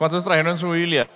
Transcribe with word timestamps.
¿Cuántos 0.00 0.24
trajeron 0.24 0.56
su 0.56 0.70
Biblia? 0.70 1.06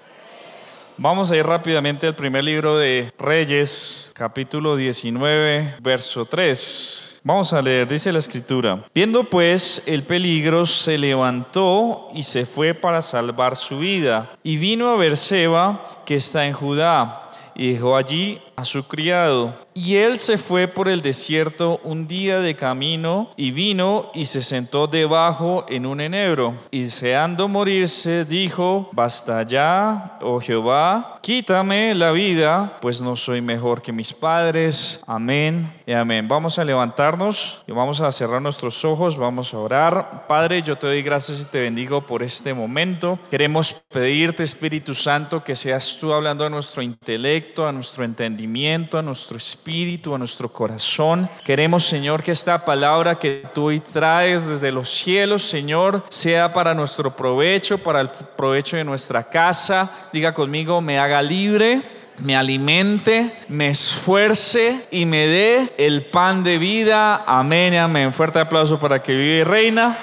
Vamos 0.99 1.33
a 1.33 1.37
ir 1.39 1.47
rápidamente 1.47 2.07
al 2.07 2.15
primer 2.15 2.45
libro 2.45 2.77
de 2.77 3.11
Reyes, 3.19 4.11
capítulo 4.13 4.77
19, 4.77 5.77
verso 5.81 6.27
3. 6.27 7.21
Vamos 7.23 7.55
a 7.55 7.63
leer, 7.63 7.89
dice 7.89 8.13
la 8.13 8.19
escritura. 8.19 8.85
Viendo 8.95 9.25
pues 9.25 9.83
el 9.87 10.03
peligro, 10.03 10.67
se 10.67 10.99
levantó 10.99 12.11
y 12.15 12.25
se 12.25 12.45
fue 12.45 12.75
para 12.75 13.01
salvar 13.01 13.57
su 13.57 13.79
vida. 13.79 14.37
Y 14.43 14.59
vino 14.59 14.91
a 14.91 14.97
Berseba, 14.97 16.03
que 16.05 16.17
está 16.17 16.47
en 16.47 16.53
Judá, 16.53 17.31
y 17.55 17.73
dejó 17.73 17.97
allí 17.97 18.39
a 18.55 18.67
su 18.67 18.87
criado 18.87 19.64
y 19.75 19.97
él 19.97 20.19
se 20.19 20.39
fue 20.39 20.69
por 20.69 20.89
el 20.89 21.03
desierto 21.03 21.81
un 21.83 22.07
día 22.07 22.39
de 22.39 22.55
camino 22.55 23.31
y 23.37 23.51
vino 23.51 24.11
y 24.15 24.27
se 24.27 24.41
sentó 24.41 24.87
debajo 24.87 25.67
en 25.69 25.85
un 25.85 26.01
enebro. 26.01 26.55
Y 26.71 26.83
deseando 26.83 27.49
morirse, 27.49 28.25
dijo, 28.25 28.89
basta 28.93 29.43
ya, 29.43 30.19
oh 30.23 30.41
Jehová, 30.41 31.14
quítame 31.25 31.95
la 31.95 32.13
vida, 32.13 32.77
pues 32.83 33.01
no 33.01 33.17
soy 33.17 33.41
mejor 33.41 33.81
que 33.81 33.93
mis 33.93 34.13
padres. 34.13 35.03
Amén 35.07 35.73
y 35.87 35.93
amén. 35.93 36.29
Vamos 36.29 36.59
a 36.59 36.65
levantarnos 36.65 37.65
y 37.67 37.73
vamos 37.73 38.03
a 38.03 38.13
cerrar 38.13 38.43
nuestros 38.43 38.85
ojos, 38.85 39.17
vamos 39.17 39.55
a 39.55 39.59
orar. 39.59 40.27
Padre, 40.29 40.61
yo 40.61 40.77
te 40.77 40.87
doy 40.87 41.01
gracias 41.01 41.41
y 41.41 41.47
te 41.47 41.63
bendigo 41.63 42.03
por 42.03 42.23
este 42.23 42.53
momento. 42.53 43.19
Queremos 43.31 43.73
pedirte, 43.91 44.43
Espíritu 44.43 44.95
Santo, 44.95 45.43
que 45.43 45.55
seas 45.55 45.97
tú 45.99 46.13
hablando 46.13 46.45
a 46.45 46.51
nuestro 46.51 46.83
intelecto, 46.83 47.67
a 47.67 47.73
nuestro 47.73 48.05
entendimiento, 48.05 48.99
a 48.99 49.03
nuestro 49.03 49.39
espíritu 49.39 50.15
a 50.15 50.19
nuestro 50.19 50.53
corazón. 50.53 51.31
Queremos, 51.43 51.87
Señor, 51.87 52.23
que 52.23 52.33
esta 52.33 52.67
palabra 52.67 53.19
que 53.19 53.45
tú 53.55 53.69
hoy 53.69 53.81
traes 53.81 54.47
desde 54.47 54.71
los 54.71 54.91
cielos, 54.91 55.43
Señor, 55.43 56.05
sea 56.11 56.53
para 56.53 56.75
nuestro 56.75 57.17
provecho, 57.17 57.79
para 57.79 58.03
el 58.03 58.11
provecho 58.37 58.77
de 58.77 58.85
nuestra 58.85 59.25
casa. 59.25 59.91
Diga 60.13 60.35
conmigo, 60.35 60.83
me 60.83 60.99
haga 60.99 61.14
libre 61.23 61.95
me 62.19 62.37
alimente, 62.37 63.37
me 63.49 63.71
esfuerce 63.71 64.87
y 64.91 65.05
me 65.05 65.27
dé 65.27 65.75
el 65.79 66.05
pan 66.05 66.45
de 66.45 66.59
vida. 66.59 67.25
Amén, 67.27 67.75
amén. 67.77 68.13
Fuerte 68.13 68.39
aplauso 68.39 68.79
para 68.79 69.03
que 69.03 69.13
vive 69.13 69.39
y 69.41 69.45
reina. 69.45 69.97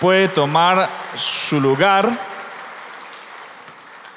Puede 0.00 0.28
tomar 0.28 0.88
su 1.16 1.60
lugar. 1.60 2.10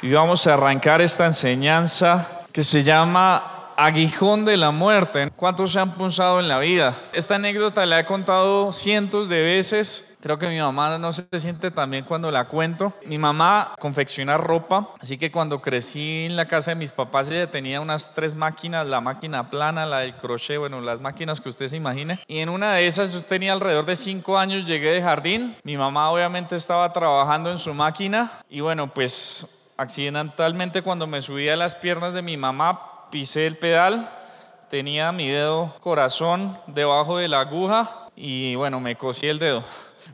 Y 0.02 0.12
vamos 0.12 0.48
a 0.48 0.54
arrancar 0.54 1.02
esta 1.02 1.26
enseñanza 1.26 2.42
que 2.52 2.64
se 2.64 2.84
llama 2.84 3.74
aguijón 3.78 4.44
de 4.44 4.58
la 4.58 4.72
muerte. 4.72 5.32
¿Cuántos 5.36 5.74
se 5.74 5.80
han 5.80 5.92
punzado 5.92 6.40
en 6.40 6.48
la 6.48 6.60
vida? 6.60 6.96
Esta 7.14 7.36
anécdota 7.36 7.86
la 7.86 8.00
he 8.00 8.06
contado 8.06 8.74
cientos 8.74 9.30
de 9.30 9.42
veces. 9.44 10.17
Creo 10.28 10.38
que 10.38 10.50
mi 10.50 10.60
mamá 10.60 10.98
no 10.98 11.14
se 11.14 11.26
siente 11.40 11.72
tan 11.72 11.90
bien 11.90 12.04
cuando 12.04 12.30
la 12.32 12.50
cuento. 12.50 12.92
Mi 13.06 13.18
mamá 13.18 13.74
confecciona 13.80 14.36
ropa, 14.36 14.90
así 15.00 15.18
que 15.18 15.32
cuando 15.32 15.62
crecí 15.62 16.26
en 16.26 16.36
la 16.36 16.50
casa 16.50 16.72
de 16.72 16.76
mis 16.76 16.92
papás 16.92 17.32
ella 17.32 17.50
tenía 17.50 17.80
unas 17.80 18.14
tres 18.14 18.36
máquinas, 18.36 18.86
la 18.86 19.00
máquina 19.00 19.50
plana, 19.50 19.86
la 19.86 20.00
del 20.00 20.16
crochet, 20.16 20.60
bueno, 20.60 20.82
las 20.82 21.00
máquinas 21.00 21.40
que 21.40 21.48
usted 21.48 21.70
se 21.70 21.78
imagine. 21.78 22.20
Y 22.28 22.40
en 22.40 22.50
una 22.50 22.74
de 22.74 22.88
esas 22.88 23.14
yo 23.14 23.22
tenía 23.22 23.54
alrededor 23.54 23.86
de 23.86 23.96
cinco 23.96 24.38
años, 24.38 24.68
llegué 24.68 24.92
de 24.92 25.02
jardín. 25.02 25.56
Mi 25.64 25.78
mamá 25.78 26.12
obviamente 26.12 26.58
estaba 26.58 26.92
trabajando 26.92 27.50
en 27.50 27.58
su 27.58 27.74
máquina 27.74 28.30
y 28.50 28.60
bueno, 28.60 28.94
pues 28.94 29.48
accidentalmente 29.78 30.82
cuando 30.82 31.08
me 31.08 31.22
subí 31.22 31.48
a 31.48 31.56
las 31.56 31.76
piernas 31.76 32.14
de 32.14 32.22
mi 32.22 32.36
mamá 32.36 33.08
pisé 33.12 33.48
el 33.48 33.56
pedal, 33.56 34.12
tenía 34.70 35.14
mi 35.14 35.30
dedo 35.30 35.74
corazón 35.80 36.60
debajo 36.68 37.18
de 37.18 37.30
la 37.30 37.40
aguja 37.40 38.10
y 38.18 38.56
bueno, 38.56 38.82
me 38.82 38.98
cosí 38.98 39.28
el 39.28 39.40
dedo. 39.40 39.64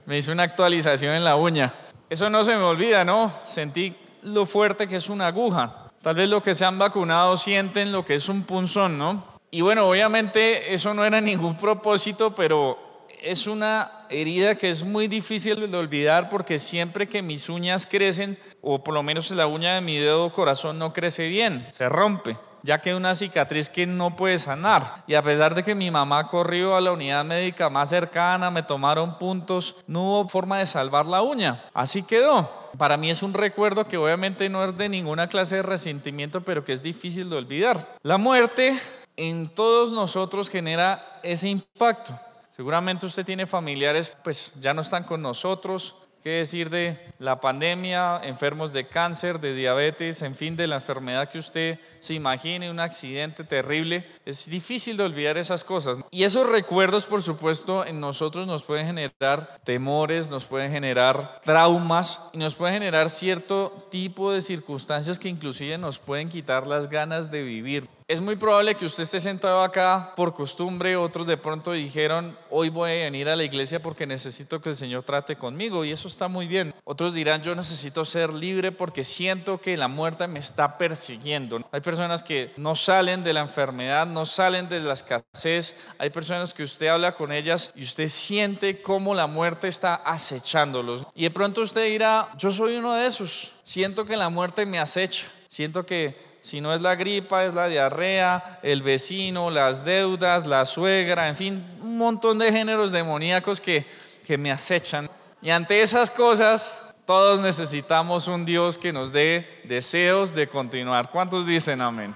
Me 0.06 0.18
hice 0.18 0.32
una 0.32 0.44
actualización 0.44 1.16
en 1.16 1.24
la 1.24 1.36
uña. 1.36 1.74
Eso 2.10 2.30
no 2.30 2.44
se 2.44 2.56
me 2.56 2.64
olvida, 2.64 3.04
¿no? 3.04 3.32
Sentí 3.48 3.96
lo 4.22 4.46
fuerte 4.46 4.88
que 4.88 4.98
es 4.98 5.10
una 5.10 5.28
aguja. 5.28 5.92
Tal 6.02 6.16
vez 6.16 6.30
los 6.30 6.44
que 6.44 6.54
se 6.54 6.66
han 6.66 6.78
vacunado 6.78 7.38
sienten 7.38 7.92
lo 7.92 8.04
que 8.04 8.16
es 8.16 8.30
un 8.30 8.44
punzón, 8.44 8.98
¿no? 8.98 9.26
Y 9.52 9.62
bueno, 9.62 9.88
obviamente 9.88 10.74
eso 10.74 10.94
no 10.94 11.06
era 11.06 11.22
ningún 11.22 11.58
propósito, 11.58 12.36
pero 12.36 13.08
es 13.22 13.48
una 13.48 13.92
herida 14.10 14.56
que 14.56 14.70
es 14.70 14.84
muy 14.84 15.08
difícil 15.08 15.72
de 15.72 15.78
olvidar 15.78 16.30
porque 16.30 16.60
siempre 16.60 17.08
que 17.08 17.22
mis 17.22 17.50
uñas 17.50 17.88
crecen, 17.88 18.38
o 18.62 18.84
por 18.84 18.94
lo 18.94 19.02
menos 19.02 19.32
la 19.32 19.48
uña 19.48 19.76
de 19.76 19.82
mi 19.82 19.98
dedo 19.98 20.32
corazón 20.32 20.78
no 20.78 20.94
crece 20.94 21.30
bien, 21.30 21.66
se 21.72 21.88
rompe 21.88 22.38
ya 22.64 22.82
que 22.82 22.96
una 22.96 23.14
cicatriz 23.14 23.70
que 23.70 23.86
no 23.86 24.16
puede 24.16 24.38
sanar. 24.38 25.04
Y 25.06 25.14
a 25.14 25.22
pesar 25.22 25.54
de 25.54 25.64
que 25.64 25.76
mi 25.76 25.92
mamá 25.92 26.28
corrió 26.28 26.76
a 26.76 26.82
la 26.82 26.94
unidad 26.94 27.24
médica 27.26 27.70
más 27.70 27.90
cercana, 27.90 28.50
me 28.50 28.64
tomaron 28.64 29.20
puntos, 29.20 29.76
no 29.86 30.02
hubo 30.02 30.30
forma 30.30 30.60
de 30.60 30.66
salvar 30.66 31.06
la 31.06 31.22
uña. 31.22 31.64
Así 31.74 32.04
quedó. 32.04 32.50
Para 32.78 32.98
mí 32.98 33.12
es 33.12 33.22
un 33.22 33.34
recuerdo 33.34 33.86
que 33.86 33.98
obviamente 33.98 34.50
no 34.50 34.64
es 34.64 34.76
de 34.78 34.90
ninguna 34.90 35.28
clase 35.28 35.58
de 35.58 35.62
resentimiento, 35.62 36.42
pero 36.42 36.66
que 36.66 36.74
es 36.74 36.82
difícil 36.82 37.30
de 37.30 37.36
olvidar. 37.36 37.98
La 38.02 38.18
muerte 38.18 38.80
en 39.16 39.50
todos 39.50 39.92
nosotros 39.92 40.50
genera 40.50 41.20
ese 41.22 41.50
impacto. 41.50 42.18
Seguramente 42.56 43.06
usted 43.06 43.26
tiene 43.26 43.46
familiares, 43.46 44.16
pues 44.24 44.54
ya 44.62 44.74
no 44.74 44.82
están 44.82 45.04
con 45.04 45.22
nosotros, 45.22 45.96
¿Qué 46.24 46.30
decir 46.30 46.70
de 46.70 46.98
la 47.20 47.42
pandemia, 47.42 48.22
enfermos 48.24 48.72
de 48.72 48.88
cáncer, 48.88 49.42
de 49.42 49.54
diabetes, 49.54 50.22
en 50.22 50.36
fin, 50.36 50.56
de 50.56 50.68
la 50.68 50.76
enfermedad 50.76 51.28
que 51.28 51.38
usted 51.38 51.80
se 52.00 52.14
imagine, 52.14 52.72
un 52.72 52.80
accidente 52.80 53.44
terrible? 53.44 54.08
Es 54.26 54.50
difícil 54.50 54.96
de 54.96 55.04
olvidar 55.04 55.38
esas 55.38 55.66
cosas. 55.66 56.00
Y 56.12 56.24
esos 56.24 56.48
recuerdos, 56.48 57.04
por 57.04 57.24
supuesto, 57.24 57.86
en 57.86 58.00
nosotros 58.00 58.48
nos 58.48 58.64
pueden 58.64 58.86
generar 58.86 59.60
temores, 59.66 60.30
nos 60.30 60.46
pueden 60.46 60.72
generar 60.72 61.42
traumas 61.44 62.22
y 62.32 62.38
nos 62.38 62.56
pueden 62.56 62.76
generar 62.76 63.10
cierto 63.10 63.76
tipo 63.92 64.32
de 64.32 64.40
circunstancias 64.40 65.20
que 65.20 65.28
inclusive 65.28 65.78
nos 65.78 66.00
pueden 66.00 66.30
quitar 66.30 66.68
las 66.68 66.88
ganas 66.88 67.32
de 67.32 67.44
vivir. 67.44 67.90
Es 68.06 68.20
muy 68.20 68.36
probable 68.36 68.76
que 68.76 68.86
usted 68.86 69.04
esté 69.04 69.22
sentado 69.22 69.62
acá 69.64 70.14
por 70.18 70.34
costumbre, 70.34 70.98
otros 70.98 71.26
de 71.26 71.38
pronto 71.38 71.72
dijeron, 71.72 72.38
hoy 72.50 72.68
voy 72.68 72.92
a 72.92 73.04
venir 73.06 73.30
a 73.30 73.36
la 73.36 73.46
iglesia 73.46 73.82
porque 73.82 74.06
necesito 74.06 74.62
que 74.62 74.70
el 74.70 74.76
Señor 74.76 75.04
trate 75.04 75.38
conmigo 75.38 75.86
y 75.86 75.92
eso 75.92 76.10
está 76.10 76.28
muy 76.28 76.46
bien. 76.46 76.76
Otros 76.84 77.14
dirán, 77.14 77.42
yo 77.42 77.56
necesito 77.56 78.04
ser 78.04 78.34
libre 78.34 78.74
porque 78.74 79.06
siento 79.06 79.62
que 79.62 79.78
la 79.78 79.88
muerte 79.88 80.28
me 80.28 80.40
está 80.40 80.78
persiguiendo. 80.78 81.62
Hay 81.72 81.80
personas 81.80 82.24
que 82.24 82.52
no 82.58 82.76
salen 82.76 83.24
de 83.24 83.34
la 83.34 83.40
enfermedad, 83.40 84.06
no 84.06 84.26
salen 84.26 84.68
de 84.68 84.82
la 84.82 84.96
escasez, 84.96 85.76
hay 85.98 86.10
personas 86.10 86.54
que 86.54 86.64
usted 86.64 86.88
habla 86.88 87.16
con 87.16 87.32
ellas 87.32 87.72
y 87.74 87.84
usted 87.84 88.10
siente 88.10 88.82
cómo 88.82 89.16
la 89.16 89.28
muerte 89.28 89.70
está 89.70 89.96
acechándolos. 89.96 91.06
Y 91.16 91.24
de 91.24 91.32
pronto 91.32 91.62
usted 91.62 91.86
dirá, 91.86 92.30
yo 92.38 92.52
soy 92.52 92.76
uno 92.76 92.94
de 92.96 93.08
esos, 93.08 93.54
siento 93.64 94.04
que 94.04 94.18
la 94.18 94.28
muerte 94.28 94.66
me 94.66 94.80
acecha, 94.80 95.26
siento 95.48 95.86
que 95.86 96.33
si 96.44 96.60
no 96.60 96.74
es 96.74 96.82
la 96.82 96.96
gripa, 96.96 97.46
es 97.46 97.54
la 97.54 97.68
diarrea, 97.68 98.60
el 98.64 98.82
vecino, 98.82 99.50
las 99.50 99.86
deudas, 99.86 100.46
la 100.46 100.66
suegra, 100.66 101.30
en 101.30 101.38
fin, 101.38 101.66
un 101.82 101.98
montón 101.98 102.38
de 102.38 102.52
géneros 102.52 102.92
demoníacos 102.92 103.62
que, 103.62 103.88
que 104.26 104.38
me 104.38 104.52
acechan. 104.52 105.10
Y 105.42 105.52
ante 105.52 105.82
esas 105.82 106.12
cosas, 106.12 106.82
todos 107.06 107.40
necesitamos 107.40 108.28
un 108.28 108.44
Dios 108.44 108.78
que 108.78 108.92
nos 108.92 109.14
dé 109.14 109.62
deseos 109.64 110.36
de 110.36 110.50
continuar. 110.50 111.12
¿Cuántos 111.12 111.48
dicen 111.48 111.80
amén? 111.80 112.14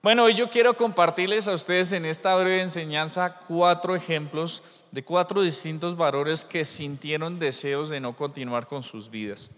Bueno, 0.00 0.22
hoy 0.22 0.34
yo 0.34 0.48
quiero 0.48 0.74
compartirles 0.74 1.48
a 1.48 1.54
ustedes 1.54 1.92
en 1.92 2.04
esta 2.04 2.36
breve 2.36 2.62
enseñanza 2.62 3.34
cuatro 3.48 3.96
ejemplos 3.96 4.62
de 4.92 5.02
cuatro 5.02 5.42
distintos 5.42 5.96
varones 5.96 6.44
que 6.44 6.64
sintieron 6.64 7.40
deseos 7.40 7.90
de 7.90 7.98
no 7.98 8.14
continuar 8.14 8.68
con 8.68 8.84
sus 8.84 9.10
vidas. 9.10 9.50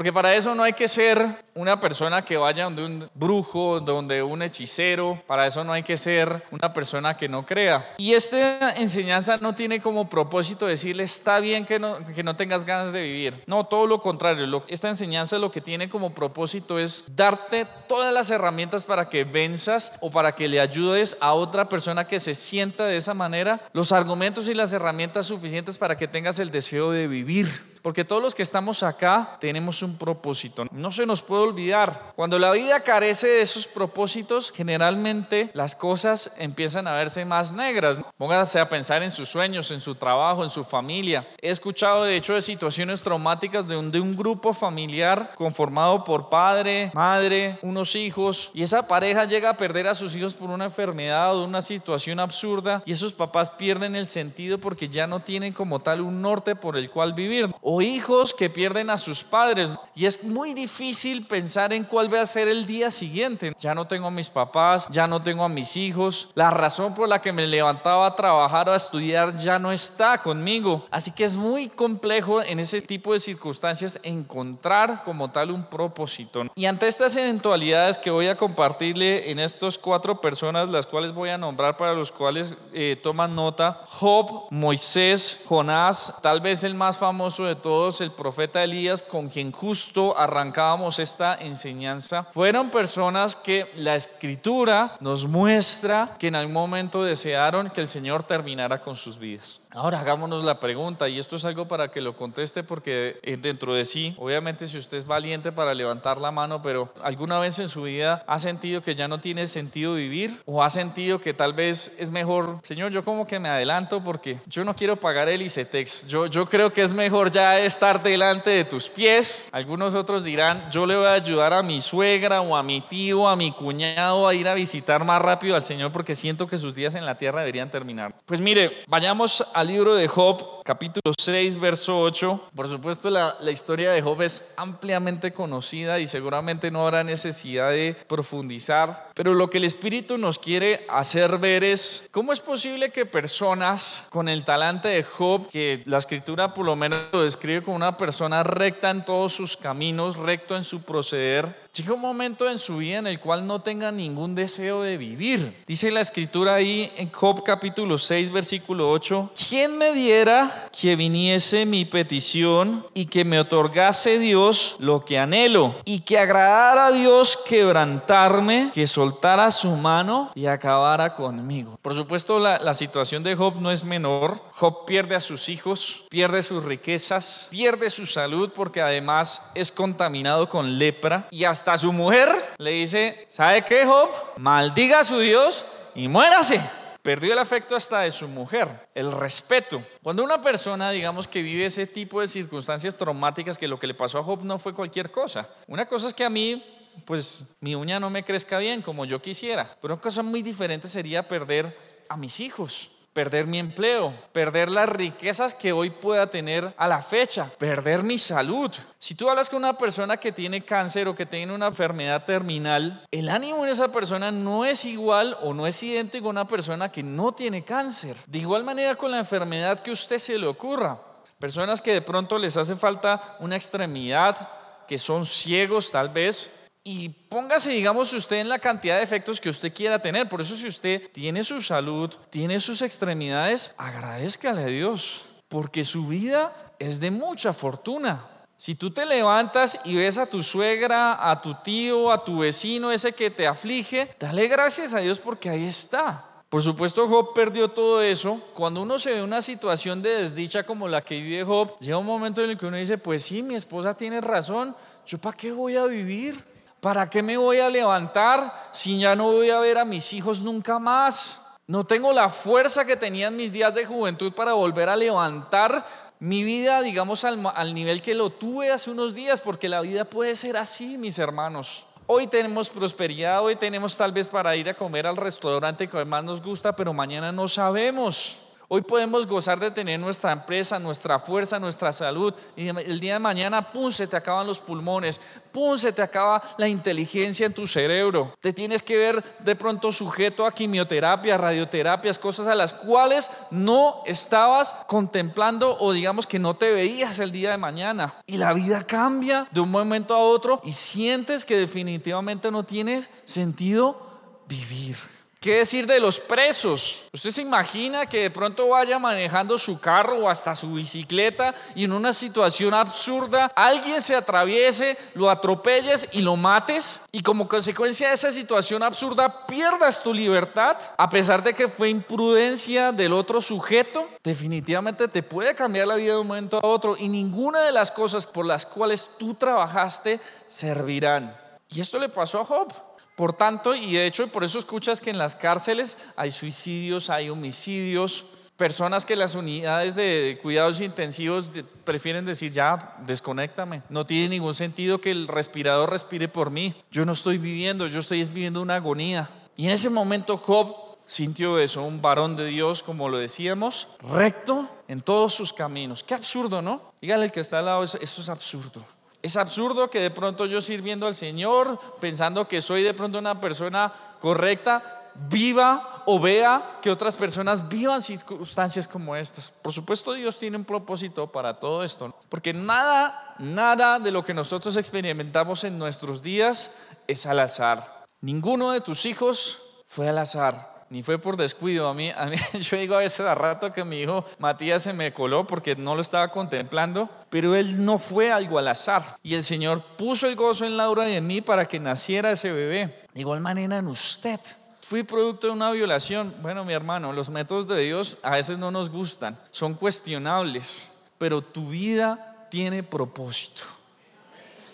Porque 0.00 0.14
para 0.14 0.34
eso 0.34 0.54
no 0.54 0.62
hay 0.62 0.72
que 0.72 0.88
ser 0.88 1.44
una 1.52 1.78
persona 1.78 2.24
que 2.24 2.38
vaya 2.38 2.64
donde 2.64 2.86
un 2.86 3.10
brujo, 3.12 3.80
donde 3.80 4.22
un 4.22 4.40
hechicero, 4.40 5.22
para 5.26 5.46
eso 5.46 5.62
no 5.62 5.74
hay 5.74 5.82
que 5.82 5.98
ser 5.98 6.42
una 6.50 6.72
persona 6.72 7.18
que 7.18 7.28
no 7.28 7.44
crea. 7.44 7.96
Y 7.98 8.14
esta 8.14 8.70
enseñanza 8.76 9.36
no 9.42 9.54
tiene 9.54 9.78
como 9.78 10.08
propósito 10.08 10.64
decirle 10.64 11.02
está 11.02 11.38
bien 11.38 11.66
que 11.66 11.78
no, 11.78 11.98
que 12.14 12.22
no 12.22 12.34
tengas 12.34 12.64
ganas 12.64 12.94
de 12.94 13.02
vivir. 13.02 13.44
No, 13.46 13.64
todo 13.64 13.86
lo 13.86 14.00
contrario. 14.00 14.64
esta 14.68 14.88
enseñanza 14.88 15.38
lo 15.38 15.50
que 15.50 15.60
tiene 15.60 15.90
como 15.90 16.14
propósito 16.14 16.78
es 16.78 17.04
darte 17.14 17.66
todas 17.86 18.14
las 18.14 18.30
herramientas 18.30 18.86
para 18.86 19.10
que 19.10 19.24
venzas 19.24 19.92
o 20.00 20.10
para 20.10 20.34
que 20.34 20.48
le 20.48 20.60
ayudes 20.60 21.18
a 21.20 21.34
otra 21.34 21.68
persona 21.68 22.06
que 22.06 22.20
se 22.20 22.34
sienta 22.34 22.86
de 22.86 22.96
esa 22.96 23.12
manera, 23.12 23.68
los 23.74 23.92
argumentos 23.92 24.48
y 24.48 24.54
las 24.54 24.72
herramientas 24.72 25.26
suficientes 25.26 25.76
para 25.76 25.98
que 25.98 26.08
tengas 26.08 26.38
el 26.38 26.50
deseo 26.50 26.90
de 26.90 27.06
vivir. 27.06 27.69
Porque 27.82 28.04
todos 28.04 28.22
los 28.22 28.34
que 28.34 28.42
estamos 28.42 28.82
acá 28.82 29.38
tenemos 29.40 29.82
un 29.82 29.96
propósito. 29.96 30.66
No 30.70 30.92
se 30.92 31.06
nos 31.06 31.22
puede 31.22 31.42
olvidar. 31.42 32.12
Cuando 32.14 32.38
la 32.38 32.52
vida 32.52 32.80
carece 32.80 33.26
de 33.26 33.42
esos 33.42 33.66
propósitos, 33.66 34.52
generalmente 34.54 35.50
las 35.54 35.74
cosas 35.74 36.32
empiezan 36.36 36.86
a 36.86 36.94
verse 36.94 37.24
más 37.24 37.52
negras. 37.52 38.00
Póngase 38.18 38.58
a 38.58 38.68
pensar 38.68 39.02
en 39.02 39.10
sus 39.10 39.28
sueños, 39.28 39.70
en 39.70 39.80
su 39.80 39.94
trabajo, 39.94 40.44
en 40.44 40.50
su 40.50 40.64
familia. 40.64 41.26
He 41.40 41.50
escuchado 41.50 42.04
de 42.04 42.16
hecho 42.16 42.34
de 42.34 42.42
situaciones 42.42 43.02
traumáticas 43.02 43.66
de 43.66 43.76
un, 43.76 43.90
de 43.90 44.00
un 44.00 44.16
grupo 44.16 44.52
familiar 44.52 45.32
conformado 45.34 46.04
por 46.04 46.28
padre, 46.28 46.90
madre, 46.94 47.58
unos 47.62 47.96
hijos. 47.96 48.50
Y 48.54 48.62
esa 48.62 48.86
pareja 48.86 49.24
llega 49.24 49.50
a 49.50 49.56
perder 49.56 49.86
a 49.86 49.94
sus 49.94 50.14
hijos 50.16 50.34
por 50.34 50.50
una 50.50 50.66
enfermedad 50.66 51.34
o 51.34 51.44
una 51.44 51.62
situación 51.62 52.20
absurda. 52.20 52.82
Y 52.84 52.92
esos 52.92 53.12
papás 53.12 53.50
pierden 53.50 53.96
el 53.96 54.06
sentido 54.06 54.58
porque 54.58 54.88
ya 54.88 55.06
no 55.06 55.20
tienen 55.20 55.52
como 55.52 55.80
tal 55.80 56.00
un 56.00 56.20
norte 56.20 56.54
por 56.54 56.76
el 56.76 56.90
cual 56.90 57.14
vivir 57.14 57.50
o 57.72 57.80
hijos 57.80 58.34
que 58.34 58.50
pierden 58.50 58.90
a 58.90 58.98
sus 58.98 59.22
padres. 59.22 59.70
Y 59.94 60.06
es 60.06 60.24
muy 60.24 60.54
difícil 60.54 61.24
pensar 61.24 61.72
en 61.72 61.84
cuál 61.84 62.12
va 62.12 62.20
a 62.20 62.26
ser 62.26 62.48
el 62.48 62.66
día 62.66 62.90
siguiente. 62.90 63.54
Ya 63.60 63.76
no 63.76 63.86
tengo 63.86 64.08
a 64.08 64.10
mis 64.10 64.28
papás, 64.28 64.88
ya 64.90 65.06
no 65.06 65.22
tengo 65.22 65.44
a 65.44 65.48
mis 65.48 65.76
hijos. 65.76 66.30
La 66.34 66.50
razón 66.50 66.96
por 66.96 67.08
la 67.08 67.22
que 67.22 67.32
me 67.32 67.46
levantaba 67.46 68.06
a 68.06 68.16
trabajar 68.16 68.68
o 68.68 68.72
a 68.72 68.76
estudiar 68.76 69.36
ya 69.36 69.60
no 69.60 69.70
está 69.70 70.18
conmigo. 70.18 70.84
Así 70.90 71.12
que 71.12 71.22
es 71.22 71.36
muy 71.36 71.68
complejo 71.68 72.42
en 72.42 72.58
ese 72.58 72.82
tipo 72.82 73.12
de 73.12 73.20
circunstancias 73.20 74.00
encontrar 74.02 75.04
como 75.04 75.30
tal 75.30 75.52
un 75.52 75.62
propósito. 75.62 76.42
Y 76.56 76.66
ante 76.66 76.88
estas 76.88 77.14
eventualidades 77.14 77.98
que 77.98 78.10
voy 78.10 78.26
a 78.26 78.36
compartirle 78.36 79.30
en 79.30 79.38
estas 79.38 79.78
cuatro 79.78 80.20
personas, 80.20 80.68
las 80.68 80.88
cuales 80.88 81.12
voy 81.12 81.28
a 81.28 81.38
nombrar 81.38 81.76
para 81.76 81.92
los 81.92 82.10
cuales 82.10 82.56
eh, 82.72 82.98
toman 83.00 83.36
nota, 83.36 83.84
Job, 83.86 84.48
Moisés, 84.50 85.38
Jonás, 85.46 86.14
tal 86.20 86.40
vez 86.40 86.64
el 86.64 86.74
más 86.74 86.98
famoso 86.98 87.44
de 87.44 87.59
todos, 87.60 88.00
el 88.00 88.10
profeta 88.10 88.62
Elías, 88.62 89.02
con 89.02 89.28
quien 89.28 89.52
justo 89.52 90.16
arrancábamos 90.18 90.98
esta 90.98 91.34
enseñanza, 91.34 92.24
fueron 92.32 92.70
personas 92.70 93.36
que 93.36 93.70
la 93.76 93.94
escritura 93.94 94.96
nos 95.00 95.26
muestra 95.26 96.16
que 96.18 96.28
en 96.28 96.34
algún 96.34 96.54
momento 96.54 97.02
desearon 97.02 97.70
que 97.70 97.80
el 97.80 97.88
Señor 97.88 98.22
terminara 98.22 98.80
con 98.80 98.96
sus 98.96 99.18
vidas. 99.18 99.60
Ahora 99.72 100.00
hagámonos 100.00 100.44
la 100.44 100.58
pregunta, 100.58 101.08
y 101.08 101.20
esto 101.20 101.36
es 101.36 101.44
algo 101.44 101.68
para 101.68 101.92
que 101.92 102.00
lo 102.00 102.16
conteste 102.16 102.64
porque 102.64 103.20
eh, 103.22 103.36
dentro 103.36 103.72
de 103.72 103.84
sí, 103.84 104.16
obviamente 104.18 104.66
si 104.66 104.76
usted 104.76 104.96
es 104.96 105.06
valiente 105.06 105.52
para 105.52 105.74
levantar 105.74 106.20
la 106.20 106.32
mano, 106.32 106.60
pero 106.60 106.92
alguna 107.02 107.38
vez 107.38 107.60
en 107.60 107.68
su 107.68 107.82
vida 107.82 108.24
ha 108.26 108.40
sentido 108.40 108.82
que 108.82 108.96
ya 108.96 109.06
no 109.06 109.20
tiene 109.20 109.46
sentido 109.46 109.94
vivir 109.94 110.42
o 110.44 110.64
ha 110.64 110.70
sentido 110.70 111.20
que 111.20 111.34
tal 111.34 111.52
vez 111.52 111.92
es 111.98 112.10
mejor, 112.10 112.58
Señor, 112.64 112.90
yo 112.90 113.04
como 113.04 113.28
que 113.28 113.38
me 113.38 113.48
adelanto 113.48 114.02
porque 114.02 114.40
yo 114.46 114.64
no 114.64 114.74
quiero 114.74 114.96
pagar 114.96 115.28
el 115.28 115.40
ICETEX, 115.42 116.08
yo, 116.08 116.26
yo 116.26 116.46
creo 116.46 116.72
que 116.72 116.82
es 116.82 116.92
mejor 116.92 117.30
ya 117.30 117.60
estar 117.60 118.02
delante 118.02 118.50
de 118.50 118.64
tus 118.64 118.88
pies. 118.88 119.44
Algunos 119.52 119.94
otros 119.94 120.24
dirán, 120.24 120.68
yo 120.72 120.84
le 120.84 120.96
voy 120.96 121.06
a 121.06 121.12
ayudar 121.12 121.52
a 121.52 121.62
mi 121.62 121.80
suegra 121.80 122.40
o 122.40 122.56
a 122.56 122.64
mi 122.64 122.80
tío, 122.80 123.28
a 123.28 123.36
mi 123.36 123.52
cuñado 123.52 124.26
a 124.26 124.34
ir 124.34 124.48
a 124.48 124.54
visitar 124.54 125.04
más 125.04 125.22
rápido 125.22 125.54
al 125.54 125.62
Señor 125.62 125.92
porque 125.92 126.16
siento 126.16 126.48
que 126.48 126.58
sus 126.58 126.74
días 126.74 126.96
en 126.96 127.06
la 127.06 127.14
tierra 127.14 127.38
deberían 127.38 127.70
terminar. 127.70 128.16
Pues 128.26 128.40
mire, 128.40 128.82
vayamos 128.88 129.46
a 129.54 129.59
al 129.60 129.66
libro 129.66 129.94
de 129.94 130.08
Job, 130.08 130.62
capítulo 130.64 131.12
6, 131.18 131.60
verso 131.60 132.00
8. 132.00 132.48
Por 132.56 132.66
supuesto, 132.66 133.10
la, 133.10 133.36
la, 133.40 133.50
historia 133.50 133.92
de 133.92 134.00
Job 134.00 134.22
es 134.22 134.52
ampliamente 134.56 135.34
conocida 135.34 136.00
y 136.00 136.06
seguramente 136.06 136.70
no 136.70 136.86
habrá 136.86 137.04
necesidad 137.04 137.70
de 137.70 137.94
profundizar. 138.08 139.10
Pero 139.14 139.34
lo 139.34 139.50
que 139.50 139.58
el 139.58 139.64
Espíritu 139.64 140.16
nos 140.16 140.38
quiere 140.38 140.86
hacer 140.88 141.36
ver 141.36 141.62
es 141.62 142.08
cómo 142.10 142.32
es 142.32 142.40
posible 142.40 142.88
que 142.88 143.04
personas 143.04 144.06
con 144.08 144.30
el 144.30 144.46
talante 144.46 144.88
de 144.88 145.02
Job, 145.02 145.46
que 145.48 145.82
la 145.84 145.98
escritura 145.98 146.54
por 146.54 146.64
lo 146.64 146.74
menos 146.74 146.98
lo 147.12 147.22
describe 147.22 147.60
como 147.60 147.76
una 147.76 147.98
persona 147.98 148.42
recta 148.42 148.88
en 148.88 149.04
todos 149.04 149.34
sus 149.34 149.58
caminos, 149.58 150.16
recto 150.16 150.56
en 150.56 150.64
su 150.64 150.80
proceder, 150.80 151.68
Llega 151.72 151.94
un 151.94 152.00
momento 152.00 152.50
en 152.50 152.58
su 152.58 152.78
vida 152.78 152.98
en 152.98 153.06
el 153.06 153.20
cual 153.20 153.46
no 153.46 153.62
tenga 153.62 153.92
ningún 153.92 154.34
deseo 154.34 154.82
de 154.82 154.96
vivir. 154.96 155.62
Dice 155.68 155.92
la 155.92 156.00
escritura 156.00 156.54
ahí 156.54 156.90
en 156.96 157.12
Job 157.12 157.44
capítulo 157.44 157.96
6 157.96 158.32
versículo 158.32 158.90
8, 158.90 159.30
¿quién 159.48 159.78
me 159.78 159.92
diera 159.92 160.68
que 160.78 160.96
viniese 160.96 161.66
mi 161.66 161.84
petición 161.84 162.84
y 162.92 163.06
que 163.06 163.24
me 163.24 163.38
otorgase 163.38 164.18
Dios 164.18 164.74
lo 164.80 165.04
que 165.04 165.20
anhelo 165.20 165.76
y 165.84 166.00
que 166.00 166.18
agradara 166.18 166.86
a 166.86 166.92
Dios 166.92 167.38
quebrantarme, 167.46 168.72
que 168.74 168.88
soltara 168.88 169.48
su 169.52 169.70
mano 169.76 170.32
y 170.34 170.46
acabara 170.46 171.14
conmigo? 171.14 171.78
Por 171.80 171.94
supuesto 171.94 172.40
la, 172.40 172.58
la 172.58 172.74
situación 172.74 173.22
de 173.22 173.36
Job 173.36 173.60
no 173.60 173.70
es 173.70 173.84
menor. 173.84 174.42
Job 174.54 174.86
pierde 174.86 175.14
a 175.14 175.20
sus 175.20 175.48
hijos, 175.48 176.02
pierde 176.10 176.42
sus 176.42 176.64
riquezas, 176.64 177.46
pierde 177.48 177.90
su 177.90 178.06
salud 178.06 178.50
porque 178.52 178.82
además 178.82 179.50
es 179.54 179.70
contaminado 179.70 180.48
con 180.48 180.76
lepra 180.76 181.28
y 181.30 181.44
hasta 181.44 181.59
hasta 181.60 181.76
su 181.76 181.92
mujer 181.92 182.30
le 182.56 182.70
dice, 182.70 183.26
¿sabe 183.28 183.60
qué, 183.62 183.84
Job? 183.84 184.08
Maldiga 184.38 185.00
a 185.00 185.04
su 185.04 185.18
Dios 185.18 185.66
y 185.94 186.08
muérase. 186.08 186.58
Perdió 187.02 187.34
el 187.34 187.38
afecto 187.38 187.76
hasta 187.76 188.00
de 188.00 188.10
su 188.10 188.28
mujer, 188.28 188.88
el 188.94 189.12
respeto. 189.12 189.84
Cuando 190.02 190.24
una 190.24 190.40
persona, 190.40 190.90
digamos, 190.90 191.28
que 191.28 191.42
vive 191.42 191.66
ese 191.66 191.86
tipo 191.86 192.22
de 192.22 192.28
circunstancias 192.28 192.96
traumáticas, 192.96 193.58
que 193.58 193.68
lo 193.68 193.78
que 193.78 193.86
le 193.86 193.92
pasó 193.92 194.18
a 194.18 194.22
Job 194.22 194.42
no 194.42 194.58
fue 194.58 194.72
cualquier 194.72 195.10
cosa. 195.10 195.50
Una 195.66 195.84
cosa 195.84 196.08
es 196.08 196.14
que 196.14 196.24
a 196.24 196.30
mí, 196.30 196.64
pues, 197.04 197.44
mi 197.60 197.74
uña 197.74 198.00
no 198.00 198.08
me 198.08 198.24
crezca 198.24 198.56
bien 198.56 198.80
como 198.80 199.04
yo 199.04 199.20
quisiera, 199.20 199.68
pero 199.82 199.92
una 199.92 200.02
cosa 200.02 200.22
muy 200.22 200.40
diferente 200.40 200.88
sería 200.88 201.28
perder 201.28 201.76
a 202.08 202.16
mis 202.16 202.40
hijos 202.40 202.90
perder 203.20 203.46
mi 203.46 203.58
empleo, 203.58 204.14
perder 204.32 204.70
las 204.70 204.88
riquezas 204.88 205.52
que 205.52 205.72
hoy 205.72 205.90
pueda 205.90 206.30
tener 206.30 206.72
a 206.78 206.88
la 206.88 207.02
fecha, 207.02 207.50
perder 207.58 208.02
mi 208.02 208.16
salud. 208.16 208.70
Si 208.98 209.14
tú 209.14 209.28
hablas 209.28 209.50
con 209.50 209.58
una 209.58 209.76
persona 209.76 210.16
que 210.16 210.32
tiene 210.32 210.62
cáncer 210.62 211.06
o 211.06 211.14
que 211.14 211.26
tiene 211.26 211.52
una 211.52 211.66
enfermedad 211.66 212.24
terminal, 212.24 213.06
el 213.10 213.28
ánimo 213.28 213.66
de 213.66 213.72
esa 213.72 213.92
persona 213.92 214.30
no 214.30 214.64
es 214.64 214.86
igual 214.86 215.36
o 215.42 215.52
no 215.52 215.66
es 215.66 215.82
idéntico 215.82 216.28
a 216.28 216.30
una 216.30 216.48
persona 216.48 216.90
que 216.90 217.02
no 217.02 217.32
tiene 217.32 217.62
cáncer. 217.62 218.16
De 218.26 218.38
igual 218.38 218.64
manera 218.64 218.94
con 218.94 219.10
la 219.10 219.18
enfermedad 219.18 219.80
que 219.80 219.90
usted 219.90 220.16
se 220.16 220.38
le 220.38 220.46
ocurra. 220.46 220.98
Personas 221.38 221.82
que 221.82 221.92
de 221.92 222.00
pronto 222.00 222.38
les 222.38 222.56
hace 222.56 222.74
falta 222.74 223.36
una 223.40 223.56
extremidad, 223.56 224.48
que 224.88 224.96
son 224.96 225.26
ciegos 225.26 225.90
tal 225.90 226.08
vez, 226.08 226.69
y 226.82 227.10
póngase, 227.10 227.70
digamos, 227.70 228.12
usted 228.14 228.36
en 228.36 228.48
la 228.48 228.58
cantidad 228.58 228.96
de 228.96 229.02
efectos 229.02 229.40
que 229.40 229.50
usted 229.50 229.72
quiera 229.72 229.98
tener. 229.98 230.28
Por 230.28 230.40
eso 230.40 230.56
si 230.56 230.66
usted 230.66 231.10
tiene 231.12 231.44
su 231.44 231.60
salud, 231.60 232.10
tiene 232.30 232.58
sus 232.58 232.82
extremidades, 232.82 233.74
agradezcale 233.76 234.62
a 234.62 234.66
Dios, 234.66 235.26
porque 235.48 235.84
su 235.84 236.06
vida 236.06 236.54
es 236.78 237.00
de 237.00 237.10
mucha 237.10 237.52
fortuna. 237.52 238.24
Si 238.56 238.74
tú 238.74 238.90
te 238.90 239.06
levantas 239.06 239.78
y 239.84 239.96
ves 239.96 240.18
a 240.18 240.26
tu 240.26 240.42
suegra, 240.42 241.30
a 241.30 241.40
tu 241.40 241.54
tío, 241.62 242.10
a 242.10 242.24
tu 242.24 242.40
vecino, 242.40 242.92
ese 242.92 243.12
que 243.12 243.30
te 243.30 243.46
aflige, 243.46 244.14
dale 244.18 244.48
gracias 244.48 244.92
a 244.94 244.98
Dios 244.98 245.18
porque 245.18 245.48
ahí 245.48 245.66
está. 245.66 246.26
Por 246.50 246.62
supuesto, 246.62 247.08
Job 247.08 247.32
perdió 247.32 247.68
todo 247.68 248.02
eso. 248.02 248.42
Cuando 248.54 248.82
uno 248.82 248.98
se 248.98 249.12
ve 249.14 249.22
una 249.22 249.40
situación 249.40 250.02
de 250.02 250.22
desdicha 250.22 250.64
como 250.64 250.88
la 250.88 251.00
que 251.00 251.20
vive 251.20 251.44
Job, 251.44 251.78
llega 251.78 251.96
un 251.96 252.06
momento 252.06 252.42
en 252.42 252.50
el 252.50 252.58
que 252.58 252.66
uno 252.66 252.76
dice, 252.76 252.98
pues 252.98 253.22
sí, 253.22 253.42
mi 253.42 253.54
esposa 253.54 253.96
tiene 253.96 254.20
razón, 254.20 254.74
¿yo 255.06 255.18
para 255.18 255.36
qué 255.36 255.52
voy 255.52 255.76
a 255.76 255.86
vivir? 255.86 256.49
¿Para 256.80 257.10
qué 257.10 257.22
me 257.22 257.36
voy 257.36 257.58
a 257.58 257.68
levantar 257.68 258.70
si 258.72 258.98
ya 258.98 259.14
no 259.14 259.32
voy 259.32 259.50
a 259.50 259.58
ver 259.58 259.76
a 259.76 259.84
mis 259.84 260.12
hijos 260.14 260.40
nunca 260.40 260.78
más? 260.78 261.42
No 261.66 261.84
tengo 261.84 262.12
la 262.12 262.30
fuerza 262.30 262.86
que 262.86 262.96
tenía 262.96 263.28
en 263.28 263.36
mis 263.36 263.52
días 263.52 263.74
de 263.74 263.84
juventud 263.84 264.32
para 264.32 264.54
volver 264.54 264.88
a 264.88 264.96
levantar 264.96 265.86
mi 266.18 266.42
vida, 266.42 266.82
digamos, 266.82 267.24
al, 267.24 267.74
nivel 267.74 268.02
que 268.02 268.14
lo 268.14 268.30
tuve 268.30 268.70
hace 268.70 268.90
unos 268.90 269.14
días, 269.14 269.40
porque 269.40 269.68
la 269.68 269.80
vida 269.82 270.04
puede 270.04 270.36
ser 270.36 270.56
así, 270.56 270.98
mis 270.98 271.18
hermanos. 271.18 271.86
Hoy 272.06 272.26
tenemos 272.26 272.68
prosperidad, 272.70 273.42
hoy 273.42 273.56
tenemos 273.56 273.96
tal 273.96 274.12
vez 274.12 274.28
para 274.28 274.56
ir 274.56 274.68
a 274.68 274.74
comer 274.74 275.06
al 275.06 275.16
restaurante 275.16 275.86
que 275.86 276.04
más 276.04 276.24
nos 276.24 276.42
gusta, 276.42 276.74
pero 276.74 276.92
mañana 276.92 277.30
no 277.30 277.46
sabemos. 277.46 278.39
Hoy 278.72 278.82
podemos 278.82 279.26
gozar 279.26 279.58
de 279.58 279.72
tener 279.72 279.98
nuestra 279.98 280.30
empresa, 280.30 280.78
nuestra 280.78 281.18
fuerza, 281.18 281.58
nuestra 281.58 281.92
salud. 281.92 282.32
Y 282.54 282.68
el 282.68 283.00
día 283.00 283.14
de 283.14 283.18
mañana, 283.18 283.72
pum, 283.72 283.90
se 283.90 284.06
te 284.06 284.16
acaban 284.16 284.46
los 284.46 284.60
pulmones, 284.60 285.20
pum, 285.50 285.76
se 285.76 285.92
te 285.92 286.02
acaba 286.02 286.40
la 286.56 286.68
inteligencia 286.68 287.46
en 287.46 287.52
tu 287.52 287.66
cerebro. 287.66 288.32
Te 288.40 288.52
tienes 288.52 288.80
que 288.80 288.96
ver 288.96 289.24
de 289.40 289.56
pronto 289.56 289.90
sujeto 289.90 290.46
a 290.46 290.52
quimioterapia, 290.52 291.36
radioterapias, 291.36 292.16
cosas 292.16 292.46
a 292.46 292.54
las 292.54 292.72
cuales 292.72 293.28
no 293.50 294.02
estabas 294.06 294.72
contemplando 294.86 295.76
o 295.80 295.90
digamos 295.90 296.28
que 296.28 296.38
no 296.38 296.54
te 296.54 296.70
veías 296.70 297.18
el 297.18 297.32
día 297.32 297.50
de 297.50 297.58
mañana. 297.58 298.14
Y 298.24 298.36
la 298.36 298.52
vida 298.52 298.86
cambia 298.86 299.48
de 299.50 299.58
un 299.58 299.72
momento 299.72 300.14
a 300.14 300.20
otro 300.20 300.60
y 300.62 300.74
sientes 300.74 301.44
que 301.44 301.56
definitivamente 301.56 302.52
no 302.52 302.62
tiene 302.62 303.02
sentido 303.24 303.98
vivir. 304.46 304.94
¿Qué 305.42 305.56
decir 305.56 305.86
de 305.86 306.00
los 306.00 306.20
presos? 306.20 307.04
¿Usted 307.14 307.30
se 307.30 307.40
imagina 307.40 308.04
que 308.04 308.20
de 308.20 308.30
pronto 308.30 308.68
vaya 308.68 308.98
manejando 308.98 309.56
su 309.56 309.80
carro 309.80 310.18
o 310.18 310.28
hasta 310.28 310.54
su 310.54 310.74
bicicleta 310.74 311.54
y 311.74 311.84
en 311.84 311.92
una 311.92 312.12
situación 312.12 312.74
absurda 312.74 313.50
alguien 313.56 314.02
se 314.02 314.14
atraviese, 314.14 314.98
lo 315.14 315.30
atropelles 315.30 316.10
y 316.12 316.20
lo 316.20 316.36
mates? 316.36 317.00
Y 317.10 317.22
como 317.22 317.48
consecuencia 317.48 318.08
de 318.08 318.16
esa 318.16 318.30
situación 318.30 318.82
absurda 318.82 319.46
pierdas 319.46 320.02
tu 320.02 320.12
libertad 320.12 320.76
a 320.98 321.08
pesar 321.08 321.42
de 321.42 321.54
que 321.54 321.68
fue 321.68 321.88
imprudencia 321.88 322.92
del 322.92 323.14
otro 323.14 323.40
sujeto. 323.40 324.10
Definitivamente 324.22 325.08
te 325.08 325.22
puede 325.22 325.54
cambiar 325.54 325.88
la 325.88 325.94
vida 325.94 326.12
de 326.12 326.18
un 326.18 326.26
momento 326.26 326.58
a 326.58 326.66
otro 326.66 326.98
y 326.98 327.08
ninguna 327.08 327.62
de 327.62 327.72
las 327.72 327.90
cosas 327.90 328.26
por 328.26 328.44
las 328.44 328.66
cuales 328.66 329.08
tú 329.18 329.32
trabajaste 329.32 330.20
servirán. 330.48 331.34
Y 331.70 331.80
esto 331.80 331.98
le 331.98 332.10
pasó 332.10 332.40
a 332.40 332.44
Job. 332.44 332.89
Por 333.20 333.34
tanto, 333.34 333.74
y 333.74 333.92
de 333.92 334.06
hecho 334.06 334.26
por 334.28 334.44
eso 334.44 334.58
escuchas 334.58 335.02
que 335.02 335.10
en 335.10 335.18
las 335.18 335.36
cárceles 335.36 335.98
hay 336.16 336.30
suicidios, 336.30 337.10
hay 337.10 337.28
homicidios, 337.28 338.24
personas 338.56 339.04
que 339.04 339.14
las 339.14 339.34
unidades 339.34 339.94
de 339.94 340.38
cuidados 340.40 340.80
intensivos 340.80 341.50
prefieren 341.84 342.24
decir, 342.24 342.50
ya, 342.50 342.96
desconéctame. 343.06 343.82
No 343.90 344.06
tiene 344.06 344.30
ningún 344.30 344.54
sentido 344.54 345.02
que 345.02 345.10
el 345.10 345.28
respirador 345.28 345.90
respire 345.90 346.28
por 346.28 346.50
mí. 346.50 346.74
Yo 346.90 347.04
no 347.04 347.12
estoy 347.12 347.36
viviendo, 347.36 347.86
yo 347.88 348.00
estoy 348.00 348.24
viviendo 348.24 348.62
una 348.62 348.76
agonía. 348.76 349.28
Y 349.54 349.66
en 349.66 349.72
ese 349.72 349.90
momento 349.90 350.38
Job 350.38 350.74
sintió 351.04 351.58
eso, 351.58 351.82
un 351.82 352.00
varón 352.00 352.36
de 352.36 352.46
Dios, 352.46 352.82
como 352.82 353.10
lo 353.10 353.18
decíamos, 353.18 353.88
recto 354.00 354.66
en 354.88 355.02
todos 355.02 355.34
sus 355.34 355.52
caminos. 355.52 356.02
Qué 356.02 356.14
absurdo, 356.14 356.62
¿no? 356.62 356.94
Dígale 357.02 357.26
el 357.26 357.32
que 357.32 357.40
está 357.40 357.58
al 357.58 357.66
lado, 357.66 357.82
eso 357.82 357.98
es 358.00 358.28
absurdo. 358.30 358.82
Es 359.22 359.36
absurdo 359.36 359.90
que 359.90 360.00
de 360.00 360.10
pronto 360.10 360.46
yo 360.46 360.60
sirviendo 360.60 361.06
al 361.06 361.14
Señor, 361.14 361.78
pensando 362.00 362.48
que 362.48 362.60
soy 362.60 362.82
de 362.82 362.94
pronto 362.94 363.18
una 363.18 363.40
persona 363.40 363.92
correcta, 364.18 365.10
viva 365.14 366.02
o 366.06 366.18
vea 366.18 366.78
que 366.80 366.90
otras 366.90 367.16
personas 367.16 367.68
vivan 367.68 368.00
circunstancias 368.00 368.88
como 368.88 369.14
estas. 369.14 369.50
Por 369.50 369.72
supuesto, 369.72 370.14
Dios 370.14 370.38
tiene 370.38 370.56
un 370.56 370.64
propósito 370.64 371.26
para 371.26 371.54
todo 371.54 371.84
esto, 371.84 372.14
porque 372.28 372.54
nada, 372.54 373.34
nada 373.38 373.98
de 373.98 374.10
lo 374.10 374.24
que 374.24 374.32
nosotros 374.32 374.76
experimentamos 374.76 375.64
en 375.64 375.78
nuestros 375.78 376.22
días 376.22 376.72
es 377.06 377.26
al 377.26 377.40
azar. 377.40 378.06
Ninguno 378.22 378.72
de 378.72 378.80
tus 378.80 379.04
hijos 379.04 379.62
fue 379.86 380.08
al 380.08 380.18
azar 380.18 380.70
ni 380.90 381.04
fue 381.04 381.18
por 381.18 381.36
descuido. 381.36 381.88
A 381.88 381.94
mí, 381.94 382.12
a 382.14 382.26
mí, 382.26 382.36
yo 382.60 382.76
digo 382.76 382.96
a 382.96 382.98
veces 382.98 383.20
a 383.20 383.34
rato 383.34 383.72
que 383.72 383.84
mi 383.84 384.00
hijo 384.00 384.24
Matías 384.38 384.82
se 384.82 384.92
me 384.92 385.14
coló 385.14 385.46
porque 385.46 385.76
no 385.76 385.94
lo 385.94 386.02
estaba 386.02 386.28
contemplando, 386.28 387.08
pero 387.30 387.54
él 387.54 387.84
no 387.84 387.98
fue 387.98 388.30
algo 388.30 388.58
al 388.58 388.68
azar. 388.68 389.18
Y 389.22 389.34
el 389.34 389.44
Señor 389.44 389.82
puso 389.96 390.26
el 390.26 390.36
gozo 390.36 390.64
en 390.66 390.76
Laura 390.76 391.08
y 391.08 391.14
en 391.14 391.26
mí 391.26 391.40
para 391.40 391.66
que 391.66 391.80
naciera 391.80 392.32
ese 392.32 392.52
bebé. 392.52 393.06
De 393.14 393.20
igual 393.20 393.40
manera 393.40 393.78
en 393.78 393.86
usted. 393.86 394.40
Fui 394.82 395.04
producto 395.04 395.46
de 395.46 395.52
una 395.52 395.70
violación. 395.70 396.34
Bueno, 396.42 396.64
mi 396.64 396.72
hermano, 396.72 397.12
los 397.12 397.30
métodos 397.30 397.68
de 397.68 397.80
Dios 397.80 398.16
a 398.22 398.30
veces 398.30 398.58
no 398.58 398.72
nos 398.72 398.90
gustan, 398.90 399.38
son 399.52 399.74
cuestionables, 399.74 400.92
pero 401.16 401.40
tu 401.40 401.68
vida 401.68 402.48
tiene 402.50 402.82
propósito. 402.82 403.62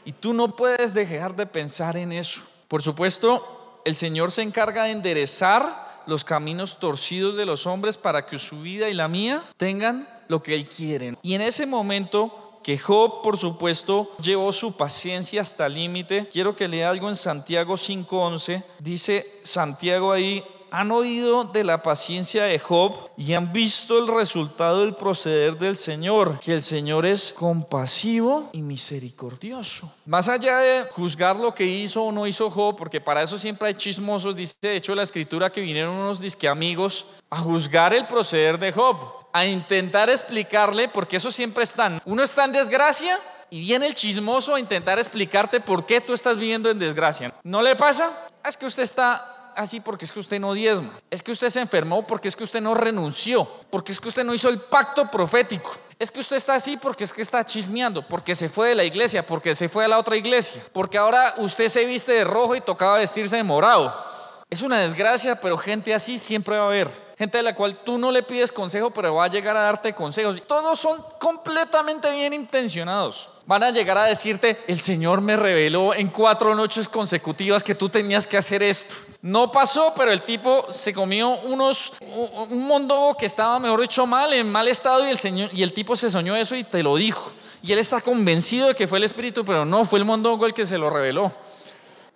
Y 0.07 0.13
tú 0.13 0.33
no 0.33 0.57
puedes 0.57 0.95
dejar 0.95 1.37
de 1.37 1.47
pensar 1.47 1.97
en 1.97 2.13
eso. 2.13 2.41
Por 2.69 2.81
supuesto, 2.81 3.81
el 3.85 3.95
Señor 3.95 4.33
se 4.33 4.43
encarga 4.43 4.85
de 4.85 4.93
enderezar 4.93 6.03
los 6.07 6.25
caminos 6.25 6.79
torcidos 6.79 7.37
de 7.37 7.45
los 7.45 7.67
hombres 7.67 7.99
para 7.99 8.25
que 8.25 8.39
su 8.39 8.63
vida 8.63 8.89
y 8.89 8.95
la 8.95 9.09
mía 9.09 9.43
tengan 9.57 10.09
lo 10.29 10.43
que 10.43 10.55
Él 10.55 10.69
quiere. 10.69 11.19
Y 11.23 11.35
en 11.35 11.43
ese 11.43 11.67
momento 11.67 12.46
que 12.67 12.77
Job, 12.77 13.23
por 13.23 13.37
supuesto, 13.37 14.11
llevó 14.21 14.53
su 14.53 14.73
paciencia 14.73 15.41
hasta 15.41 15.67
el 15.67 15.75
límite. 15.75 16.29
Quiero 16.33 16.57
que 16.57 16.67
lea 16.67 16.91
algo 16.91 17.09
en 17.09 17.15
Santiago 17.15 17.77
5.11. 17.77 18.65
Dice 18.81 19.39
Santiago 19.45 20.11
ahí, 20.11 20.43
han 20.77 20.91
oído 20.91 21.45
de 21.45 21.65
la 21.65 21.83
paciencia 21.83 22.45
de 22.45 22.59
Job 22.59 23.11
y 23.17 23.33
han 23.33 23.51
visto 23.51 23.99
el 23.99 24.15
resultado 24.15 24.83
del 24.83 24.95
proceder 24.95 25.57
del 25.57 25.75
Señor, 25.75 26.39
que 26.39 26.53
el 26.53 26.61
Señor 26.61 27.07
es 27.07 27.33
compasivo 27.33 28.51
y 28.53 28.61
misericordioso. 28.61 29.91
Más 30.05 30.29
allá 30.29 30.59
de 30.59 30.87
juzgar 30.91 31.37
lo 31.37 31.55
que 31.55 31.65
hizo 31.65 32.03
o 32.03 32.13
no 32.13 32.27
hizo 32.27 32.51
Job, 32.51 32.77
porque 32.77 33.01
para 33.01 33.23
eso 33.23 33.39
siempre 33.39 33.69
hay 33.69 33.75
chismosos, 33.75 34.37
dice 34.37 34.59
de 34.61 34.77
hecho 34.77 34.95
la 34.95 35.05
escritura 35.05 35.51
que 35.51 35.63
vinieron 35.63 35.95
unos 35.95 36.21
disque 36.21 36.47
amigos 36.47 37.07
a 37.31 37.39
juzgar 37.39 37.95
el 37.95 38.07
proceder 38.07 38.59
de 38.59 38.73
Job 38.73 38.99
a 39.33 39.47
intentar 39.47 40.11
explicarle, 40.11 40.91
porque 40.91 41.17
eso 41.17 41.31
siempre 41.31 41.65
están. 41.65 42.03
Uno 42.05 42.23
está 42.23 42.45
en 42.45 42.53
desgracia 42.53 43.19
y 43.49 43.61
viene 43.61 43.87
el 43.87 43.95
chismoso 43.95 44.55
a 44.55 44.61
intentar 44.61 44.99
explicarte 44.99 45.59
por 45.59 45.87
qué 45.87 46.03
tú 46.03 46.13
estás 46.13 46.37
viviendo 46.37 46.69
en 46.69 46.79
desgracia. 46.79 47.33
¿No 47.45 47.63
le 47.63 47.77
pasa? 47.77 48.11
Es 48.45 48.59
que 48.59 48.67
usted 48.67 48.83
está 48.83 49.36
así 49.57 49.81
porque 49.81 50.05
es 50.05 50.13
que 50.13 50.21
usted 50.21 50.39
no 50.39 50.53
diezma. 50.53 50.91
Es 51.11 51.23
que 51.23 51.33
usted 51.33 51.49
se 51.51 51.61
enfermó 51.61 52.07
porque 52.07 52.29
es 52.29 52.37
que 52.37 52.45
usted 52.45 52.61
no 52.61 52.75
renunció. 52.75 53.49
Porque 53.71 53.93
es 53.93 54.01
que 54.01 54.09
usted 54.09 54.25
no 54.25 54.35
hizo 54.35 54.49
el 54.49 54.59
pacto 54.59 55.11
profético. 55.11 55.73
Es 55.99 56.11
que 56.11 56.21
usted 56.21 56.37
está 56.37 56.55
así 56.55 56.77
porque 56.77 57.05
es 57.05 57.13
que 57.13 57.23
está 57.23 57.45
chismeando, 57.45 58.07
porque 58.07 58.35
se 58.35 58.49
fue 58.49 58.69
de 58.69 58.75
la 58.75 58.85
iglesia, 58.85 59.27
porque 59.27 59.55
se 59.55 59.69
fue 59.69 59.87
a 59.87 59.89
la 59.89 59.99
otra 59.99 60.17
iglesia, 60.17 60.63
porque 60.75 60.99
ahora 60.99 61.35
usted 61.39 61.69
se 61.69 61.87
viste 61.87 62.13
de 62.13 62.25
rojo 62.25 62.55
y 62.55 62.61
tocaba 62.61 62.99
vestirse 62.99 63.37
de 63.37 63.43
morado. 63.43 64.05
Es 64.51 64.61
una 64.61 64.79
desgracia, 64.81 65.41
pero 65.41 65.57
gente 65.57 65.95
así 65.95 66.19
siempre 66.19 66.57
va 66.59 66.65
a 66.65 66.67
haber 66.67 67.07
gente 67.19 67.39
de 67.39 67.43
la 67.43 67.55
cual 67.55 67.77
tú 67.77 67.99
no 67.99 68.11
le 68.11 68.23
pides 68.23 68.53
consejo, 68.53 68.91
pero 68.91 69.15
va 69.15 69.25
a 69.25 69.29
llegar 69.29 69.57
a 69.57 69.63
darte 69.63 69.95
consejos. 69.95 70.43
Todos 70.47 70.79
son 70.79 71.03
completamente 71.19 72.11
bien 72.11 72.33
intencionados. 72.33 73.31
Van 73.47 73.63
a 73.63 73.71
llegar 73.71 73.97
a 73.97 74.05
decirte, 74.05 74.65
el 74.67 74.81
Señor 74.81 75.21
me 75.21 75.37
reveló 75.37 75.95
en 75.95 76.09
cuatro 76.09 76.53
noches 76.57 76.89
consecutivas 76.89 77.63
que 77.63 77.77
tú 77.77 77.89
tenías 77.89 78.27
que 78.27 78.37
hacer 78.37 78.61
esto. 78.61 78.93
No 79.23 79.53
pasó, 79.53 79.95
pero 79.97 80.11
el 80.11 80.23
tipo 80.23 80.67
se 80.69 80.93
comió 80.93 81.29
unos, 81.43 81.93
un 82.01 82.67
mundo 82.67 83.15
que 83.17 83.27
estaba, 83.27 83.61
mejor 83.61 83.83
dicho, 83.83 84.05
mal, 84.05 84.33
en 84.33 84.51
mal 84.51 84.67
estado 84.67 85.07
y 85.07 85.11
el, 85.11 85.19
señor, 85.19 85.49
y 85.53 85.63
el 85.63 85.73
tipo 85.73 85.95
se 85.95 86.11
soñó 86.11 86.35
eso 86.35 86.57
y 86.57 86.65
te 86.65 86.83
lo 86.83 86.97
dijo. 86.97 87.33
Y 87.63 87.73
él 87.73 87.79
está 87.79 88.01
convencido 88.01 88.67
de 88.67 88.75
que 88.75 88.89
fue 88.89 88.99
el 88.99 89.05
Espíritu, 89.05 89.45
pero 89.45 89.65
no, 89.65 89.85
fue 89.85 90.01
el 90.01 90.05
mondongo 90.05 90.45
el 90.45 90.53
que 90.53 90.67
se 90.67 90.77
lo 90.77 90.91
reveló. 90.91 91.31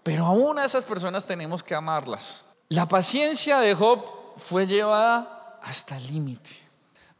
Pero 0.02 0.26
aún 0.26 0.58
a 0.58 0.64
esas 0.64 0.84
personas 0.84 1.26
tenemos 1.26 1.62
que 1.62 1.76
amarlas. 1.76 2.44
La 2.68 2.88
paciencia 2.88 3.60
de 3.60 3.72
Job 3.74 4.04
fue 4.36 4.66
llevada 4.66 5.58
hasta 5.62 5.96
el 5.96 6.08
límite. 6.08 6.50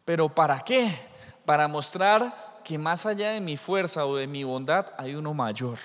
¿Pero 0.05 0.29
para 0.29 0.65
qué? 0.65 0.93
Para 1.45 1.69
mostrar 1.69 2.50
que 2.65 2.79
más 2.79 3.07
allá 3.07 3.31
de 3.31 3.41
mi 3.41 3.57
fuerza 3.57 4.07
o 4.07 4.17
de 4.17 4.27
mi 4.27 4.45
bondad 4.45 4.87
hay 4.99 5.15
uno 5.15 5.35
mayor. 5.35 5.79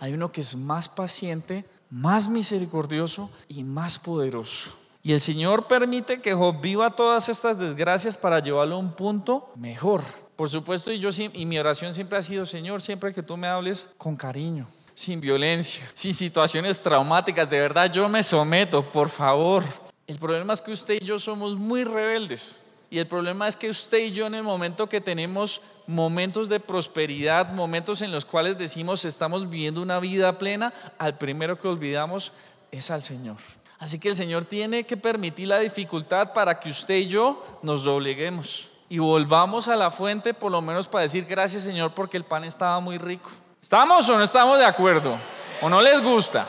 Hay 0.00 0.14
uno 0.14 0.32
que 0.32 0.40
es 0.40 0.56
más 0.56 0.88
paciente, 0.88 1.64
más 1.90 2.28
misericordioso 2.28 3.30
y 3.48 3.62
más 3.62 3.98
poderoso. 3.98 4.70
Y 5.02 5.12
el 5.12 5.20
Señor 5.20 5.66
permite 5.66 6.20
que 6.20 6.34
Job 6.34 6.60
viva 6.60 6.90
todas 6.90 7.28
estas 7.28 7.58
desgracias 7.58 8.18
para 8.18 8.40
llevarlo 8.40 8.76
a 8.76 8.78
un 8.78 8.92
punto 8.92 9.50
mejor. 9.56 10.02
Por 10.36 10.48
supuesto, 10.48 10.92
y, 10.92 10.98
yo, 10.98 11.08
y 11.32 11.46
mi 11.46 11.58
oración 11.58 11.94
siempre 11.94 12.18
ha 12.18 12.22
sido, 12.22 12.44
Señor, 12.46 12.82
siempre 12.82 13.12
que 13.12 13.22
tú 13.22 13.36
me 13.36 13.46
hables 13.46 13.88
con 13.96 14.16
cariño, 14.16 14.66
sin 14.94 15.20
violencia, 15.20 15.86
sin 15.94 16.14
situaciones 16.14 16.80
traumáticas, 16.80 17.48
de 17.48 17.60
verdad 17.60 17.90
yo 17.90 18.08
me 18.08 18.22
someto, 18.22 18.90
por 18.90 19.08
favor. 19.08 19.64
El 20.06 20.18
problema 20.18 20.52
es 20.52 20.60
que 20.60 20.72
usted 20.72 20.98
y 21.00 21.04
yo 21.04 21.18
somos 21.18 21.56
muy 21.56 21.84
rebeldes. 21.84 22.60
Y 22.90 22.98
el 22.98 23.06
problema 23.06 23.46
es 23.46 23.56
que 23.56 23.70
usted 23.70 23.98
y 23.98 24.10
yo 24.10 24.26
en 24.26 24.34
el 24.34 24.42
momento 24.42 24.88
que 24.88 25.00
tenemos 25.00 25.60
momentos 25.90 26.48
de 26.48 26.60
prosperidad, 26.60 27.52
momentos 27.52 28.00
en 28.00 28.12
los 28.12 28.24
cuales 28.24 28.56
decimos 28.56 29.04
estamos 29.04 29.50
viviendo 29.50 29.82
una 29.82 29.98
vida 29.98 30.38
plena, 30.38 30.72
al 30.98 31.18
primero 31.18 31.58
que 31.58 31.68
olvidamos 31.68 32.32
es 32.70 32.90
al 32.90 33.02
Señor. 33.02 33.36
Así 33.78 33.98
que 33.98 34.08
el 34.08 34.16
Señor 34.16 34.44
tiene 34.44 34.84
que 34.84 34.96
permitir 34.96 35.48
la 35.48 35.58
dificultad 35.58 36.32
para 36.32 36.60
que 36.60 36.70
usted 36.70 36.94
y 36.94 37.06
yo 37.06 37.44
nos 37.62 37.82
dobleguemos 37.82 38.70
y 38.88 38.98
volvamos 38.98 39.68
a 39.68 39.76
la 39.76 39.90
fuente 39.90 40.34
por 40.34 40.52
lo 40.52 40.60
menos 40.60 40.86
para 40.86 41.02
decir 41.02 41.24
gracias 41.24 41.62
Señor 41.62 41.92
porque 41.92 42.16
el 42.16 42.24
pan 42.24 42.44
estaba 42.44 42.78
muy 42.80 42.98
rico. 42.98 43.30
¿Estamos 43.60 44.08
o 44.08 44.16
no 44.16 44.24
estamos 44.24 44.58
de 44.58 44.64
acuerdo? 44.64 45.18
¿O 45.60 45.68
no 45.68 45.82
les 45.82 46.00
gusta? 46.00 46.46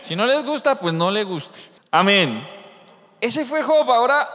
Si 0.00 0.14
no 0.14 0.26
les 0.26 0.44
gusta, 0.44 0.74
pues 0.74 0.92
no 0.92 1.10
le 1.10 1.24
guste. 1.24 1.60
Amén. 1.90 2.46
Ese 3.20 3.44
fue 3.44 3.62
Job. 3.62 3.90
Ahora 3.90 4.28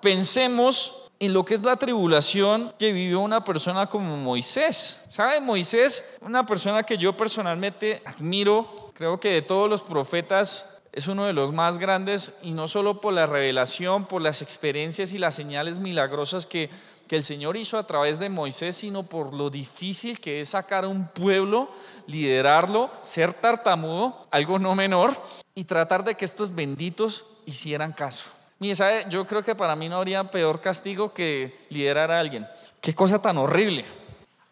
pensemos 0.00 1.05
en 1.18 1.32
lo 1.32 1.44
que 1.44 1.54
es 1.54 1.62
la 1.62 1.76
tribulación 1.76 2.74
que 2.78 2.92
vivió 2.92 3.20
una 3.20 3.44
persona 3.44 3.86
como 3.86 4.16
Moisés. 4.16 5.04
¿Sabe? 5.08 5.40
Moisés, 5.40 6.18
una 6.20 6.44
persona 6.44 6.82
que 6.82 6.98
yo 6.98 7.16
personalmente 7.16 8.02
admiro, 8.04 8.92
creo 8.94 9.18
que 9.18 9.30
de 9.30 9.42
todos 9.42 9.68
los 9.68 9.82
profetas 9.82 10.66
es 10.92 11.08
uno 11.08 11.26
de 11.26 11.32
los 11.32 11.52
más 11.52 11.78
grandes 11.78 12.38
y 12.42 12.52
no 12.52 12.68
solo 12.68 13.00
por 13.00 13.12
la 13.12 13.26
revelación, 13.26 14.06
por 14.06 14.22
las 14.22 14.40
experiencias 14.40 15.12
y 15.12 15.18
las 15.18 15.34
señales 15.34 15.78
milagrosas 15.78 16.46
que, 16.46 16.70
que 17.06 17.16
el 17.16 17.22
Señor 17.22 17.56
hizo 17.56 17.78
a 17.78 17.86
través 17.86 18.18
de 18.18 18.30
Moisés, 18.30 18.76
sino 18.76 19.02
por 19.02 19.34
lo 19.34 19.50
difícil 19.50 20.18
que 20.20 20.40
es 20.40 20.50
sacar 20.50 20.84
a 20.84 20.88
un 20.88 21.08
pueblo, 21.08 21.70
liderarlo, 22.06 22.90
ser 23.02 23.34
tartamudo, 23.34 24.26
algo 24.30 24.58
no 24.58 24.74
menor, 24.74 25.14
y 25.54 25.64
tratar 25.64 26.02
de 26.04 26.14
que 26.14 26.24
estos 26.24 26.54
benditos 26.54 27.26
hicieran 27.44 27.92
caso. 27.92 28.35
Mire, 28.58 28.74
¿sabe? 28.74 29.04
Yo 29.10 29.26
creo 29.26 29.42
que 29.42 29.54
para 29.54 29.76
mí 29.76 29.88
no 29.88 29.96
habría 29.96 30.30
peor 30.30 30.60
castigo 30.60 31.12
que 31.12 31.66
liderar 31.68 32.10
a 32.10 32.18
alguien. 32.18 32.46
Qué 32.80 32.94
cosa 32.94 33.20
tan 33.20 33.36
horrible. 33.36 33.84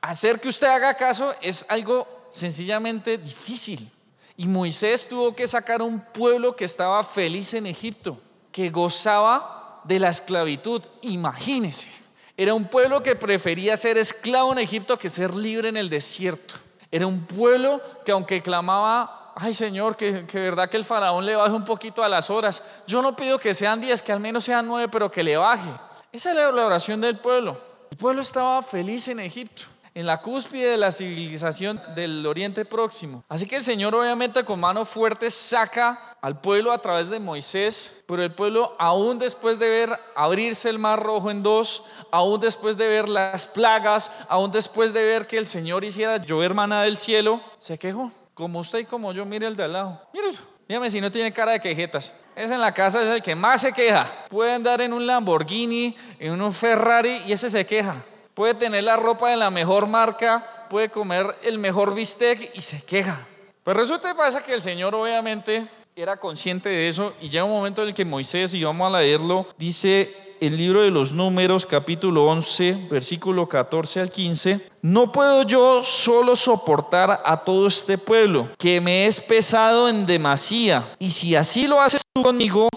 Hacer 0.02 0.40
que 0.40 0.48
usted 0.48 0.66
haga 0.66 0.94
caso 0.94 1.34
es 1.40 1.64
algo 1.68 2.06
sencillamente 2.30 3.16
difícil. 3.16 3.90
Y 4.36 4.46
Moisés 4.46 5.08
tuvo 5.08 5.34
que 5.34 5.46
sacar 5.46 5.80
un 5.80 6.00
pueblo 6.00 6.54
que 6.56 6.64
estaba 6.64 7.02
feliz 7.04 7.54
en 7.54 7.66
Egipto, 7.66 8.20
que 8.52 8.68
gozaba 8.68 9.80
de 9.84 9.98
la 9.98 10.10
esclavitud. 10.10 10.82
Imagínese. 11.02 11.88
Era 12.36 12.52
un 12.52 12.64
pueblo 12.64 13.02
que 13.02 13.14
prefería 13.14 13.76
ser 13.76 13.96
esclavo 13.96 14.52
en 14.52 14.58
Egipto 14.58 14.98
que 14.98 15.08
ser 15.08 15.34
libre 15.34 15.68
en 15.68 15.76
el 15.76 15.88
desierto. 15.88 16.56
Era 16.90 17.06
un 17.06 17.24
pueblo 17.24 17.80
que 18.04 18.12
aunque 18.12 18.42
clamaba 18.42 19.23
ay 19.34 19.54
Señor, 19.54 19.96
que, 19.96 20.26
que, 20.26 20.38
verdad 20.38 20.68
que 20.68 20.76
el 20.76 20.84
faraón 20.84 21.26
le 21.26 21.36
baje 21.36 21.52
un 21.52 21.64
poquito 21.64 22.02
a 22.02 22.08
las 22.08 22.30
horas. 22.30 22.62
Yo 22.86 23.02
no 23.02 23.16
pido 23.16 23.38
que 23.38 23.54
sean 23.54 23.80
diez, 23.80 24.02
que 24.02 24.12
al 24.12 24.20
menos 24.20 24.44
sean 24.44 24.66
nueve, 24.66 24.88
pero 24.90 25.10
que 25.10 25.22
le 25.22 25.36
baje. 25.36 25.70
Esa 26.12 26.30
es 26.30 26.36
la 26.36 26.66
oración 26.66 27.00
del 27.00 27.18
pueblo. 27.18 27.58
El 27.90 27.96
pueblo 27.96 28.22
estaba 28.22 28.62
feliz 28.62 29.08
en 29.08 29.20
Egipto, 29.20 29.62
en 29.94 30.06
la 30.06 30.20
cúspide 30.20 30.70
de 30.70 30.76
la 30.76 30.92
civilización 30.92 31.80
del 31.94 32.26
Oriente 32.26 32.64
Próximo. 32.64 33.24
Así 33.28 33.46
que 33.46 33.56
el 33.56 33.64
Señor 33.64 33.94
obviamente 33.94 34.44
con 34.44 34.60
mano 34.60 34.84
fuerte 34.84 35.30
saca 35.30 36.16
al 36.20 36.40
pueblo 36.40 36.72
a 36.72 36.78
través 36.78 37.10
de 37.10 37.20
Moisés, 37.20 38.02
pero 38.06 38.22
el 38.22 38.32
pueblo 38.32 38.74
aún 38.78 39.18
después 39.18 39.58
de 39.58 39.68
ver 39.68 40.00
abrirse 40.16 40.70
el 40.70 40.78
mar 40.78 41.02
rojo 41.02 41.30
en 41.30 41.42
dos, 41.42 41.84
aún 42.10 42.40
después 42.40 42.76
de 42.76 42.88
ver 42.88 43.08
las 43.08 43.46
plagas, 43.46 44.10
aún 44.28 44.50
después 44.50 44.92
de 44.92 45.04
ver 45.04 45.26
que 45.26 45.38
el 45.38 45.46
Señor 45.46 45.84
hiciera 45.84 46.16
llover 46.16 46.54
maná 46.54 46.82
del 46.82 46.96
cielo, 46.96 47.40
se 47.58 47.78
quejó. 47.78 48.10
Como 48.34 48.58
usted 48.58 48.80
y 48.80 48.84
como 48.84 49.12
yo, 49.12 49.24
mire 49.24 49.46
el 49.46 49.56
de 49.56 49.64
al 49.64 49.72
lado. 49.72 50.02
Mírelo. 50.12 50.38
Dígame 50.66 50.90
si 50.90 51.00
no 51.00 51.12
tiene 51.12 51.32
cara 51.32 51.52
de 51.52 51.60
quejetas. 51.60 52.14
Es 52.34 52.50
en 52.50 52.60
la 52.60 52.72
casa, 52.72 53.00
es 53.00 53.06
el 53.06 53.22
que 53.22 53.34
más 53.34 53.60
se 53.60 53.72
queja. 53.72 54.06
Puede 54.28 54.52
andar 54.52 54.80
en 54.80 54.92
un 54.92 55.06
Lamborghini, 55.06 55.94
en 56.18 56.40
un 56.40 56.52
Ferrari 56.52 57.22
y 57.26 57.32
ese 57.32 57.48
se 57.48 57.64
queja. 57.64 57.94
Puede 58.34 58.54
tener 58.54 58.82
la 58.82 58.96
ropa 58.96 59.30
de 59.30 59.36
la 59.36 59.50
mejor 59.50 59.86
marca, 59.86 60.66
puede 60.68 60.88
comer 60.88 61.36
el 61.42 61.58
mejor 61.58 61.94
bistec 61.94 62.50
y 62.54 62.62
se 62.62 62.82
queja. 62.84 63.26
Pero 63.62 63.78
resulta 63.78 64.08
que 64.08 64.14
pasa 64.16 64.42
que 64.42 64.54
el 64.54 64.60
Señor 64.60 64.94
obviamente 64.94 65.68
era 65.94 66.16
consciente 66.16 66.68
de 66.68 66.88
eso 66.88 67.14
y 67.20 67.28
llega 67.28 67.44
un 67.44 67.52
momento 67.52 67.82
en 67.82 67.88
el 67.88 67.94
que 67.94 68.04
Moisés, 68.04 68.52
y 68.54 68.64
vamos 68.64 68.92
a 68.92 68.98
leerlo, 68.98 69.46
dice 69.56 70.23
el 70.40 70.56
libro 70.56 70.82
de 70.82 70.90
los 70.90 71.12
números 71.12 71.66
capítulo 71.66 72.24
11, 72.26 72.88
versículo 72.90 73.48
14 73.48 74.00
al 74.00 74.10
15, 74.10 74.60
no 74.82 75.12
puedo 75.12 75.42
yo 75.42 75.82
solo 75.82 76.36
soportar 76.36 77.22
a 77.24 77.44
todo 77.44 77.66
este 77.66 77.98
pueblo, 77.98 78.48
que 78.58 78.80
me 78.80 79.06
es 79.06 79.20
pesado 79.20 79.88
en 79.88 80.06
demasía, 80.06 80.94
y 80.98 81.10
si 81.10 81.34
así 81.36 81.66
lo 81.66 81.80
haces 81.80 82.02
tú 82.12 82.22
conmigo, 82.22 82.68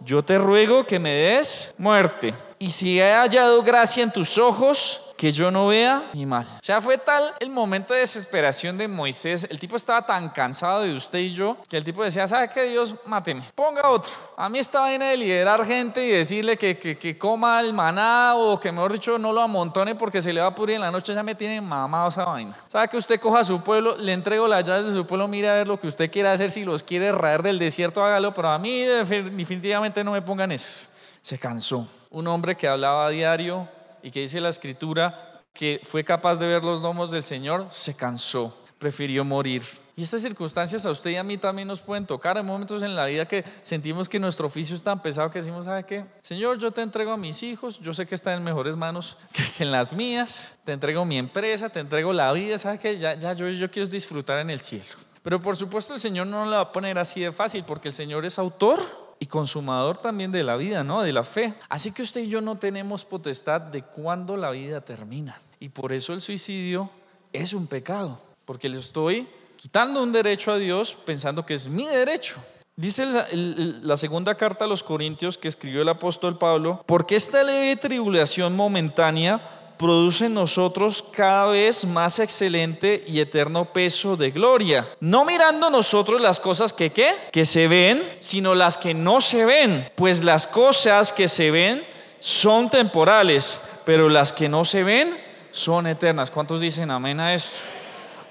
yo 0.00 0.22
te 0.24 0.38
ruego 0.38 0.84
que 0.84 0.98
me 0.98 1.12
des 1.12 1.74
muerte. 1.78 2.34
Y 2.58 2.70
si 2.70 2.98
he 2.98 3.12
hallado 3.12 3.62
gracia 3.62 4.02
en 4.02 4.10
tus 4.10 4.38
ojos, 4.38 5.07
que 5.18 5.32
yo 5.32 5.50
no 5.50 5.66
vea 5.66 6.10
mi 6.14 6.24
mal. 6.24 6.46
O 6.46 6.64
sea, 6.64 6.80
fue 6.80 6.96
tal 6.96 7.34
el 7.40 7.50
momento 7.50 7.92
de 7.92 8.00
desesperación 8.00 8.78
de 8.78 8.86
Moisés. 8.86 9.48
El 9.50 9.58
tipo 9.58 9.74
estaba 9.74 10.06
tan 10.06 10.28
cansado 10.28 10.82
de 10.82 10.94
usted 10.94 11.18
y 11.18 11.34
yo 11.34 11.56
que 11.68 11.76
el 11.76 11.82
tipo 11.82 12.04
decía, 12.04 12.28
¿sabe 12.28 12.48
qué? 12.48 12.70
Dios, 12.70 12.94
máteme. 13.04 13.42
Ponga 13.52 13.88
otro. 13.88 14.12
A 14.36 14.48
mí 14.48 14.60
esta 14.60 14.78
vaina 14.78 15.08
de 15.08 15.16
liderar 15.16 15.66
gente 15.66 16.06
y 16.06 16.10
decirle 16.10 16.56
que, 16.56 16.78
que, 16.78 16.96
que 16.96 17.18
coma 17.18 17.60
el 17.60 17.74
maná 17.74 18.36
o 18.36 18.60
que 18.60 18.70
mejor 18.70 18.92
dicho 18.92 19.18
no 19.18 19.32
lo 19.32 19.42
amontone 19.42 19.96
porque 19.96 20.22
se 20.22 20.32
le 20.32 20.40
va 20.40 20.46
a 20.46 20.54
pudrir 20.54 20.76
en 20.76 20.82
la 20.82 20.92
noche, 20.92 21.12
ya 21.12 21.24
me 21.24 21.34
tiene 21.34 21.60
mamado 21.60 22.10
esa 22.10 22.24
vaina. 22.24 22.54
¿Sabe 22.68 22.86
que 22.86 22.96
usted 22.96 23.18
coja 23.18 23.40
a 23.40 23.44
su 23.44 23.60
pueblo, 23.60 23.96
le 23.96 24.12
entrego 24.12 24.46
las 24.46 24.62
llaves 24.62 24.86
de 24.86 24.92
su 24.92 25.04
pueblo, 25.04 25.26
mire 25.26 25.48
a 25.48 25.54
ver 25.54 25.66
lo 25.66 25.80
que 25.80 25.88
usted 25.88 26.12
quiera 26.12 26.32
hacer, 26.32 26.52
si 26.52 26.64
los 26.64 26.84
quiere 26.84 27.10
raer 27.10 27.42
del 27.42 27.58
desierto, 27.58 28.04
hágalo, 28.04 28.32
pero 28.32 28.50
a 28.50 28.58
mí 28.60 28.82
definitivamente 28.82 30.04
no 30.04 30.12
me 30.12 30.22
pongan 30.22 30.52
eso. 30.52 30.90
Se 31.22 31.40
cansó. 31.40 31.88
Un 32.10 32.28
hombre 32.28 32.56
que 32.56 32.68
hablaba 32.68 33.06
a 33.06 33.10
diario, 33.10 33.68
y 34.02 34.10
que 34.10 34.20
dice 34.20 34.40
la 34.40 34.48
escritura 34.48 35.42
que 35.52 35.80
fue 35.84 36.04
capaz 36.04 36.36
de 36.36 36.46
ver 36.46 36.62
los 36.62 36.80
domos 36.80 37.10
del 37.10 37.24
Señor, 37.24 37.66
se 37.68 37.96
cansó, 37.96 38.56
prefirió 38.78 39.24
morir. 39.24 39.62
Y 39.96 40.02
estas 40.02 40.22
circunstancias 40.22 40.86
a 40.86 40.92
usted 40.92 41.10
y 41.10 41.16
a 41.16 41.24
mí 41.24 41.36
también 41.36 41.66
nos 41.66 41.80
pueden 41.80 42.06
tocar. 42.06 42.36
Hay 42.38 42.44
momentos 42.44 42.82
en 42.82 42.94
la 42.94 43.06
vida 43.06 43.26
que 43.26 43.44
sentimos 43.64 44.08
que 44.08 44.20
nuestro 44.20 44.46
oficio 44.46 44.76
es 44.76 44.82
tan 44.84 45.02
pesado 45.02 45.28
que 45.28 45.40
decimos, 45.40 45.64
¿sabe 45.64 45.82
qué? 45.82 46.04
Señor, 46.22 46.58
yo 46.58 46.70
te 46.70 46.82
entrego 46.82 47.10
a 47.10 47.16
mis 47.16 47.42
hijos, 47.42 47.80
yo 47.80 47.92
sé 47.92 48.06
que 48.06 48.14
están 48.14 48.34
en 48.34 48.44
mejores 48.44 48.76
manos 48.76 49.16
que 49.56 49.64
en 49.64 49.72
las 49.72 49.92
mías, 49.92 50.56
te 50.62 50.70
entrego 50.70 51.04
mi 51.04 51.18
empresa, 51.18 51.68
te 51.68 51.80
entrego 51.80 52.12
la 52.12 52.32
vida, 52.32 52.58
¿sabe 52.58 52.78
qué? 52.78 52.96
Ya, 52.96 53.14
ya 53.14 53.32
yo, 53.32 53.48
yo 53.48 53.68
quiero 53.70 53.88
disfrutar 53.88 54.38
en 54.38 54.50
el 54.50 54.60
cielo. 54.60 54.84
Pero 55.24 55.42
por 55.42 55.56
supuesto 55.56 55.94
el 55.94 55.98
Señor 55.98 56.28
no 56.28 56.44
lo 56.44 56.52
va 56.52 56.60
a 56.60 56.72
poner 56.72 56.98
así 56.98 57.20
de 57.20 57.32
fácil 57.32 57.64
porque 57.64 57.88
el 57.88 57.94
Señor 57.94 58.24
es 58.24 58.38
autor 58.38 59.07
y 59.20 59.26
consumador 59.26 59.98
también 59.98 60.32
de 60.32 60.44
la 60.44 60.56
vida, 60.56 60.84
¿no? 60.84 61.02
De 61.02 61.12
la 61.12 61.24
fe. 61.24 61.54
Así 61.68 61.92
que 61.92 62.02
usted 62.02 62.22
y 62.22 62.28
yo 62.28 62.40
no 62.40 62.56
tenemos 62.56 63.04
potestad 63.04 63.60
de 63.60 63.82
cuándo 63.82 64.36
la 64.36 64.50
vida 64.50 64.80
termina. 64.80 65.40
Y 65.60 65.70
por 65.70 65.92
eso 65.92 66.12
el 66.12 66.20
suicidio 66.20 66.90
es 67.32 67.52
un 67.52 67.66
pecado, 67.66 68.20
porque 68.44 68.68
le 68.68 68.78
estoy 68.78 69.28
quitando 69.56 70.02
un 70.02 70.12
derecho 70.12 70.52
a 70.52 70.58
Dios 70.58 70.96
pensando 71.04 71.44
que 71.44 71.54
es 71.54 71.68
mi 71.68 71.86
derecho. 71.86 72.36
Dice 72.76 73.06
la, 73.32 73.96
segunda 73.96 74.36
carta 74.36 74.64
a 74.64 74.68
los 74.68 74.84
Corintios 74.84 75.36
que 75.36 75.48
escribió 75.48 75.82
el 75.82 75.88
apóstol 75.88 76.38
Pablo, 76.38 76.84
porque 76.86 77.16
esta 77.16 77.42
leve 77.42 77.74
tribulación 77.74 78.54
momentánea 78.54 79.57
produce 79.78 80.26
en 80.26 80.34
nosotros 80.34 81.04
cada 81.12 81.46
vez 81.46 81.84
más 81.84 82.18
excelente 82.18 83.04
y 83.06 83.20
eterno 83.20 83.72
peso 83.72 84.16
de 84.16 84.30
gloria. 84.30 84.86
No 85.00 85.24
mirando 85.24 85.70
nosotros 85.70 86.20
las 86.20 86.40
cosas 86.40 86.72
que 86.72 86.90
¿qué? 86.90 87.14
que 87.32 87.44
se 87.44 87.68
ven, 87.68 88.02
sino 88.18 88.54
las 88.54 88.76
que 88.76 88.92
no 88.92 89.20
se 89.20 89.44
ven, 89.44 89.88
pues 89.94 90.22
las 90.24 90.46
cosas 90.46 91.12
que 91.12 91.28
se 91.28 91.50
ven 91.50 91.84
son 92.20 92.68
temporales, 92.68 93.60
pero 93.84 94.08
las 94.08 94.32
que 94.32 94.48
no 94.48 94.64
se 94.64 94.82
ven 94.82 95.16
son 95.50 95.86
eternas. 95.86 96.30
¿Cuántos 96.30 96.60
dicen 96.60 96.90
amén 96.90 97.20
a 97.20 97.34
esto? 97.34 97.56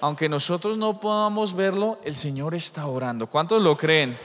Aunque 0.02 0.30
nosotros 0.30 0.78
no 0.78 1.00
podamos 1.00 1.56
verlo, 1.56 1.98
el 2.04 2.16
Señor 2.16 2.54
está 2.54 2.86
orando. 2.86 3.28
¿Cuántos 3.28 3.62
lo 3.62 3.76
creen? 3.76 4.18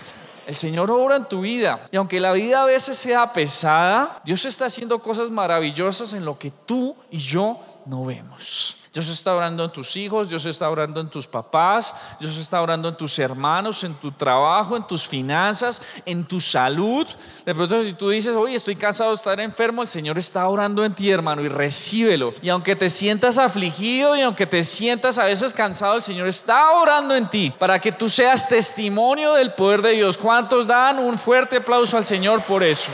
El 0.47 0.55
Señor 0.55 0.91
obra 0.91 1.17
en 1.17 1.25
tu 1.25 1.43
vida. 1.43 1.87
Y 1.91 1.97
aunque 1.97 2.21
la 2.21 2.33
vida 2.33 2.63
a 2.63 2.67
veces 2.67 2.99
sea 2.99 3.33
pesada, 3.33 4.21
Dios 4.25 4.45
está 4.45 4.67
haciendo 4.67 4.99
cosas 4.99 5.31
maravillosas 5.31 6.13
en 6.15 6.25
lo 6.25 6.39
que 6.39 6.51
tú 6.51 6.97
y 7.11 7.19
yo 7.19 7.61
no 7.87 8.05
vemos. 8.05 8.77
Dios 8.93 9.09
está 9.09 9.35
orando 9.35 9.65
en 9.65 9.73
tus 9.73 9.97
hijos, 9.97 10.29
Dios 10.29 10.45
está 10.45 10.69
orando 10.69 11.01
en 11.01 11.09
tus 11.09 11.27
papás, 11.27 11.95
Dios 12.21 12.37
está 12.37 12.61
orando 12.61 12.91
en 12.91 12.95
tus 12.95 13.19
hermanos, 13.19 13.85
en 13.85 13.95
tu 13.95 14.13
trabajo, 14.13 14.77
en 14.77 14.87
tus 14.87 15.09
finanzas, 15.09 15.81
en 16.05 16.25
tu 16.25 16.43
salud. 16.43 17.07
De 17.47 17.55
pronto 17.55 17.83
si 17.85 17.95
tú 17.95 18.11
dices, 18.11 18.37
oye, 18.37 18.55
estoy 18.55 18.77
cansado 18.77 19.09
de 19.09 19.17
estar 19.17 19.41
enfermo, 19.41 19.81
el 19.81 19.89
Señor 19.89 20.19
está 20.19 20.47
orando 20.47 20.85
en 20.85 20.93
ti, 20.93 21.11
hermano, 21.11 21.41
y 21.41 21.49
recíbelo. 21.49 22.35
Y 22.43 22.51
aunque 22.51 22.77
te 22.77 22.91
sientas 22.91 23.39
afligido 23.39 24.15
y 24.15 24.21
aunque 24.21 24.47
te 24.47 24.63
sientas 24.63 25.19
a 25.19 25.25
veces 25.25 25.55
cansado, 25.55 25.97
el 25.97 26.03
Señor 26.03 26.29
está 26.29 26.73
orando 26.73 27.17
en 27.17 27.31
ti 27.31 27.51
para 27.59 27.81
que 27.81 27.93
tú 27.93 28.11
seas 28.11 28.47
testimonio 28.47 29.33
del 29.33 29.55
poder 29.55 29.81
de 29.81 29.93
Dios. 29.93 30.19
¿Cuántos 30.19 30.67
dan 30.67 30.99
un 30.99 31.19
fuerte 31.19 31.57
aplauso 31.57 31.97
al 31.97 32.05
Señor 32.05 32.43
por 32.43 32.63
eso? 32.63 32.91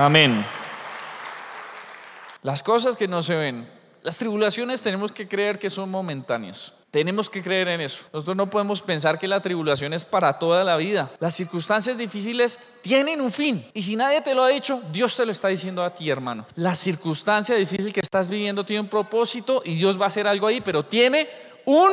Amén. 0.00 0.46
Las 2.42 2.62
cosas 2.62 2.96
que 2.96 3.06
no 3.06 3.22
se 3.22 3.36
ven, 3.36 3.68
las 4.02 4.16
tribulaciones 4.16 4.80
tenemos 4.80 5.12
que 5.12 5.28
creer 5.28 5.58
que 5.58 5.68
son 5.68 5.90
momentáneas. 5.90 6.72
Tenemos 6.90 7.28
que 7.28 7.42
creer 7.42 7.68
en 7.68 7.82
eso. 7.82 8.04
Nosotros 8.10 8.34
no 8.34 8.48
podemos 8.48 8.80
pensar 8.80 9.18
que 9.18 9.28
la 9.28 9.42
tribulación 9.42 9.92
es 9.92 10.06
para 10.06 10.38
toda 10.38 10.64
la 10.64 10.78
vida. 10.78 11.10
Las 11.20 11.34
circunstancias 11.34 11.98
difíciles 11.98 12.58
tienen 12.80 13.20
un 13.20 13.30
fin. 13.30 13.62
Y 13.74 13.82
si 13.82 13.94
nadie 13.94 14.22
te 14.22 14.34
lo 14.34 14.42
ha 14.42 14.48
dicho, 14.48 14.80
Dios 14.90 15.14
te 15.14 15.26
lo 15.26 15.32
está 15.32 15.48
diciendo 15.48 15.84
a 15.84 15.94
ti, 15.94 16.08
hermano. 16.08 16.46
La 16.56 16.74
circunstancia 16.74 17.54
difícil 17.54 17.92
que 17.92 18.00
estás 18.00 18.26
viviendo 18.26 18.64
tiene 18.64 18.80
un 18.80 18.88
propósito 18.88 19.60
y 19.66 19.74
Dios 19.74 20.00
va 20.00 20.04
a 20.04 20.06
hacer 20.06 20.26
algo 20.26 20.46
ahí, 20.46 20.62
pero 20.62 20.82
tiene 20.82 21.28
un 21.66 21.90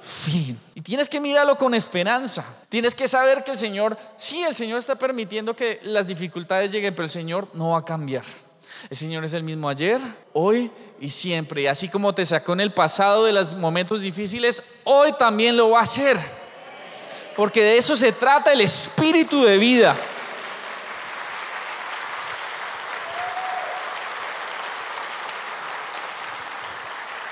fin. 0.00 0.58
Y 0.74 0.80
tienes 0.80 1.08
que 1.08 1.20
mirarlo 1.20 1.56
con 1.56 1.74
esperanza. 1.74 2.44
Tienes 2.68 2.94
que 2.94 3.08
saber 3.08 3.44
que 3.44 3.52
el 3.52 3.56
Señor, 3.56 3.98
sí, 4.16 4.42
el 4.42 4.54
Señor 4.54 4.78
está 4.78 4.96
permitiendo 4.96 5.54
que 5.54 5.80
las 5.82 6.06
dificultades 6.06 6.72
lleguen, 6.72 6.94
pero 6.94 7.04
el 7.04 7.10
Señor 7.10 7.48
no 7.54 7.70
va 7.70 7.78
a 7.78 7.84
cambiar. 7.84 8.24
El 8.88 8.96
Señor 8.96 9.24
es 9.24 9.34
el 9.34 9.42
mismo 9.42 9.68
ayer, 9.68 10.00
hoy 10.32 10.70
y 11.00 11.08
siempre. 11.08 11.62
Y 11.62 11.66
así 11.66 11.88
como 11.88 12.14
te 12.14 12.24
sacó 12.24 12.52
en 12.52 12.60
el 12.60 12.72
pasado 12.72 13.24
de 13.24 13.32
los 13.32 13.52
momentos 13.52 14.00
difíciles, 14.00 14.62
hoy 14.84 15.12
también 15.18 15.56
lo 15.56 15.70
va 15.70 15.80
a 15.80 15.82
hacer. 15.82 16.16
Porque 17.36 17.62
de 17.62 17.76
eso 17.76 17.96
se 17.96 18.12
trata 18.12 18.52
el 18.52 18.60
espíritu 18.60 19.42
de 19.42 19.58
vida. 19.58 19.96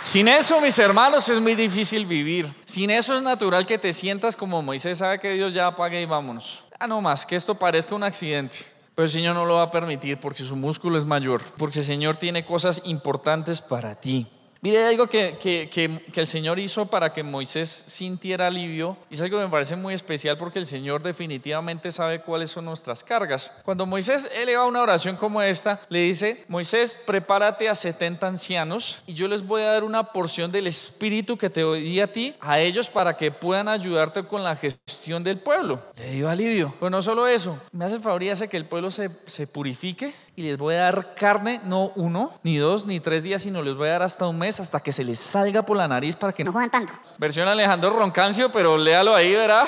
Sin 0.07 0.29
eso, 0.29 0.61
mis 0.61 0.79
hermanos, 0.79 1.29
es 1.29 1.41
muy 1.41 1.57
difícil 1.57 2.07
vivir. 2.07 2.49
Sin 2.65 2.93
eso 2.93 3.17
es 3.17 3.23
natural 3.25 3.67
que 3.67 3.77
te 3.77 3.93
sientas 3.93 4.37
como 4.37 4.63
Moisés 4.63 4.99
sabe 4.99 5.19
que 5.19 5.33
Dios 5.33 5.53
ya 5.53 5.67
apague 5.67 6.01
y 6.01 6.07
vámonos. 6.07 6.63
Ah, 6.79 6.87
no 6.87 7.01
más, 7.01 7.27
que 7.27 7.35
esto 7.35 7.57
parezca 7.57 7.93
un 7.97 8.05
accidente. 8.05 8.59
Pero 8.95 9.07
el 9.07 9.11
Señor 9.11 9.35
no 9.35 9.45
lo 9.45 9.55
va 9.55 9.63
a 9.63 9.71
permitir 9.73 10.17
porque 10.19 10.45
su 10.45 10.55
músculo 10.55 10.97
es 10.97 11.05
mayor, 11.05 11.43
porque 11.59 11.81
el 11.81 11.85
Señor 11.85 12.19
tiene 12.19 12.45
cosas 12.45 12.83
importantes 12.85 13.61
para 13.61 13.97
ti. 13.97 14.29
Mire, 14.67 14.85
algo 14.85 15.07
que, 15.07 15.39
que, 15.41 15.71
que, 15.71 16.21
el 16.21 16.27
Señor 16.27 16.59
hizo 16.59 16.87
para 16.87 17.13
que 17.13 17.23
Moisés 17.23 17.85
sintiera 17.87 18.49
alivio, 18.49 18.97
y 19.09 19.15
es 19.15 19.21
algo 19.21 19.39
que 19.39 19.45
me 19.45 19.49
parece 19.49 19.77
muy 19.77 19.95
especial 19.95 20.37
porque 20.37 20.59
el 20.59 20.67
Señor 20.67 21.05
definitivamente 21.05 21.93
sabe 21.93 22.21
cuáles 22.21 22.51
son 22.51 22.65
nuestras 22.65 23.05
cargas. 23.05 23.53
Cuando 23.65 23.87
Moisés 23.87 24.29
eleva 24.35 24.67
una 24.67 24.83
oración 24.83 25.15
como 25.15 25.41
esta, 25.41 25.81
le 25.89 26.01
dice, 26.01 26.45
Moisés, 26.49 26.99
prepárate 27.07 27.69
a 27.69 27.77
70 27.77 28.27
ancianos 28.27 29.05
y 29.07 29.15
yo 29.15 29.29
les 29.29 29.47
voy 29.47 29.63
a 29.63 29.71
dar 29.71 29.85
una 29.85 30.11
porción 30.11 30.51
del 30.51 30.67
Espíritu 30.67 31.39
que 31.39 31.49
te 31.49 31.61
doy 31.61 32.01
a 32.01 32.11
ti, 32.11 32.35
a 32.41 32.59
ellos 32.59 32.91
para 32.91 33.17
que 33.17 33.31
puedan 33.31 33.69
ayudarte 33.69 34.25
con 34.25 34.43
la 34.43 34.57
gestión 34.57 35.23
del 35.23 35.39
pueblo. 35.39 35.81
Le 35.97 36.11
dio 36.11 36.29
alivio. 36.29 36.75
Pero 36.81 36.91
no 36.91 37.03
solo 37.03 37.29
eso, 37.29 37.57
me 37.71 37.85
hace 37.85 38.01
favor 38.01 38.25
y 38.25 38.31
hace 38.31 38.49
que 38.49 38.57
el 38.57 38.65
pueblo 38.65 38.91
se, 38.91 39.11
se 39.27 39.47
purifique 39.47 40.13
y 40.35 40.43
les 40.43 40.59
voy 40.59 40.75
a 40.75 40.83
dar 40.83 41.15
carne, 41.15 41.61
no 41.65 41.93
uno, 41.95 42.33
ni 42.43 42.57
dos, 42.57 42.85
ni 42.85 42.99
tres 42.99 43.23
días, 43.23 43.43
sino 43.43 43.63
les 43.63 43.77
voy 43.77 43.89
a 43.89 43.93
dar 43.93 44.03
hasta 44.03 44.27
un 44.27 44.39
mes 44.39 44.56
hasta 44.61 44.81
que 44.81 44.93
se 44.93 45.05
les 45.05 45.19
salga 45.19 45.63
por 45.63 45.77
la 45.77 45.89
nariz 45.89 46.17
para 46.17 46.33
que 46.33 46.45
no 46.45 46.53
juegan 46.53 46.71
tanto. 46.71 46.93
Versión 47.19 47.49
Alejandro 47.49 47.91
Roncancio, 47.91 48.51
pero 48.51 48.77
léalo 48.77 49.15
ahí, 49.15 49.33
verá. 49.35 49.67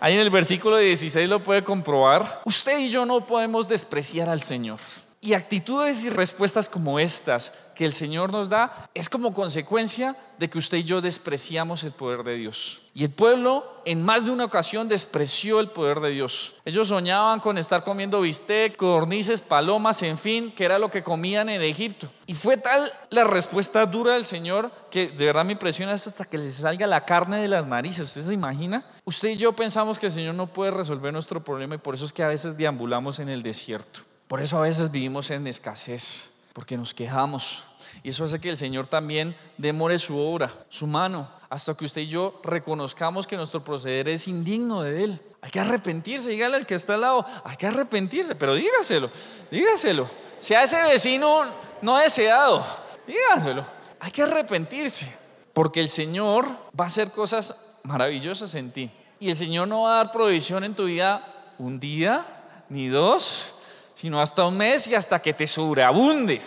Ahí 0.00 0.14
en 0.14 0.20
el 0.20 0.30
versículo 0.30 0.78
16 0.78 1.28
lo 1.28 1.40
puede 1.40 1.62
comprobar. 1.62 2.40
Usted 2.44 2.78
y 2.78 2.88
yo 2.88 3.04
no 3.04 3.20
podemos 3.26 3.68
despreciar 3.68 4.28
al 4.28 4.42
Señor. 4.42 4.78
Y 5.22 5.34
actitudes 5.34 6.02
y 6.04 6.08
respuestas 6.08 6.70
como 6.70 6.98
estas 6.98 7.52
que 7.74 7.84
el 7.84 7.92
Señor 7.92 8.32
nos 8.32 8.48
da 8.48 8.88
es 8.94 9.10
como 9.10 9.34
consecuencia 9.34 10.16
de 10.38 10.48
que 10.48 10.56
usted 10.56 10.78
y 10.78 10.84
yo 10.84 11.02
despreciamos 11.02 11.84
el 11.84 11.92
poder 11.92 12.22
de 12.22 12.36
Dios. 12.36 12.80
Y 12.94 13.04
el 13.04 13.10
pueblo 13.10 13.82
en 13.84 14.02
más 14.02 14.24
de 14.24 14.30
una 14.30 14.46
ocasión 14.46 14.88
despreció 14.88 15.60
el 15.60 15.68
poder 15.68 16.00
de 16.00 16.10
Dios. 16.12 16.54
Ellos 16.64 16.88
soñaban 16.88 17.40
con 17.40 17.58
estar 17.58 17.84
comiendo 17.84 18.22
bistec, 18.22 18.76
codornices, 18.76 19.42
palomas, 19.42 20.02
en 20.02 20.16
fin, 20.16 20.52
que 20.52 20.64
era 20.64 20.78
lo 20.78 20.90
que 20.90 21.02
comían 21.02 21.50
en 21.50 21.60
Egipto. 21.60 22.10
Y 22.26 22.32
fue 22.32 22.56
tal 22.56 22.90
la 23.10 23.24
respuesta 23.24 23.84
dura 23.84 24.14
del 24.14 24.24
Señor 24.24 24.72
que 24.90 25.08
de 25.08 25.26
verdad 25.26 25.44
me 25.44 25.52
impresiona 25.52 25.92
hasta 25.92 26.24
que 26.24 26.38
les 26.38 26.54
salga 26.54 26.86
la 26.86 27.02
carne 27.02 27.36
de 27.36 27.48
las 27.48 27.66
narices. 27.66 28.08
¿Usted 28.08 28.22
se 28.22 28.34
imagina? 28.34 28.86
Usted 29.04 29.28
y 29.28 29.36
yo 29.36 29.52
pensamos 29.52 29.98
que 29.98 30.06
el 30.06 30.12
Señor 30.12 30.34
no 30.34 30.46
puede 30.46 30.70
resolver 30.70 31.12
nuestro 31.12 31.44
problema 31.44 31.74
y 31.74 31.78
por 31.78 31.94
eso 31.94 32.06
es 32.06 32.12
que 32.14 32.22
a 32.22 32.28
veces 32.28 32.56
deambulamos 32.56 33.18
en 33.18 33.28
el 33.28 33.42
desierto. 33.42 34.00
Por 34.30 34.40
eso 34.40 34.58
a 34.58 34.62
veces 34.62 34.92
vivimos 34.92 35.28
en 35.32 35.48
escasez, 35.48 36.30
porque 36.52 36.76
nos 36.76 36.94
quejamos. 36.94 37.64
Y 38.04 38.10
eso 38.10 38.22
hace 38.22 38.40
que 38.40 38.48
el 38.48 38.56
Señor 38.56 38.86
también 38.86 39.36
demore 39.58 39.98
su 39.98 40.16
obra, 40.16 40.54
su 40.68 40.86
mano, 40.86 41.28
hasta 41.48 41.74
que 41.74 41.84
usted 41.84 42.02
y 42.02 42.06
yo 42.06 42.40
reconozcamos 42.44 43.26
que 43.26 43.36
nuestro 43.36 43.64
proceder 43.64 44.08
es 44.08 44.28
indigno 44.28 44.82
de 44.82 45.02
Él. 45.02 45.20
Hay 45.42 45.50
que 45.50 45.58
arrepentirse, 45.58 46.28
dígale 46.28 46.58
al 46.58 46.64
que 46.64 46.76
está 46.76 46.94
al 46.94 47.00
lado, 47.00 47.26
hay 47.42 47.56
que 47.56 47.66
arrepentirse, 47.66 48.36
pero 48.36 48.54
dígaselo, 48.54 49.10
dígaselo. 49.50 50.08
Sea 50.38 50.62
ese 50.62 50.80
vecino 50.80 51.46
no 51.82 51.98
deseado, 51.98 52.64
dígaselo. 53.08 53.66
Hay 53.98 54.12
que 54.12 54.22
arrepentirse, 54.22 55.12
porque 55.52 55.80
el 55.80 55.88
Señor 55.88 56.46
va 56.78 56.84
a 56.84 56.86
hacer 56.86 57.10
cosas 57.10 57.56
maravillosas 57.82 58.54
en 58.54 58.70
ti. 58.70 58.92
Y 59.18 59.30
el 59.30 59.34
Señor 59.34 59.66
no 59.66 59.82
va 59.82 59.94
a 59.94 60.04
dar 60.04 60.12
provisión 60.12 60.62
en 60.62 60.76
tu 60.76 60.84
vida 60.84 61.52
un 61.58 61.80
día, 61.80 62.24
ni 62.68 62.86
dos, 62.86 63.56
sino 64.00 64.18
hasta 64.18 64.46
un 64.46 64.56
mes 64.56 64.86
y 64.86 64.94
hasta 64.94 65.20
que 65.20 65.34
te 65.34 65.46
sobreabunde, 65.46 66.40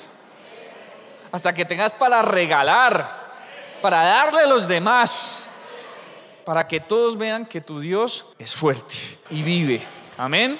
hasta 1.31 1.53
que 1.53 1.65
tengas 1.65 1.93
para 1.93 2.23
regalar, 2.23 3.07
para 3.79 4.01
darle 4.01 4.39
a 4.39 4.47
los 4.47 4.67
demás, 4.67 5.43
para 6.45 6.67
que 6.67 6.79
todos 6.79 7.15
vean 7.15 7.45
que 7.45 7.61
tu 7.61 7.79
Dios 7.79 8.25
es 8.39 8.55
fuerte 8.55 8.95
y 9.29 9.43
vive. 9.43 9.85
Amén. 10.17 10.57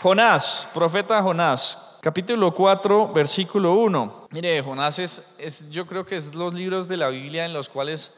Jonás, 0.00 0.68
profeta 0.72 1.20
Jonás, 1.20 1.91
capítulo 2.02 2.52
4, 2.52 3.12
versículo 3.12 3.74
1. 3.74 4.26
Mire, 4.32 4.60
Jonás 4.60 4.98
es, 4.98 5.22
es, 5.38 5.70
yo 5.70 5.86
creo 5.86 6.04
que 6.04 6.16
es 6.16 6.34
los 6.34 6.52
libros 6.52 6.88
de 6.88 6.96
la 6.96 7.08
Biblia 7.08 7.44
en 7.44 7.52
los 7.52 7.68
cuales 7.68 8.12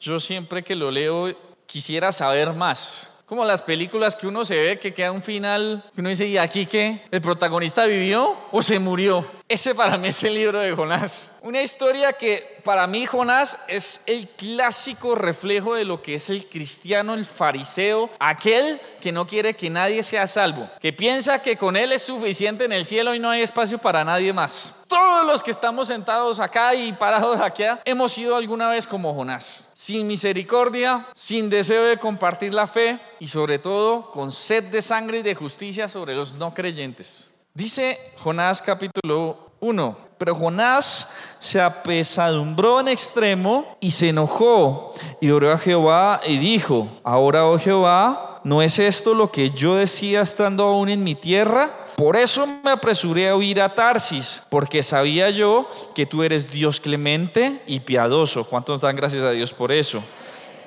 yo 0.00 0.18
siempre 0.18 0.64
que 0.64 0.74
lo 0.74 0.90
leo 0.90 1.32
quisiera 1.64 2.10
saber 2.10 2.52
más. 2.52 3.12
Como 3.26 3.44
las 3.44 3.62
películas 3.62 4.16
que 4.16 4.26
uno 4.26 4.44
se 4.44 4.56
ve 4.56 4.80
que 4.80 4.92
queda 4.92 5.12
un 5.12 5.22
final, 5.22 5.84
que 5.94 6.00
uno 6.00 6.10
dice, 6.10 6.26
¿y 6.26 6.36
aquí 6.36 6.66
qué? 6.66 7.04
¿El 7.12 7.20
protagonista 7.20 7.86
vivió 7.86 8.36
o 8.50 8.60
se 8.60 8.80
murió? 8.80 9.24
Ese 9.50 9.74
para 9.74 9.96
mí 9.96 10.08
es 10.08 10.22
el 10.24 10.34
libro 10.34 10.60
de 10.60 10.76
Jonás. 10.76 11.32
Una 11.40 11.62
historia 11.62 12.12
que 12.12 12.60
para 12.64 12.86
mí 12.86 13.06
Jonás 13.06 13.56
es 13.66 14.02
el 14.04 14.28
clásico 14.28 15.14
reflejo 15.14 15.74
de 15.74 15.86
lo 15.86 16.02
que 16.02 16.16
es 16.16 16.28
el 16.28 16.50
cristiano, 16.50 17.14
el 17.14 17.24
fariseo, 17.24 18.10
aquel 18.18 18.78
que 19.00 19.10
no 19.10 19.26
quiere 19.26 19.56
que 19.56 19.70
nadie 19.70 20.02
sea 20.02 20.26
salvo, 20.26 20.68
que 20.82 20.92
piensa 20.92 21.40
que 21.40 21.56
con 21.56 21.78
él 21.78 21.92
es 21.92 22.02
suficiente 22.02 22.66
en 22.66 22.72
el 22.72 22.84
cielo 22.84 23.14
y 23.14 23.18
no 23.20 23.30
hay 23.30 23.40
espacio 23.40 23.78
para 23.78 24.04
nadie 24.04 24.34
más. 24.34 24.74
Todos 24.86 25.26
los 25.26 25.42
que 25.42 25.50
estamos 25.50 25.88
sentados 25.88 26.40
acá 26.40 26.74
y 26.74 26.92
parados 26.92 27.40
aquí 27.40 27.62
hemos 27.86 28.12
sido 28.12 28.36
alguna 28.36 28.68
vez 28.68 28.86
como 28.86 29.14
Jonás, 29.14 29.68
sin 29.72 30.06
misericordia, 30.06 31.08
sin 31.14 31.48
deseo 31.48 31.84
de 31.84 31.96
compartir 31.96 32.52
la 32.52 32.66
fe 32.66 33.00
y 33.18 33.28
sobre 33.28 33.58
todo 33.58 34.10
con 34.10 34.30
sed 34.30 34.64
de 34.64 34.82
sangre 34.82 35.20
y 35.20 35.22
de 35.22 35.34
justicia 35.34 35.88
sobre 35.88 36.14
los 36.14 36.34
no 36.34 36.52
creyentes. 36.52 37.30
Dice 37.58 37.98
Jonás 38.18 38.62
capítulo 38.62 39.36
1, 39.58 39.98
pero 40.16 40.32
Jonás 40.32 41.12
se 41.40 41.60
apesadumbró 41.60 42.78
en 42.78 42.86
extremo 42.86 43.76
y 43.80 43.90
se 43.90 44.10
enojó 44.10 44.94
y 45.20 45.32
oró 45.32 45.50
a 45.50 45.58
Jehová 45.58 46.20
y 46.24 46.38
dijo, 46.38 46.88
ahora, 47.02 47.46
oh 47.46 47.58
Jehová, 47.58 48.42
¿no 48.44 48.62
es 48.62 48.78
esto 48.78 49.12
lo 49.12 49.32
que 49.32 49.50
yo 49.50 49.74
decía 49.74 50.20
estando 50.20 50.66
aún 50.66 50.88
en 50.88 51.02
mi 51.02 51.16
tierra? 51.16 51.84
Por 51.96 52.14
eso 52.14 52.46
me 52.62 52.70
apresuré 52.70 53.28
a 53.28 53.34
huir 53.34 53.60
a 53.60 53.74
Tarsis, 53.74 54.42
porque 54.50 54.84
sabía 54.84 55.28
yo 55.30 55.68
que 55.96 56.06
tú 56.06 56.22
eres 56.22 56.52
Dios 56.52 56.78
clemente 56.78 57.60
y 57.66 57.80
piadoso. 57.80 58.44
¿Cuántos 58.44 58.82
dan 58.82 58.94
gracias 58.94 59.24
a 59.24 59.32
Dios 59.32 59.52
por 59.52 59.72
eso? 59.72 60.00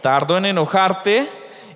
Tardo 0.01 0.35
en 0.35 0.43
enojarte 0.43 1.25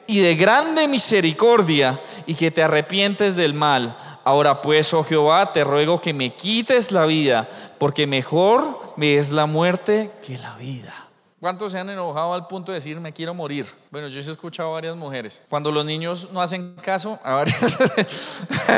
y 0.08 0.20
de 0.20 0.36
grande 0.36 0.88
misericordia 0.88 2.02
y 2.26 2.36
que 2.36 2.52
te 2.52 2.64
arrepientes 2.64 3.36
del 3.36 3.54
mal 3.54 3.96
Ahora 4.26 4.60
pues, 4.60 4.92
oh 4.96 5.04
Jehová, 5.04 5.54
te 5.54 5.64
ruego 5.64 6.02
que 6.02 6.12
me 6.12 6.34
quites 6.34 6.92
la 6.92 7.06
vida, 7.06 7.48
porque 7.78 8.08
mejor 8.08 8.96
me 8.98 9.18
es 9.18 9.32
la 9.32 9.46
muerte 9.46 10.10
que 10.26 10.40
la 10.40 10.56
vida. 10.56 10.92
¿Cuántos 11.40 11.74
se 11.74 11.78
han 11.78 11.92
enojado 11.92 12.34
al 12.34 12.48
punto 12.48 12.72
de 12.72 12.78
decir 12.78 13.00
me 13.00 13.14
quiero 13.14 13.36
morir? 13.36 13.68
Bueno, 13.92 14.08
yo 14.08 14.18
he 14.18 14.22
escuchado 14.22 14.70
a 14.70 14.72
varias 14.72 14.96
mujeres. 14.96 15.44
Cuando 15.48 15.72
los 15.72 15.86
niños 15.86 16.30
no 16.32 16.42
hacen 16.42 16.76
caso, 16.82 17.20
a 17.24 17.36
varias 17.36 17.78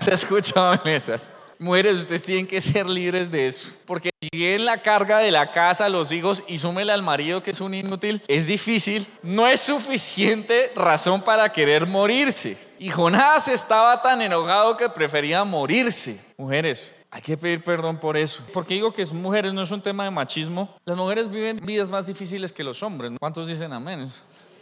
se 0.02 0.12
ha 0.12 0.14
escuchado 0.14 0.74
en 0.84 0.92
esas. 0.92 1.30
Mujeres, 1.60 1.98
ustedes 1.98 2.24
tienen 2.24 2.46
que 2.46 2.62
ser 2.62 2.88
libres 2.88 3.32
de 3.32 3.48
eso. 3.48 3.72
Porque 3.86 4.12
si 4.22 4.46
en 4.46 4.66
la 4.66 4.80
carga 4.80 5.18
de 5.18 5.32
la 5.32 5.50
casa, 5.50 5.90
los 5.90 6.12
hijos 6.12 6.44
y 6.48 6.60
súmele 6.60 6.92
al 6.92 7.02
marido 7.02 7.42
que 7.42 7.50
es 7.52 7.62
un 7.62 7.74
inútil, 7.74 8.22
es 8.28 8.46
difícil. 8.46 9.08
No 9.24 9.48
es 9.48 9.62
suficiente 9.62 10.72
razón 10.76 11.22
para 11.22 11.52
querer 11.52 11.88
morirse. 11.88 12.58
Y 12.78 12.90
Jonás 12.90 13.48
estaba 13.48 14.00
tan 14.04 14.22
enojado 14.22 14.78
que 14.78 14.88
prefería 14.88 15.44
morirse. 15.44 16.20
Mujeres, 16.38 16.94
hay 17.10 17.24
que 17.24 17.38
pedir 17.38 17.64
perdón 17.64 17.98
por 17.98 18.18
eso. 18.18 18.44
Porque 18.54 18.76
digo 18.76 18.94
que 18.94 19.04
mujeres 19.08 19.52
no 19.52 19.64
es 19.64 19.72
un 19.72 19.82
tema 19.82 20.04
de 20.04 20.12
machismo. 20.12 20.78
Las 20.86 20.96
mujeres 20.96 21.28
viven 21.28 21.60
vidas 21.66 21.90
más 21.90 22.06
difíciles 22.06 22.54
que 22.54 22.64
los 22.64 22.84
hombres. 22.84 23.12
¿Cuántos 23.20 23.48
dicen 23.48 23.74
amén? 23.74 24.12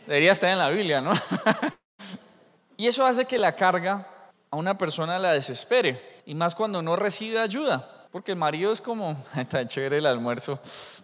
Debería 0.08 0.32
estar 0.32 0.50
en 0.50 0.60
la 0.60 0.70
Biblia, 0.70 1.02
¿no? 1.02 1.12
y 2.78 2.88
eso 2.88 3.06
hace 3.06 3.26
que 3.26 3.38
la 3.38 3.54
carga 3.54 4.08
a 4.50 4.56
una 4.56 4.78
persona 4.78 5.20
la 5.20 5.34
desespere 5.34 6.15
y 6.26 6.36
más 6.36 6.56
cuando 6.56 6.82
no 6.82 6.96
recibe 6.96 7.40
ayuda. 7.40 7.90
Porque 8.12 8.32
el 8.32 8.38
marido 8.38 8.72
es 8.72 8.80
como, 8.80 9.22
está 9.36 9.68
chévere 9.68 9.98
el 9.98 10.06
almuerzo, 10.06 10.58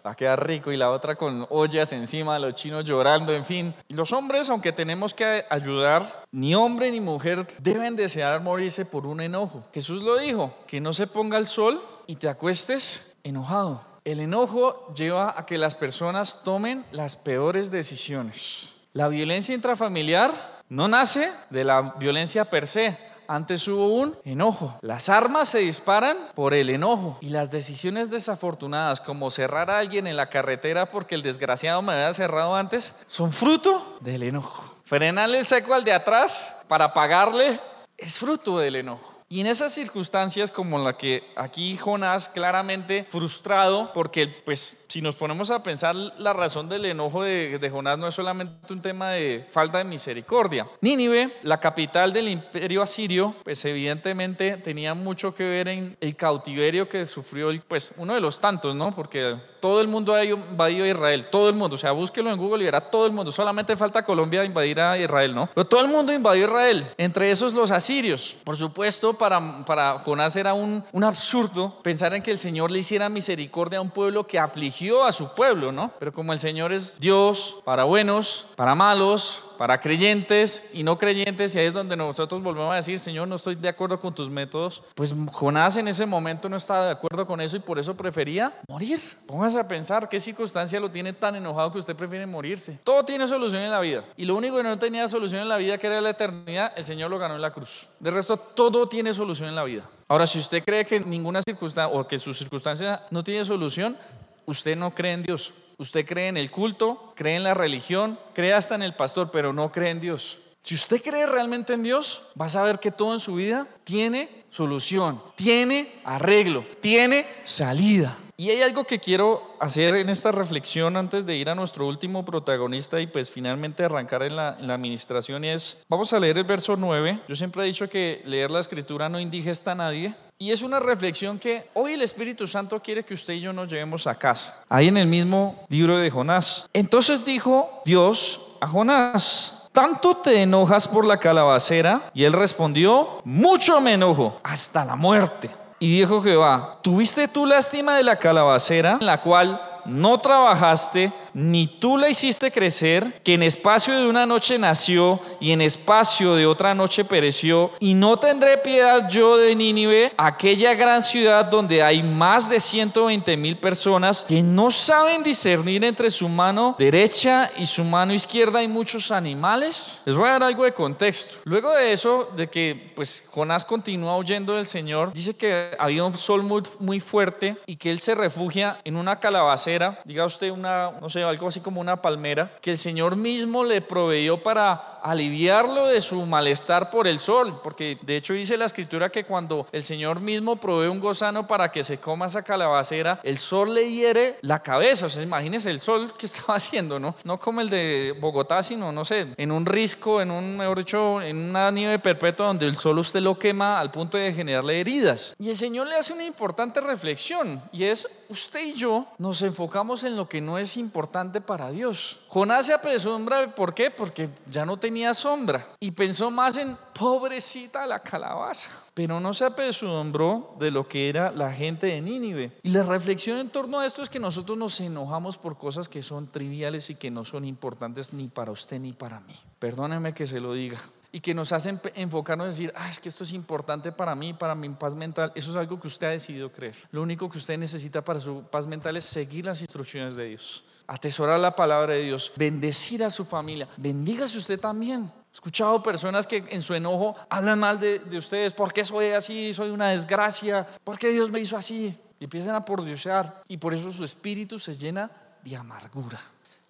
va 0.04 0.12
a 0.12 0.14
quedar 0.14 0.46
rico, 0.46 0.72
y 0.72 0.78
la 0.78 0.90
otra 0.90 1.14
con 1.14 1.46
ollas 1.50 1.92
encima, 1.92 2.38
los 2.38 2.54
chinos 2.54 2.84
llorando, 2.84 3.34
en 3.34 3.44
fin. 3.44 3.74
Y 3.86 3.92
los 3.92 4.14
hombres, 4.14 4.48
aunque 4.48 4.72
tenemos 4.72 5.12
que 5.12 5.44
ayudar, 5.50 6.24
ni 6.30 6.54
hombre 6.54 6.90
ni 6.90 7.00
mujer 7.00 7.46
deben 7.58 7.96
desear 7.96 8.40
morirse 8.40 8.86
por 8.86 9.06
un 9.06 9.20
enojo. 9.20 9.62
Jesús 9.74 10.02
lo 10.02 10.16
dijo, 10.16 10.54
que 10.66 10.80
no 10.80 10.94
se 10.94 11.06
ponga 11.06 11.36
el 11.36 11.46
sol 11.46 11.82
y 12.06 12.16
te 12.16 12.30
acuestes 12.30 13.14
enojado. 13.24 13.82
El 14.04 14.20
enojo 14.20 14.90
lleva 14.94 15.34
a 15.36 15.44
que 15.44 15.58
las 15.58 15.74
personas 15.74 16.42
tomen 16.42 16.84
las 16.92 17.16
peores 17.16 17.70
decisiones. 17.70 18.76
La 18.94 19.08
violencia 19.08 19.54
intrafamiliar 19.54 20.62
no 20.70 20.88
nace 20.88 21.30
de 21.50 21.64
la 21.64 21.94
violencia 21.98 22.46
per 22.46 22.66
se, 22.66 22.98
antes 23.34 23.66
hubo 23.68 23.86
un 23.88 24.16
enojo. 24.24 24.78
Las 24.82 25.08
armas 25.08 25.48
se 25.48 25.58
disparan 25.58 26.16
por 26.34 26.54
el 26.54 26.70
enojo 26.70 27.18
y 27.20 27.30
las 27.30 27.50
decisiones 27.50 28.10
desafortunadas 28.10 29.00
como 29.00 29.30
cerrar 29.30 29.70
a 29.70 29.78
alguien 29.78 30.06
en 30.06 30.16
la 30.16 30.28
carretera 30.28 30.90
porque 30.90 31.14
el 31.14 31.22
desgraciado 31.22 31.82
me 31.82 31.92
había 31.92 32.14
cerrado 32.14 32.54
antes 32.54 32.94
son 33.06 33.32
fruto 33.32 33.98
del 34.00 34.22
enojo. 34.22 34.76
Frenarle 34.84 35.38
el 35.38 35.44
seco 35.44 35.74
al 35.74 35.84
de 35.84 35.92
atrás 35.92 36.56
para 36.68 36.92
pagarle 36.92 37.58
es 37.96 38.18
fruto 38.18 38.58
del 38.58 38.76
enojo. 38.76 39.11
Y 39.32 39.40
en 39.40 39.46
esas 39.46 39.72
circunstancias 39.72 40.52
como 40.52 40.78
la 40.78 40.98
que 40.98 41.24
aquí 41.36 41.78
Jonás 41.78 42.28
claramente 42.28 43.06
frustrado, 43.08 43.90
porque 43.94 44.26
pues 44.26 44.84
si 44.88 45.00
nos 45.00 45.14
ponemos 45.14 45.50
a 45.50 45.62
pensar 45.62 45.96
la 45.96 46.34
razón 46.34 46.68
del 46.68 46.84
enojo 46.84 47.22
de, 47.22 47.70
Jonás 47.72 47.96
no 47.96 48.08
es 48.08 48.14
solamente 48.14 48.70
un 48.70 48.82
tema 48.82 49.12
de 49.12 49.48
falta 49.50 49.78
de 49.78 49.84
misericordia. 49.84 50.68
Nínive, 50.82 51.34
la 51.44 51.58
capital 51.60 52.12
del 52.12 52.28
imperio 52.28 52.82
asirio, 52.82 53.34
pues 53.42 53.64
evidentemente 53.64 54.58
tenía 54.58 54.92
mucho 54.92 55.34
que 55.34 55.44
ver 55.44 55.68
en 55.68 55.96
el 56.02 56.14
cautiverio 56.14 56.86
que 56.86 57.06
sufrió, 57.06 57.48
pues 57.66 57.92
uno 57.96 58.12
de 58.12 58.20
los 58.20 58.38
tantos, 58.38 58.74
¿no? 58.74 58.94
Porque 58.94 59.38
todo 59.60 59.80
el 59.80 59.88
mundo 59.88 60.12
ha 60.12 60.24
invadido 60.26 60.84
Israel, 60.84 61.28
todo 61.30 61.48
el 61.48 61.54
mundo, 61.54 61.76
o 61.76 61.78
sea, 61.78 61.92
búsquelo 61.92 62.30
en 62.30 62.36
Google 62.36 62.64
y 62.64 62.66
verá 62.66 62.82
todo 62.82 63.06
el 63.06 63.12
mundo, 63.12 63.32
solamente 63.32 63.78
falta 63.78 64.04
Colombia 64.04 64.44
invadir 64.44 64.78
a 64.78 64.98
Israel, 64.98 65.34
¿no? 65.34 65.48
Pero 65.54 65.66
todo 65.66 65.80
el 65.80 65.88
mundo 65.88 66.12
invadió 66.12 66.44
Israel, 66.44 66.92
entre 66.98 67.30
esos 67.30 67.54
los 67.54 67.70
asirios. 67.70 68.36
Por 68.44 68.58
supuesto, 68.58 69.14
para, 69.22 69.64
para 69.64 70.00
Jonás 70.00 70.34
era 70.34 70.52
un, 70.52 70.82
un 70.90 71.04
absurdo 71.04 71.80
pensar 71.80 72.12
en 72.12 72.24
que 72.24 72.32
el 72.32 72.40
Señor 72.40 72.72
le 72.72 72.80
hiciera 72.80 73.08
misericordia 73.08 73.78
a 73.78 73.82
un 73.82 73.90
pueblo 73.90 74.26
que 74.26 74.36
afligió 74.36 75.04
a 75.04 75.12
su 75.12 75.32
pueblo, 75.32 75.70
¿no? 75.70 75.92
Pero 76.00 76.12
como 76.12 76.32
el 76.32 76.40
Señor 76.40 76.72
es 76.72 76.98
Dios 76.98 77.58
para 77.64 77.84
buenos, 77.84 78.46
para 78.56 78.74
malos, 78.74 79.44
para 79.62 79.78
creyentes 79.78 80.64
y 80.72 80.82
no 80.82 80.98
creyentes, 80.98 81.54
y 81.54 81.60
ahí 81.60 81.66
es 81.66 81.72
donde 81.72 81.96
nosotros 81.96 82.42
volvemos 82.42 82.72
a 82.72 82.74
decir, 82.74 82.98
Señor, 82.98 83.28
no 83.28 83.36
estoy 83.36 83.54
de 83.54 83.68
acuerdo 83.68 83.96
con 83.96 84.12
tus 84.12 84.28
métodos. 84.28 84.82
Pues 84.96 85.14
Jonás 85.30 85.76
en 85.76 85.86
ese 85.86 86.04
momento 86.04 86.48
no 86.48 86.56
estaba 86.56 86.86
de 86.86 86.90
acuerdo 86.90 87.24
con 87.24 87.40
eso 87.40 87.56
y 87.58 87.60
por 87.60 87.78
eso 87.78 87.94
prefería 87.94 88.52
morir. 88.66 88.98
Póngase 89.24 89.60
a 89.60 89.68
pensar 89.68 90.08
qué 90.08 90.18
circunstancia 90.18 90.80
lo 90.80 90.90
tiene 90.90 91.12
tan 91.12 91.36
enojado 91.36 91.70
que 91.70 91.78
usted 91.78 91.94
prefiere 91.94 92.26
morirse. 92.26 92.80
Todo 92.82 93.04
tiene 93.04 93.28
solución 93.28 93.62
en 93.62 93.70
la 93.70 93.78
vida. 93.78 94.02
Y 94.16 94.24
lo 94.24 94.34
único 94.34 94.56
que 94.56 94.64
no 94.64 94.76
tenía 94.80 95.06
solución 95.06 95.42
en 95.42 95.48
la 95.48 95.58
vida, 95.58 95.78
que 95.78 95.86
era 95.86 96.00
la 96.00 96.10
eternidad, 96.10 96.72
el 96.74 96.84
Señor 96.84 97.08
lo 97.08 97.20
ganó 97.20 97.36
en 97.36 97.42
la 97.42 97.52
cruz. 97.52 97.86
De 98.00 98.10
resto, 98.10 98.36
todo 98.36 98.88
tiene 98.88 99.12
solución 99.12 99.48
en 99.48 99.54
la 99.54 99.62
vida. 99.62 99.88
Ahora, 100.08 100.26
si 100.26 100.40
usted 100.40 100.64
cree 100.64 100.84
que 100.84 100.98
ninguna 100.98 101.40
circunstancia 101.40 101.96
o 101.96 102.08
que 102.08 102.18
su 102.18 102.34
circunstancia 102.34 103.02
no 103.12 103.22
tiene 103.22 103.44
solución, 103.44 103.96
usted 104.44 104.76
no 104.76 104.92
cree 104.92 105.12
en 105.12 105.22
Dios. 105.22 105.52
Usted 105.78 106.06
cree 106.06 106.28
en 106.28 106.36
el 106.36 106.50
culto, 106.50 107.12
cree 107.16 107.36
en 107.36 107.44
la 107.44 107.54
religión, 107.54 108.18
cree 108.34 108.52
hasta 108.52 108.74
en 108.74 108.82
el 108.82 108.94
pastor, 108.94 109.30
pero 109.30 109.52
no 109.52 109.72
cree 109.72 109.90
en 109.90 110.00
Dios. 110.00 110.38
Si 110.60 110.74
usted 110.74 111.02
cree 111.02 111.26
realmente 111.26 111.72
en 111.72 111.82
Dios, 111.82 112.22
va 112.40 112.46
a 112.46 112.50
saber 112.50 112.78
que 112.78 112.92
todo 112.92 113.14
en 113.14 113.20
su 113.20 113.34
vida 113.34 113.66
tiene 113.82 114.44
solución, 114.50 115.20
tiene 115.34 116.00
arreglo, 116.04 116.64
tiene 116.80 117.26
salida. 117.42 118.16
Y 118.42 118.50
hay 118.50 118.60
algo 118.60 118.82
que 118.82 118.98
quiero 118.98 119.54
hacer 119.60 119.94
en 119.94 120.08
esta 120.08 120.32
reflexión 120.32 120.96
antes 120.96 121.24
de 121.24 121.36
ir 121.36 121.48
a 121.48 121.54
nuestro 121.54 121.86
último 121.86 122.24
protagonista 122.24 123.00
y 123.00 123.06
pues 123.06 123.30
finalmente 123.30 123.84
arrancar 123.84 124.24
en 124.24 124.34
la, 124.34 124.56
en 124.58 124.66
la 124.66 124.74
administración 124.74 125.44
y 125.44 125.50
es, 125.50 125.78
vamos 125.88 126.12
a 126.12 126.18
leer 126.18 126.38
el 126.38 126.42
verso 126.42 126.74
9. 126.76 127.20
Yo 127.28 127.36
siempre 127.36 127.62
he 127.62 127.66
dicho 127.66 127.88
que 127.88 128.20
leer 128.24 128.50
la 128.50 128.58
escritura 128.58 129.08
no 129.08 129.20
indigesta 129.20 129.70
a 129.70 129.74
nadie. 129.76 130.16
Y 130.38 130.50
es 130.50 130.62
una 130.62 130.80
reflexión 130.80 131.38
que 131.38 131.68
hoy 131.74 131.92
el 131.92 132.02
Espíritu 132.02 132.48
Santo 132.48 132.82
quiere 132.82 133.04
que 133.04 133.14
usted 133.14 133.34
y 133.34 133.40
yo 133.42 133.52
nos 133.52 133.68
llevemos 133.68 134.08
a 134.08 134.16
casa. 134.16 134.64
Ahí 134.68 134.88
en 134.88 134.96
el 134.96 135.06
mismo 135.06 135.64
libro 135.68 135.98
de 135.98 136.10
Jonás. 136.10 136.68
Entonces 136.72 137.24
dijo 137.24 137.80
Dios 137.84 138.40
a 138.60 138.66
Jonás, 138.66 139.68
¿tanto 139.70 140.16
te 140.16 140.42
enojas 140.42 140.88
por 140.88 141.06
la 141.06 141.18
calabacera? 141.18 142.10
Y 142.12 142.24
él 142.24 142.32
respondió, 142.32 143.20
mucho 143.22 143.80
me 143.80 143.92
enojo, 143.92 144.40
hasta 144.42 144.84
la 144.84 144.96
muerte. 144.96 145.61
Y 145.82 145.98
dijo 145.98 146.22
Jehová, 146.22 146.76
¿tuviste 146.80 147.26
tú 147.26 147.44
lástima 147.44 147.96
de 147.96 148.04
la 148.04 148.14
calabacera 148.14 148.98
en 149.00 149.06
la 149.06 149.20
cual 149.20 149.60
no 149.84 150.20
trabajaste, 150.20 151.12
ni 151.34 151.66
tú 151.66 151.96
la 151.96 152.08
hiciste 152.08 152.50
crecer, 152.50 153.20
que 153.22 153.34
en 153.34 153.42
espacio 153.42 153.98
de 153.98 154.06
una 154.06 154.26
noche 154.26 154.58
nació 154.58 155.20
y 155.40 155.52
en 155.52 155.60
espacio 155.60 156.34
de 156.34 156.46
otra 156.46 156.74
noche 156.74 157.04
pereció, 157.04 157.70
y 157.80 157.94
no 157.94 158.18
tendré 158.18 158.58
piedad 158.58 159.08
yo 159.08 159.36
de 159.36 159.54
Nínive, 159.54 160.12
aquella 160.16 160.74
gran 160.74 161.02
ciudad 161.02 161.44
donde 161.46 161.82
hay 161.82 162.02
más 162.02 162.48
de 162.48 162.60
120 162.60 163.36
mil 163.36 163.56
personas 163.56 164.24
que 164.28 164.42
no 164.42 164.70
saben 164.70 165.22
discernir 165.22 165.84
entre 165.84 166.10
su 166.10 166.28
mano 166.28 166.76
derecha 166.78 167.50
y 167.56 167.66
su 167.66 167.84
mano 167.84 168.12
izquierda 168.12 168.62
y 168.62 168.68
muchos 168.68 169.10
animales. 169.10 170.02
Les 170.04 170.14
voy 170.14 170.28
a 170.28 170.32
dar 170.32 170.42
algo 170.44 170.64
de 170.64 170.72
contexto. 170.72 171.36
Luego 171.44 171.72
de 171.74 171.92
eso, 171.92 172.30
de 172.36 172.48
que 172.48 172.92
pues 172.94 173.24
Jonás 173.30 173.64
continúa 173.64 174.16
huyendo 174.16 174.54
del 174.54 174.66
Señor, 174.66 175.12
dice 175.12 175.34
que 175.34 175.70
había 175.78 176.04
un 176.04 176.16
sol 176.16 176.42
muy, 176.42 176.62
muy 176.78 177.00
fuerte 177.00 177.56
y 177.66 177.76
que 177.76 177.90
él 177.90 178.00
se 178.00 178.14
refugia 178.14 178.80
en 178.84 178.96
una 178.96 179.18
calabacera, 179.18 180.00
diga 180.04 180.24
usted 180.26 180.50
una, 180.50 180.92
no 181.00 181.08
sé, 181.08 181.21
algo 181.28 181.48
así 181.48 181.60
como 181.60 181.80
una 181.80 182.02
palmera, 182.02 182.56
que 182.60 182.70
el 182.70 182.78
Señor 182.78 183.16
mismo 183.16 183.64
le 183.64 183.80
proveyó 183.80 184.42
para 184.42 184.91
aliviarlo 185.02 185.86
de 185.86 186.00
su 186.00 186.24
malestar 186.26 186.90
por 186.90 187.06
el 187.06 187.18
sol, 187.18 187.60
porque 187.62 187.98
de 188.02 188.16
hecho 188.16 188.32
dice 188.32 188.56
la 188.56 188.66
escritura 188.66 189.10
que 189.10 189.24
cuando 189.24 189.66
el 189.72 189.82
Señor 189.82 190.20
mismo 190.20 190.56
provee 190.56 190.88
un 190.88 191.00
gozano 191.00 191.46
para 191.46 191.70
que 191.70 191.84
se 191.84 191.98
coma 191.98 192.26
esa 192.26 192.42
calabacera, 192.42 193.20
el 193.22 193.38
sol 193.38 193.74
le 193.74 193.90
hiere 193.90 194.38
la 194.42 194.62
cabeza, 194.62 195.06
o 195.06 195.08
sea, 195.08 195.22
imagínese 195.22 195.70
el 195.70 195.80
sol 195.80 196.14
que 196.16 196.26
estaba 196.32 196.54
haciendo, 196.54 196.98
¿no? 196.98 197.14
No 197.24 197.38
como 197.38 197.60
el 197.60 197.70
de 197.70 198.16
Bogotá, 198.20 198.62
sino, 198.62 198.92
no 198.92 199.04
sé, 199.04 199.28
en 199.36 199.52
un 199.52 199.66
risco, 199.66 200.20
en 200.20 200.30
un, 200.30 200.56
mejor 200.56 200.78
dicho, 200.78 201.20
en 201.20 201.36
una 201.36 201.70
nieve 201.70 201.98
perpetua 201.98 202.46
donde 202.46 202.66
el 202.66 202.76
sol 202.76 202.98
usted 202.98 203.20
lo 203.20 203.38
quema 203.38 203.80
al 203.80 203.90
punto 203.90 204.18
de 204.18 204.32
generarle 204.32 204.80
heridas. 204.80 205.34
Y 205.38 205.50
el 205.50 205.56
Señor 205.56 205.86
le 205.86 205.96
hace 205.96 206.12
una 206.12 206.24
importante 206.24 206.80
reflexión, 206.80 207.62
y 207.72 207.84
es, 207.84 208.08
usted 208.28 208.64
y 208.64 208.74
yo 208.74 209.06
nos 209.18 209.42
enfocamos 209.42 210.04
en 210.04 210.16
lo 210.16 210.28
que 210.28 210.40
no 210.40 210.58
es 210.58 210.76
importante 210.76 211.40
para 211.40 211.70
Dios. 211.70 212.20
Jonás 212.32 212.64
se 212.64 212.72
apesumbra, 212.72 213.54
¿por 213.54 213.74
qué? 213.74 213.90
Porque 213.90 214.30
ya 214.50 214.64
no 214.64 214.78
tenía 214.78 215.12
sombra 215.12 215.66
y 215.78 215.90
pensó 215.90 216.30
más 216.30 216.56
en 216.56 216.78
pobrecita 216.98 217.84
la 217.84 218.00
calabaza, 218.00 218.70
pero 218.94 219.20
no 219.20 219.34
se 219.34 219.44
apesumbró 219.44 220.56
de 220.58 220.70
lo 220.70 220.88
que 220.88 221.10
era 221.10 221.30
la 221.30 221.52
gente 221.52 221.88
de 221.88 222.00
Nínive. 222.00 222.56
Y 222.62 222.70
la 222.70 222.84
reflexión 222.84 223.36
en 223.36 223.50
torno 223.50 223.80
a 223.80 223.86
esto 223.86 224.02
es 224.02 224.08
que 224.08 224.18
nosotros 224.18 224.56
nos 224.56 224.80
enojamos 224.80 225.36
por 225.36 225.58
cosas 225.58 225.90
que 225.90 226.00
son 226.00 226.26
triviales 226.26 226.88
y 226.88 226.94
que 226.94 227.10
no 227.10 227.26
son 227.26 227.44
importantes 227.44 228.14
ni 228.14 228.28
para 228.28 228.50
usted 228.50 228.80
ni 228.80 228.94
para 228.94 229.20
mí. 229.20 229.34
Perdóneme 229.58 230.14
que 230.14 230.26
se 230.26 230.40
lo 230.40 230.54
diga 230.54 230.78
y 231.12 231.20
que 231.20 231.34
nos 231.34 231.52
hacen 231.52 231.78
enfocarnos 231.94 232.46
en 232.46 232.50
decir, 232.52 232.72
ah, 232.74 232.88
es 232.88 232.98
que 232.98 233.10
esto 233.10 233.24
es 233.24 233.34
importante 233.34 233.92
para 233.92 234.14
mí, 234.14 234.32
para 234.32 234.54
mi 234.54 234.70
paz 234.70 234.94
mental. 234.94 235.32
Eso 235.34 235.50
es 235.50 235.56
algo 235.58 235.78
que 235.78 235.88
usted 235.88 236.06
ha 236.06 236.10
decidido 236.10 236.50
creer. 236.50 236.76
Lo 236.92 237.02
único 237.02 237.28
que 237.28 237.36
usted 237.36 237.58
necesita 237.58 238.02
para 238.02 238.20
su 238.20 238.42
paz 238.44 238.66
mental 238.66 238.96
es 238.96 239.04
seguir 239.04 239.44
las 239.44 239.60
instrucciones 239.60 240.16
de 240.16 240.30
Dios, 240.30 240.64
atesorar 240.92 241.40
la 241.40 241.56
palabra 241.56 241.94
de 241.94 242.02
Dios, 242.02 242.32
bendecir 242.36 243.02
a 243.02 243.08
su 243.08 243.24
familia. 243.24 243.66
Bendígase 243.78 244.36
usted 244.36 244.60
también. 244.60 245.10
He 245.30 245.34
escuchado 245.34 245.82
personas 245.82 246.26
que 246.26 246.44
en 246.50 246.60
su 246.60 246.74
enojo 246.74 247.16
hablan 247.30 247.58
mal 247.58 247.80
de, 247.80 247.98
de 247.98 248.18
ustedes. 248.18 248.52
¿Por 248.52 248.74
qué 248.74 248.84
soy 248.84 249.06
así? 249.06 249.54
Soy 249.54 249.70
una 249.70 249.88
desgracia. 249.88 250.68
¿Por 250.84 250.98
qué 250.98 251.08
Dios 251.08 251.30
me 251.30 251.40
hizo 251.40 251.56
así? 251.56 251.98
Y 252.20 252.24
empiezan 252.24 252.54
a 252.54 252.64
pordiosear. 252.64 253.42
Y 253.48 253.56
por 253.56 253.72
eso 253.72 253.90
su 253.90 254.04
espíritu 254.04 254.58
se 254.58 254.76
llena 254.76 255.10
de 255.42 255.56
amargura. 255.56 256.20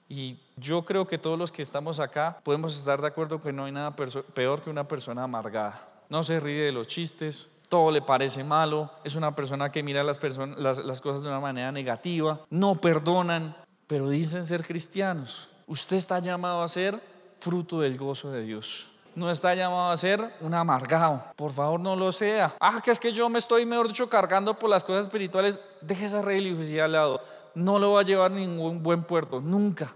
Y 0.09 0.39
yo 0.57 0.85
creo 0.85 1.07
que 1.07 1.19
todos 1.19 1.37
los 1.37 1.51
que 1.51 1.63
estamos 1.63 1.99
acá 1.99 2.39
podemos 2.45 2.79
estar 2.79 3.01
de 3.01 3.09
acuerdo 3.09 3.41
que 3.41 3.53
no 3.53 3.65
hay 3.65 3.73
nada 3.73 3.91
peor 3.91 4.63
que 4.63 4.71
una 4.71 4.87
persona 4.87 5.25
amargada. 5.25 5.89
No 6.11 6.23
se 6.23 6.39
ríe 6.39 6.63
de 6.63 6.73
los 6.73 6.87
chistes, 6.87 7.49
todo 7.73 7.91
le 7.91 8.03
parece 8.03 8.45
malo, 8.45 8.91
es 9.03 9.15
una 9.15 9.35
persona 9.35 9.73
que 9.73 9.83
mira 9.83 10.03
las, 10.03 10.21
las, 10.59 10.85
las 10.85 11.01
cosas 11.01 11.23
de 11.23 11.29
una 11.29 11.41
manera 11.41 11.73
negativa, 11.73 12.43
no 12.51 12.75
perdonan, 12.75 13.57
pero 13.93 14.09
dicen 14.09 14.47
ser 14.47 14.67
cristianos. 14.67 15.51
Usted 15.67 15.97
está 15.97 16.19
llamado 16.19 16.63
a 16.63 16.69
ser 16.69 16.99
fruto 17.41 17.81
del 17.81 17.99
gozo 17.99 18.31
de 18.33 18.41
Dios. 18.41 18.89
No 19.15 19.31
está 19.31 19.55
llamado 19.55 19.91
a 19.91 19.97
ser 19.99 20.33
un 20.41 20.55
amargado. 20.55 21.23
Por 21.37 21.53
favor, 21.53 21.79
no 21.79 21.95
lo 21.95 22.11
sea. 22.11 22.55
Ah, 22.59 22.81
que 22.83 22.91
es 22.91 22.99
que 22.99 23.13
yo 23.13 23.29
me 23.29 23.39
estoy, 23.39 23.67
mejor 23.67 23.89
dicho, 23.89 24.09
cargando 24.09 24.59
por 24.59 24.71
las 24.71 24.83
cosas 24.83 25.05
espirituales. 25.05 25.61
Deje 25.83 26.07
esa 26.07 26.23
religiosidad 26.23 26.87
al 26.87 26.93
lado. 26.93 27.21
No 27.55 27.79
lo 27.79 27.93
va 27.93 28.01
a 28.01 28.05
llevar 28.05 28.33
a 28.33 28.35
ningún 28.35 28.83
buen 28.83 29.03
puerto. 29.03 29.43
Nunca. 29.43 29.93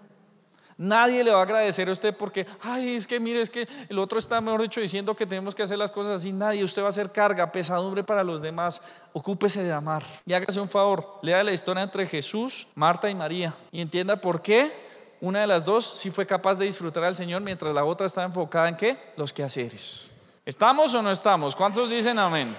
Nadie 0.79 1.25
le 1.25 1.31
va 1.31 1.39
a 1.39 1.43
agradecer 1.43 1.89
a 1.89 1.93
usted 1.93 2.15
porque, 2.15 2.47
ay, 2.61 2.97
es 2.97 3.07
que 3.07 3.19
mire, 3.19 3.41
es 3.41 3.49
que 3.49 3.67
el 3.89 3.99
otro 3.99 4.19
está, 4.19 4.41
mejor 4.43 4.61
dicho, 4.61 4.81
diciendo 4.81 5.17
que 5.17 5.25
tenemos 5.25 5.55
que 5.55 5.62
hacer 5.62 5.79
las 5.79 5.91
cosas 5.91 6.21
así. 6.21 6.33
Nadie, 6.33 6.65
usted 6.65 6.83
va 6.83 6.89
a 6.89 6.93
ser 6.93 7.11
carga, 7.11 7.51
pesadumbre 7.51 8.05
para 8.05 8.23
los 8.23 8.43
demás. 8.43 8.83
Ocúpese 9.15 9.62
de 9.62 9.73
amar. 9.73 10.03
Y 10.27 10.35
hágase 10.35 10.61
un 10.61 10.69
favor, 10.69 11.19
lea 11.23 11.43
la 11.43 11.53
historia 11.53 11.83
entre 11.83 12.07
Jesús, 12.07 12.67
Marta 12.75 13.09
y 13.09 13.15
María 13.15 13.55
y 13.73 13.81
entienda 13.81 14.17
por 14.17 14.43
qué 14.43 14.71
una 15.21 15.41
de 15.41 15.47
las 15.47 15.65
dos 15.65 15.95
sí 15.97 16.11
fue 16.11 16.27
capaz 16.27 16.57
de 16.57 16.67
disfrutar 16.67 17.05
al 17.05 17.15
Señor 17.15 17.41
mientras 17.41 17.75
la 17.75 17.85
otra 17.85 18.07
estaba 18.07 18.27
enfocada 18.27 18.69
en 18.69 18.77
qué? 18.77 18.99
Los 19.17 19.33
quehaceres. 19.33 20.15
¿Estamos 20.45 20.95
o 20.95 21.03
no 21.03 21.11
estamos? 21.11 21.57
¿Cuántos 21.57 21.89
dicen 21.91 22.19
amén? 22.19 22.55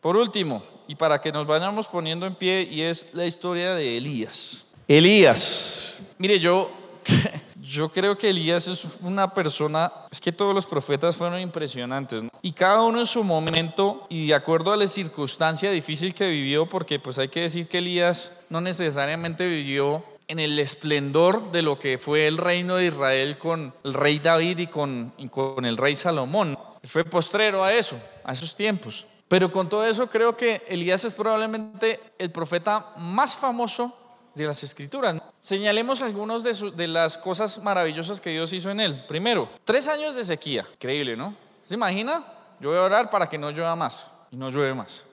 Por 0.00 0.16
último, 0.16 0.62
y 0.88 0.94
para 0.94 1.20
que 1.20 1.32
nos 1.32 1.46
vayamos 1.46 1.86
poniendo 1.86 2.26
en 2.26 2.34
pie, 2.34 2.68
y 2.70 2.82
es 2.82 3.14
la 3.14 3.24
historia 3.24 3.74
de 3.74 3.96
Elías. 3.96 4.66
Elías. 4.88 6.00
Mire, 6.18 6.38
yo 6.38 6.70
yo 7.62 7.88
creo 7.90 8.16
que 8.18 8.30
Elías 8.30 8.66
es 8.66 8.86
una 9.00 9.32
persona, 9.32 9.92
es 10.10 10.20
que 10.20 10.32
todos 10.32 10.54
los 10.54 10.66
profetas 10.66 11.16
fueron 11.16 11.40
impresionantes, 11.40 12.24
y 12.42 12.52
cada 12.52 12.82
uno 12.82 13.00
en 13.00 13.06
su 13.06 13.22
momento 13.24 14.06
y 14.08 14.28
de 14.28 14.34
acuerdo 14.34 14.72
a 14.72 14.76
la 14.76 14.86
circunstancia 14.86 15.70
difícil 15.70 16.14
que 16.14 16.28
vivió, 16.28 16.68
porque 16.68 16.98
pues 16.98 17.18
hay 17.18 17.28
que 17.28 17.42
decir 17.42 17.68
que 17.68 17.78
Elías 17.78 18.32
no 18.50 18.60
necesariamente 18.60 19.46
vivió 19.46 20.04
en 20.28 20.38
el 20.38 20.58
esplendor 20.58 21.52
de 21.52 21.62
lo 21.62 21.78
que 21.78 21.98
fue 21.98 22.26
el 22.26 22.38
reino 22.38 22.76
de 22.76 22.86
Israel 22.86 23.38
con 23.38 23.74
el 23.84 23.94
rey 23.94 24.18
David 24.18 24.58
y 24.58 24.66
con, 24.66 25.12
con 25.30 25.64
el 25.64 25.76
rey 25.76 25.94
Salomón. 25.94 26.58
Fue 26.84 27.04
postrero 27.04 27.62
a 27.62 27.72
eso, 27.74 27.96
a 28.24 28.32
esos 28.32 28.56
tiempos. 28.56 29.06
Pero 29.28 29.50
con 29.50 29.68
todo 29.68 29.86
eso 29.86 30.10
creo 30.10 30.36
que 30.36 30.62
Elías 30.68 31.04
es 31.04 31.14
probablemente 31.14 32.00
el 32.18 32.30
profeta 32.30 32.92
más 32.96 33.36
famoso 33.36 33.96
de 34.34 34.46
las 34.46 34.62
escrituras. 34.62 35.20
Señalemos 35.40 36.02
algunas 36.02 36.42
de, 36.42 36.88
las 36.88 37.18
cosas 37.18 37.62
maravillosas 37.62 38.20
que 38.20 38.30
Dios 38.30 38.52
hizo 38.52 38.70
en 38.70 38.80
él. 38.80 39.04
Primero, 39.08 39.48
tres 39.64 39.88
años 39.88 40.14
de 40.14 40.24
sequía. 40.24 40.64
Increíble, 40.74 41.16
¿no? 41.16 41.34
¿Se 41.62 41.74
imagina? 41.74 42.24
Yo 42.60 42.70
voy 42.70 42.78
a 42.78 42.82
orar 42.82 43.10
para 43.10 43.28
que 43.28 43.38
no 43.38 43.50
llueva 43.50 43.74
más. 43.76 44.10
Y 44.30 44.36
no 44.36 44.48
llueve 44.50 44.74
más. 44.74 45.04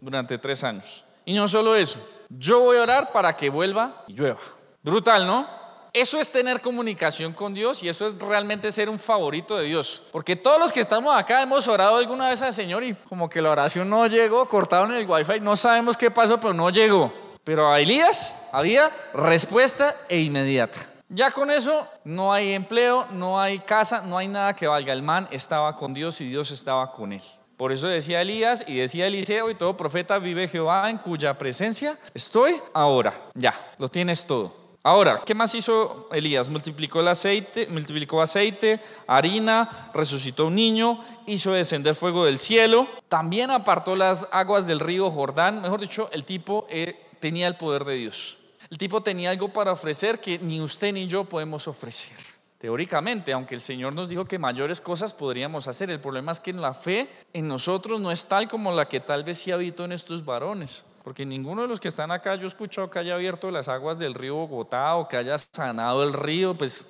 Durante 0.00 0.38
tres 0.38 0.64
años. 0.64 1.04
Y 1.24 1.34
no 1.34 1.48
solo 1.48 1.76
eso. 1.76 1.98
Yo 2.28 2.60
voy 2.60 2.78
a 2.78 2.82
orar 2.82 3.12
para 3.12 3.36
que 3.36 3.48
vuelva 3.48 4.04
y 4.08 4.14
llueva. 4.14 4.40
Brutal, 4.82 5.26
¿no? 5.26 5.48
Eso 5.92 6.18
es 6.18 6.32
tener 6.32 6.60
comunicación 6.60 7.32
con 7.32 7.54
Dios 7.54 7.84
y 7.84 7.88
eso 7.88 8.08
es 8.08 8.18
realmente 8.18 8.72
ser 8.72 8.90
un 8.90 8.98
favorito 8.98 9.56
de 9.56 9.66
Dios. 9.66 10.02
Porque 10.10 10.34
todos 10.34 10.58
los 10.58 10.72
que 10.72 10.80
estamos 10.80 11.14
acá 11.14 11.40
hemos 11.40 11.68
orado 11.68 11.96
alguna 11.96 12.28
vez 12.28 12.42
al 12.42 12.52
Señor 12.52 12.82
y 12.82 12.94
como 12.94 13.30
que 13.30 13.40
la 13.40 13.52
oración 13.52 13.88
no 13.88 14.04
llegó, 14.08 14.48
cortaron 14.48 14.92
el 14.92 15.08
wifi, 15.08 15.38
no 15.38 15.54
sabemos 15.54 15.96
qué 15.96 16.10
pasó, 16.10 16.40
pero 16.40 16.52
no 16.52 16.68
llegó. 16.70 17.12
Pero 17.44 17.70
a 17.70 17.78
Elías 17.78 18.34
había 18.52 18.90
respuesta 19.12 19.94
e 20.08 20.20
inmediata. 20.20 20.80
Ya 21.10 21.30
con 21.30 21.50
eso 21.50 21.86
no 22.04 22.32
hay 22.32 22.54
empleo, 22.54 23.06
no 23.12 23.40
hay 23.40 23.58
casa, 23.60 24.00
no 24.00 24.18
hay 24.18 24.26
nada 24.26 24.56
que 24.56 24.66
valga. 24.66 24.92
El 24.92 25.02
man 25.02 25.28
estaba 25.30 25.76
con 25.76 25.92
Dios 25.92 26.20
y 26.20 26.28
Dios 26.28 26.50
estaba 26.50 26.90
con 26.90 27.12
él. 27.12 27.22
Por 27.56 27.70
eso 27.70 27.86
decía 27.86 28.20
Elías 28.20 28.64
y 28.66 28.78
decía 28.78 29.06
Eliseo 29.06 29.48
y 29.50 29.54
todo 29.54 29.76
profeta 29.76 30.18
vive 30.18 30.48
Jehová 30.48 30.90
en 30.90 30.98
cuya 30.98 31.38
presencia 31.38 31.96
estoy 32.12 32.56
ahora. 32.72 33.14
Ya, 33.34 33.54
lo 33.78 33.88
tienes 33.88 34.26
todo. 34.26 34.64
Ahora, 34.82 35.22
¿qué 35.24 35.34
más 35.34 35.54
hizo 35.54 36.08
Elías? 36.12 36.48
Multiplicó 36.48 37.00
el 37.00 37.08
aceite, 37.08 37.68
multiplicó 37.68 38.20
aceite, 38.20 38.82
harina, 39.06 39.90
resucitó 39.94 40.48
un 40.48 40.56
niño, 40.56 41.02
hizo 41.26 41.52
descender 41.52 41.94
fuego 41.94 42.26
del 42.26 42.38
cielo, 42.38 42.86
también 43.08 43.50
apartó 43.50 43.96
las 43.96 44.28
aguas 44.30 44.66
del 44.66 44.80
río 44.80 45.10
Jordán. 45.10 45.62
Mejor 45.62 45.80
dicho, 45.80 46.10
el 46.12 46.24
tipo 46.24 46.66
eh, 46.68 47.03
tenía 47.24 47.48
el 47.48 47.56
poder 47.56 47.86
de 47.86 47.94
Dios. 47.94 48.36
El 48.68 48.76
tipo 48.76 49.02
tenía 49.02 49.30
algo 49.30 49.48
para 49.48 49.72
ofrecer 49.72 50.20
que 50.20 50.38
ni 50.38 50.60
usted 50.60 50.92
ni 50.92 51.06
yo 51.06 51.24
podemos 51.24 51.66
ofrecer. 51.66 52.18
Teóricamente, 52.58 53.32
aunque 53.32 53.54
el 53.54 53.62
Señor 53.62 53.94
nos 53.94 54.10
dijo 54.10 54.26
que 54.26 54.38
mayores 54.38 54.78
cosas 54.78 55.14
podríamos 55.14 55.66
hacer, 55.66 55.90
el 55.90 56.00
problema 56.00 56.32
es 56.32 56.40
que 56.40 56.52
la 56.52 56.74
fe 56.74 57.08
en 57.32 57.48
nosotros 57.48 57.98
no 57.98 58.12
es 58.12 58.28
tal 58.28 58.46
como 58.46 58.72
la 58.72 58.90
que 58.90 59.00
tal 59.00 59.24
vez 59.24 59.38
sí 59.38 59.50
habitó 59.50 59.86
en 59.86 59.92
estos 59.92 60.22
varones. 60.22 60.84
Porque 61.02 61.24
ninguno 61.24 61.62
de 61.62 61.68
los 61.68 61.80
que 61.80 61.88
están 61.88 62.10
acá, 62.10 62.34
yo 62.34 62.44
he 62.44 62.48
escuchado 62.48 62.90
que 62.90 62.98
haya 62.98 63.14
abierto 63.14 63.50
las 63.50 63.68
aguas 63.68 63.98
del 63.98 64.12
río 64.12 64.34
Bogotá 64.34 64.96
o 64.96 65.08
que 65.08 65.16
haya 65.16 65.38
sanado 65.38 66.02
el 66.02 66.12
río, 66.12 66.52
pues 66.52 66.84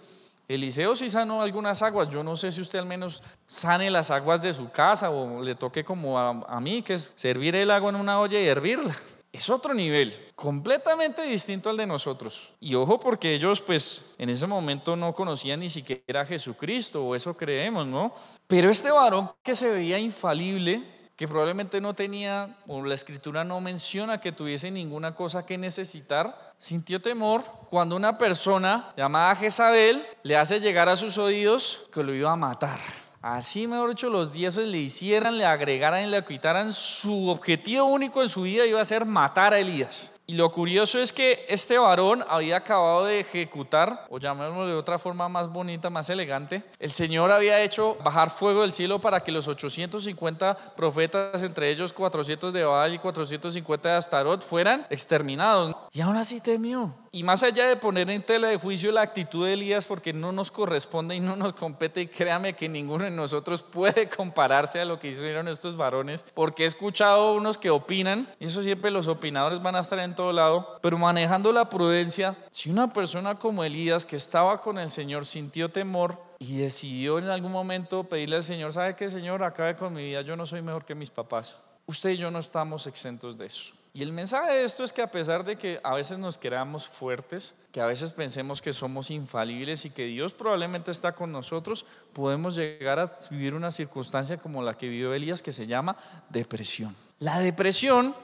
Eliseo 0.48 0.96
sí 0.96 1.10
sanó 1.10 1.42
algunas 1.42 1.80
aguas. 1.80 2.08
Yo 2.08 2.24
no 2.24 2.34
sé 2.34 2.50
si 2.50 2.60
usted 2.60 2.80
al 2.80 2.86
menos 2.86 3.22
sane 3.46 3.88
las 3.88 4.10
aguas 4.10 4.42
de 4.42 4.52
su 4.52 4.68
casa 4.72 5.10
o 5.10 5.44
le 5.44 5.54
toque 5.54 5.84
como 5.84 6.18
a, 6.18 6.30
a, 6.48 6.60
mí, 6.60 6.82
que 6.82 6.94
es 6.94 7.12
servir 7.14 7.54
el 7.54 7.70
agua 7.70 7.90
en 7.90 7.96
una 7.96 8.18
olla 8.18 8.40
y 8.40 8.46
hervirla. 8.46 8.96
Es 9.34 9.50
otro 9.50 9.74
nivel, 9.74 10.16
completamente 10.36 11.22
distinto 11.22 11.68
al 11.68 11.76
de 11.76 11.88
nosotros. 11.88 12.52
Y 12.60 12.76
ojo 12.76 13.00
porque 13.00 13.34
ellos 13.34 13.60
pues 13.60 14.04
en 14.16 14.30
ese 14.30 14.46
momento 14.46 14.94
no 14.94 15.12
conocían 15.12 15.58
ni 15.58 15.68
siquiera 15.68 16.20
a 16.20 16.24
Jesucristo, 16.24 17.04
o 17.04 17.16
eso 17.16 17.36
creemos, 17.36 17.84
¿no? 17.84 18.14
Pero 18.46 18.70
este 18.70 18.92
varón 18.92 19.32
que 19.42 19.56
se 19.56 19.68
veía 19.68 19.98
infalible, 19.98 20.84
que 21.16 21.26
probablemente 21.26 21.80
no 21.80 21.94
tenía, 21.94 22.58
o 22.68 22.80
la 22.84 22.94
escritura 22.94 23.42
no 23.42 23.60
menciona 23.60 24.20
que 24.20 24.30
tuviese 24.30 24.70
ninguna 24.70 25.16
cosa 25.16 25.44
que 25.44 25.58
necesitar, 25.58 26.54
sintió 26.56 27.02
temor 27.02 27.42
cuando 27.70 27.96
una 27.96 28.16
persona 28.16 28.92
llamada 28.96 29.34
Jezabel 29.34 30.06
le 30.22 30.36
hace 30.36 30.60
llegar 30.60 30.88
a 30.88 30.96
sus 30.96 31.18
oídos 31.18 31.88
que 31.92 32.04
lo 32.04 32.14
iba 32.14 32.30
a 32.30 32.36
matar. 32.36 32.78
Así, 33.24 33.66
mejor 33.66 33.88
dicho, 33.88 34.10
los 34.10 34.34
dioses 34.34 34.68
le 34.68 34.76
hicieran, 34.76 35.38
le 35.38 35.46
agregaran 35.46 36.04
y 36.04 36.08
le 36.08 36.22
quitaran, 36.26 36.74
su 36.74 37.30
objetivo 37.30 37.86
único 37.86 38.20
en 38.20 38.28
su 38.28 38.42
vida 38.42 38.66
iba 38.66 38.82
a 38.82 38.84
ser 38.84 39.06
matar 39.06 39.54
a 39.54 39.58
Elías. 39.58 40.13
Y 40.26 40.34
lo 40.34 40.50
curioso 40.52 40.98
es 40.98 41.12
que 41.12 41.44
este 41.50 41.76
varón 41.76 42.24
había 42.28 42.56
acabado 42.56 43.04
de 43.04 43.20
ejecutar, 43.20 44.06
o 44.08 44.18
llamémoslo 44.18 44.66
de 44.66 44.74
otra 44.74 44.98
forma 44.98 45.28
más 45.28 45.52
bonita, 45.52 45.90
más 45.90 46.08
elegante, 46.08 46.62
el 46.78 46.92
Señor 46.92 47.30
había 47.30 47.60
hecho 47.60 47.98
bajar 48.02 48.30
fuego 48.30 48.62
del 48.62 48.72
cielo 48.72 49.00
para 49.00 49.20
que 49.20 49.30
los 49.30 49.48
850 49.48 50.74
profetas, 50.76 51.42
entre 51.42 51.70
ellos 51.70 51.92
400 51.92 52.54
de 52.54 52.64
Baal 52.64 52.94
y 52.94 52.98
450 52.98 53.88
de 53.90 53.94
Astarot, 53.96 54.42
fueran 54.42 54.86
exterminados. 54.88 55.76
Y 55.92 56.00
aún 56.00 56.16
así 56.16 56.40
temió. 56.40 56.94
Y 57.12 57.22
más 57.22 57.44
allá 57.44 57.68
de 57.68 57.76
poner 57.76 58.10
en 58.10 58.22
tela 58.22 58.48
de 58.48 58.56
juicio 58.56 58.90
la 58.90 59.02
actitud 59.02 59.46
de 59.46 59.52
Elías, 59.52 59.86
porque 59.86 60.12
no 60.12 60.32
nos 60.32 60.50
corresponde 60.50 61.14
y 61.14 61.20
no 61.20 61.36
nos 61.36 61.52
compete, 61.52 62.00
y 62.00 62.06
créame 62.08 62.54
que 62.54 62.68
ninguno 62.68 63.04
de 63.04 63.10
nosotros 63.10 63.62
puede 63.62 64.08
compararse 64.08 64.80
a 64.80 64.84
lo 64.84 64.98
que 64.98 65.08
hicieron 65.08 65.46
estos 65.46 65.76
varones, 65.76 66.26
porque 66.34 66.64
he 66.64 66.66
escuchado 66.66 67.34
unos 67.34 67.56
que 67.56 67.70
opinan, 67.70 68.34
y 68.40 68.46
eso 68.46 68.62
siempre 68.62 68.90
los 68.90 69.06
opinadores 69.06 69.62
van 69.62 69.76
a 69.76 69.80
estar 69.80 69.98
en 70.00 70.13
todo 70.14 70.32
lado, 70.32 70.78
pero 70.82 70.98
manejando 70.98 71.52
la 71.52 71.68
prudencia, 71.68 72.36
si 72.50 72.70
una 72.70 72.92
persona 72.92 73.38
como 73.38 73.64
Elías 73.64 74.04
que 74.04 74.16
estaba 74.16 74.60
con 74.60 74.78
el 74.78 74.90
Señor 74.90 75.26
sintió 75.26 75.70
temor 75.70 76.18
y 76.38 76.58
decidió 76.58 77.18
en 77.18 77.28
algún 77.28 77.52
momento 77.52 78.04
pedirle 78.04 78.36
al 78.36 78.44
Señor, 78.44 78.72
¿sabe 78.72 78.96
qué 78.96 79.10
Señor? 79.10 79.42
Acabe 79.42 79.76
con 79.76 79.92
mi 79.92 80.04
vida, 80.04 80.22
yo 80.22 80.36
no 80.36 80.46
soy 80.46 80.62
mejor 80.62 80.84
que 80.84 80.94
mis 80.94 81.10
papás. 81.10 81.58
Usted 81.86 82.10
y 82.10 82.16
yo 82.16 82.30
no 82.30 82.38
estamos 82.38 82.86
exentos 82.86 83.36
de 83.36 83.46
eso. 83.46 83.74
Y 83.96 84.02
el 84.02 84.12
mensaje 84.12 84.54
de 84.54 84.64
esto 84.64 84.82
es 84.82 84.92
que 84.92 85.02
a 85.02 85.10
pesar 85.10 85.44
de 85.44 85.54
que 85.56 85.78
a 85.84 85.94
veces 85.94 86.18
nos 86.18 86.36
creamos 86.36 86.88
fuertes, 86.88 87.54
que 87.70 87.80
a 87.80 87.86
veces 87.86 88.10
pensemos 88.10 88.60
que 88.60 88.72
somos 88.72 89.08
infalibles 89.10 89.84
y 89.84 89.90
que 89.90 90.06
Dios 90.06 90.32
probablemente 90.32 90.90
está 90.90 91.12
con 91.12 91.30
nosotros, 91.30 91.86
podemos 92.12 92.56
llegar 92.56 92.98
a 92.98 93.16
vivir 93.30 93.54
una 93.54 93.70
circunstancia 93.70 94.36
como 94.36 94.62
la 94.62 94.76
que 94.76 94.88
vivió 94.88 95.14
Elías 95.14 95.42
que 95.42 95.52
se 95.52 95.68
llama 95.68 95.96
depresión. 96.28 96.96
La 97.20 97.38
depresión 97.38 98.16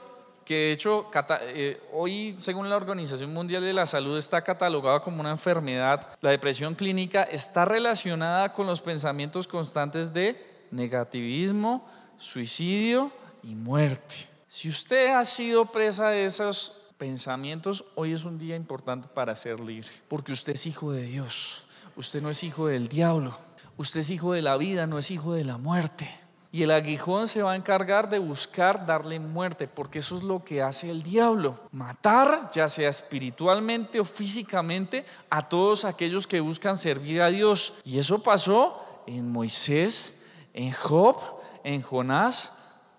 que 0.45 0.55
de 0.55 0.71
hecho 0.71 1.09
eh, 1.41 1.81
hoy, 1.91 2.35
según 2.37 2.69
la 2.69 2.77
Organización 2.77 3.33
Mundial 3.33 3.63
de 3.63 3.73
la 3.73 3.85
Salud, 3.85 4.17
está 4.17 4.43
catalogada 4.43 5.01
como 5.01 5.21
una 5.21 5.31
enfermedad. 5.31 6.09
La 6.21 6.31
depresión 6.31 6.75
clínica 6.75 7.23
está 7.23 7.65
relacionada 7.65 8.51
con 8.53 8.67
los 8.67 8.81
pensamientos 8.81 9.47
constantes 9.47 10.13
de 10.13 10.65
negativismo, 10.71 11.87
suicidio 12.17 13.11
y 13.43 13.55
muerte. 13.55 14.15
Si 14.47 14.69
usted 14.69 15.11
ha 15.15 15.23
sido 15.25 15.71
presa 15.71 16.09
de 16.09 16.25
esos 16.25 16.73
pensamientos, 16.97 17.85
hoy 17.95 18.13
es 18.13 18.25
un 18.25 18.37
día 18.37 18.55
importante 18.55 19.07
para 19.07 19.35
ser 19.35 19.59
libre, 19.59 19.89
porque 20.07 20.33
usted 20.33 20.53
es 20.53 20.65
hijo 20.67 20.91
de 20.91 21.03
Dios, 21.03 21.63
usted 21.95 22.21
no 22.21 22.29
es 22.29 22.43
hijo 22.43 22.67
del 22.67 22.87
diablo, 22.87 23.37
usted 23.77 24.01
es 24.01 24.09
hijo 24.09 24.33
de 24.33 24.41
la 24.41 24.57
vida, 24.57 24.87
no 24.87 24.99
es 24.99 25.09
hijo 25.09 25.33
de 25.33 25.45
la 25.45 25.57
muerte. 25.57 26.20
Y 26.53 26.63
el 26.63 26.71
aguijón 26.71 27.29
se 27.29 27.41
va 27.41 27.53
a 27.53 27.55
encargar 27.55 28.09
de 28.09 28.19
buscar 28.19 28.85
darle 28.85 29.19
muerte, 29.19 29.69
porque 29.69 29.99
eso 29.99 30.17
es 30.17 30.23
lo 30.23 30.43
que 30.43 30.61
hace 30.61 30.89
el 30.89 31.01
diablo. 31.01 31.57
Matar, 31.71 32.49
ya 32.51 32.67
sea 32.67 32.89
espiritualmente 32.89 34.01
o 34.01 34.05
físicamente, 34.05 35.05
a 35.29 35.47
todos 35.47 35.85
aquellos 35.85 36.27
que 36.27 36.41
buscan 36.41 36.77
servir 36.77 37.21
a 37.21 37.29
Dios. 37.29 37.73
Y 37.85 37.99
eso 37.99 38.21
pasó 38.21 39.03
en 39.07 39.31
Moisés, 39.31 40.25
en 40.53 40.73
Job, 40.73 41.17
en 41.63 41.81
Jonás 41.81 42.51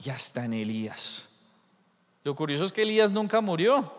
y 0.03 0.09
hasta 0.09 0.47
en 0.47 0.55
Elías. 0.55 1.29
Lo 2.25 2.35
curioso 2.35 2.65
es 2.65 2.73
que 2.73 2.83
Elías 2.83 3.11
nunca 3.11 3.43
murió. 3.43 3.93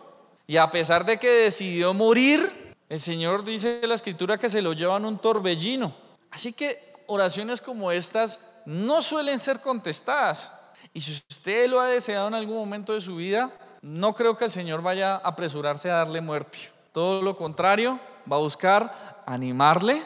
Y 0.48 0.56
a 0.56 0.70
pesar 0.70 1.06
de 1.06 1.18
que 1.18 1.28
decidió 1.28 1.94
morir, 1.94 2.74
el 2.88 2.98
Señor 2.98 3.44
dice 3.44 3.80
en 3.82 3.88
la 3.88 3.94
escritura 3.94 4.36
que 4.36 4.48
se 4.48 4.62
lo 4.62 4.72
llevan 4.72 5.04
un 5.04 5.18
torbellino. 5.18 5.94
Así 6.30 6.52
que 6.52 6.92
oraciones 7.06 7.60
como 7.60 7.92
estas 7.92 8.40
no 8.66 9.02
suelen 9.02 9.38
ser 9.38 9.60
contestadas. 9.60 10.52
Y 10.92 11.00
si 11.00 11.12
usted 11.12 11.68
lo 11.68 11.80
ha 11.80 11.88
deseado 11.88 12.28
en 12.28 12.34
algún 12.34 12.56
momento 12.56 12.92
de 12.92 13.00
su 13.00 13.16
vida, 13.16 13.50
no 13.82 14.14
creo 14.14 14.36
que 14.36 14.44
el 14.44 14.50
Señor 14.50 14.82
vaya 14.82 15.14
a 15.14 15.16
apresurarse 15.16 15.90
a 15.90 15.96
darle 15.96 16.20
muerte. 16.20 16.70
Todo 16.92 17.20
lo 17.20 17.36
contrario, 17.36 17.98
va 18.30 18.36
a 18.36 18.40
buscar 18.40 19.22
animarle, 19.26 20.00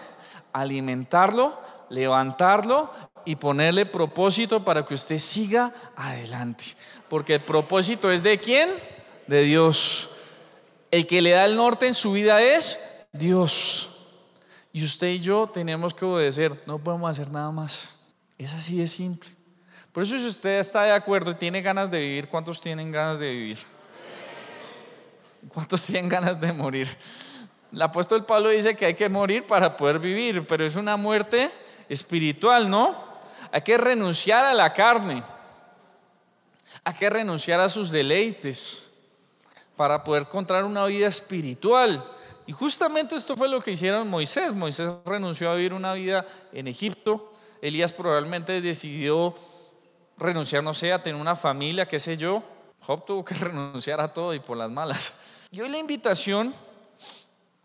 alimentarlo, 0.53 1.61
levantarlo 1.91 2.91
y 3.25 3.37
ponerle 3.37 3.87
propósito 3.87 4.65
para 4.65 4.85
que 4.85 4.95
usted 4.95 5.19
siga 5.19 5.73
adelante. 5.97 6.65
Porque 7.09 7.35
el 7.35 7.43
propósito 7.43 8.11
es 8.11 8.23
de 8.23 8.39
quién? 8.39 8.71
De 9.27 9.43
Dios. 9.43 10.11
El 10.91 11.07
que 11.07 11.21
le 11.21 11.31
da 11.31 11.45
el 11.45 11.57
norte 11.57 11.87
en 11.87 11.95
su 11.95 12.13
vida 12.13 12.41
es 12.41 12.79
Dios. 13.13 13.91
Y 14.73 14.85
usted 14.85 15.09
y 15.09 15.21
yo 15.21 15.49
tenemos 15.49 15.93
que 15.93 16.05
obedecer, 16.05 16.63
no 16.67 16.79
podemos 16.79 17.11
hacer 17.11 17.31
nada 17.31 17.51
más. 17.51 17.98
Es 18.39 18.55
así 18.55 18.79
de 18.79 18.87
simple. 18.87 19.31
Por 19.93 20.05
eso 20.05 20.19
si 20.19 20.27
usted 20.27 20.61
está 20.61 20.85
de 20.85 20.93
acuerdo 20.93 21.33
y 21.33 21.35
tiene 21.35 21.61
ganas 21.61 21.91
de 21.91 21.99
vivir, 21.99 22.29
¿cuántos 22.29 22.61
tienen 22.61 22.93
ganas 22.93 23.19
de 23.19 23.31
vivir? 23.31 23.59
¿Cuántos 25.49 25.83
tienen 25.83 26.09
ganas 26.09 26.41
de 26.41 26.53
morir? 26.53 26.89
El 27.73 27.83
apóstol 27.83 28.25
Pablo 28.25 28.51
dice 28.51 28.77
que 28.77 28.87
hay 28.87 28.95
que 28.95 29.09
morir 29.09 29.47
para 29.47 29.77
poder 29.77 29.99
vivir, 29.99 30.47
pero 30.47 30.65
es 30.65 30.77
una 30.77 30.97
muerte 30.97 31.51
espiritual, 31.89 32.71
¿no? 32.71 32.97
Hay 33.51 33.63
que 33.63 33.77
renunciar 33.77 34.45
a 34.45 34.55
la 34.55 34.73
carne. 34.73 35.23
Hay 36.85 36.95
que 36.95 37.11
renunciar 37.11 37.61
a 37.61 37.69
sus 37.69 37.91
deleites 37.91 38.85
para 39.77 40.03
poder 40.03 40.23
encontrar 40.23 40.65
una 40.65 40.85
vida 40.87 41.09
espiritual. 41.09 42.05
Y 42.47 42.53
justamente 42.53 43.15
esto 43.15 43.37
fue 43.37 43.49
lo 43.49 43.61
que 43.61 43.73
hicieron 43.73 44.09
Moisés. 44.09 44.55
Moisés 44.55 44.93
renunció 45.05 45.51
a 45.51 45.55
vivir 45.55 45.75
una 45.75 45.93
vida 45.93 46.27
en 46.53 46.69
Egipto, 46.69 47.35
Elías 47.63 47.93
probablemente 47.93 48.61
decidió 48.61 49.35
renunciar, 50.17 50.63
no 50.63 50.75
sé, 50.75 50.93
a 50.93 51.03
tener 51.03 51.21
una 51.21 51.37
familia, 51.37 51.87
qué 51.87 51.99
sé 51.99 52.17
yo. 52.17 52.43
Job 52.81 53.05
tuvo 53.05 53.25
que 53.25 53.35
renunciar 53.41 54.01
a 54.01 54.13
todo 54.13 54.35
y 54.35 54.41
por 54.41 54.57
las 54.57 54.71
malas. 54.71 55.15
Y 55.51 55.61
hoy 55.61 55.69
la 55.69 55.79
invitación, 55.79 56.55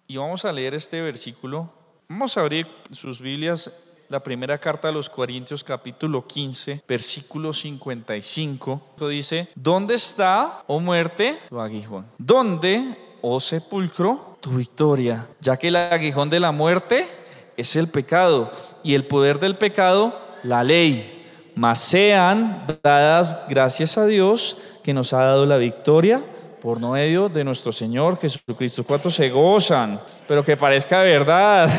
y 0.08 0.17
vamos 0.17 0.45
a 0.45 0.51
leer 0.51 0.73
este 0.73 1.01
versículo, 1.01 1.69
vamos 2.08 2.38
a 2.38 2.41
abrir 2.41 2.67
sus 2.91 3.19
Biblias, 3.19 3.71
la 4.10 4.21
primera 4.21 4.58
carta 4.58 4.89
a 4.89 4.91
los 4.91 5.10
Corintios 5.10 5.63
capítulo 5.63 6.27
15, 6.27 6.84
versículo 6.88 7.51
55, 7.51 8.95
dice, 9.10 9.47
¿dónde 9.56 9.95
está, 9.95 10.63
oh 10.67 10.79
muerte, 10.79 11.36
tu 11.49 11.60
aguijón? 11.60 12.06
¿Dónde, 12.17 13.17
oh 13.21 13.39
sepulcro, 13.39 14.38
tu 14.39 14.51
victoria? 14.51 15.27
Ya 15.41 15.58
que 15.58 15.69
el 15.69 15.77
aguijón 15.77 16.29
de 16.29 16.39
la 16.39 16.51
muerte 16.51 17.08
es 17.57 17.75
el 17.75 17.87
pecado 17.87 18.51
y 18.83 18.95
el 18.95 19.05
poder 19.05 19.39
del 19.39 19.57
pecado, 19.57 20.19
la 20.43 20.63
ley. 20.63 21.28
Mas 21.55 21.80
sean 21.80 22.65
dadas 22.82 23.38
gracias 23.47 23.97
a 23.97 24.05
Dios 24.05 24.57
que 24.84 24.93
nos 24.93 25.13
ha 25.13 25.23
dado 25.23 25.45
la 25.45 25.57
victoria 25.57 26.21
por 26.61 26.80
medio 26.80 27.30
de 27.30 27.43
nuestro 27.43 27.71
Señor 27.71 28.17
Jesucristo. 28.17 28.84
¿Cuántos 28.84 29.15
se 29.15 29.30
gozan? 29.30 29.99
Pero 30.28 30.43
que 30.43 30.57
parezca 30.57 31.01
verdad. 31.03 31.69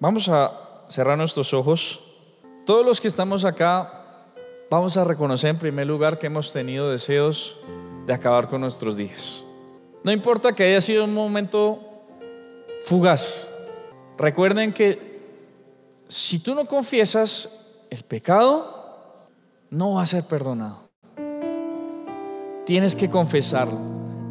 Vamos 0.00 0.28
a 0.28 0.52
cerrar 0.88 1.16
nuestros 1.16 1.54
ojos. 1.54 2.00
Todos 2.66 2.84
los 2.84 3.00
que 3.00 3.08
estamos 3.08 3.44
acá, 3.44 3.95
vamos 4.70 4.96
a 4.96 5.04
reconocer 5.04 5.50
en 5.50 5.58
primer 5.58 5.86
lugar 5.86 6.18
que 6.18 6.26
hemos 6.26 6.52
tenido 6.52 6.90
deseos 6.90 7.58
de 8.06 8.14
acabar 8.14 8.48
con 8.48 8.60
nuestros 8.60 8.96
días. 8.96 9.44
No 10.04 10.12
importa 10.12 10.54
que 10.54 10.64
haya 10.64 10.80
sido 10.80 11.04
un 11.04 11.14
momento 11.14 11.80
fugaz. 12.84 13.48
Recuerden 14.16 14.72
que 14.72 15.20
si 16.08 16.38
tú 16.38 16.54
no 16.54 16.66
confiesas 16.66 17.72
el 17.90 18.04
pecado, 18.04 19.24
no 19.70 19.94
va 19.94 20.02
a 20.02 20.06
ser 20.06 20.24
perdonado. 20.24 20.88
Tienes 22.64 22.94
que 22.94 23.10
confesarlo. 23.10 23.78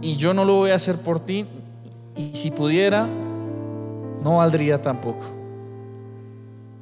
Y 0.01 0.17
yo 0.17 0.33
no 0.33 0.45
lo 0.45 0.55
voy 0.55 0.71
a 0.71 0.75
hacer 0.75 0.97
por 0.97 1.19
ti. 1.19 1.45
Y 2.15 2.31
si 2.35 2.51
pudiera, 2.51 3.07
no 4.23 4.37
valdría 4.37 4.81
tampoco. 4.81 5.44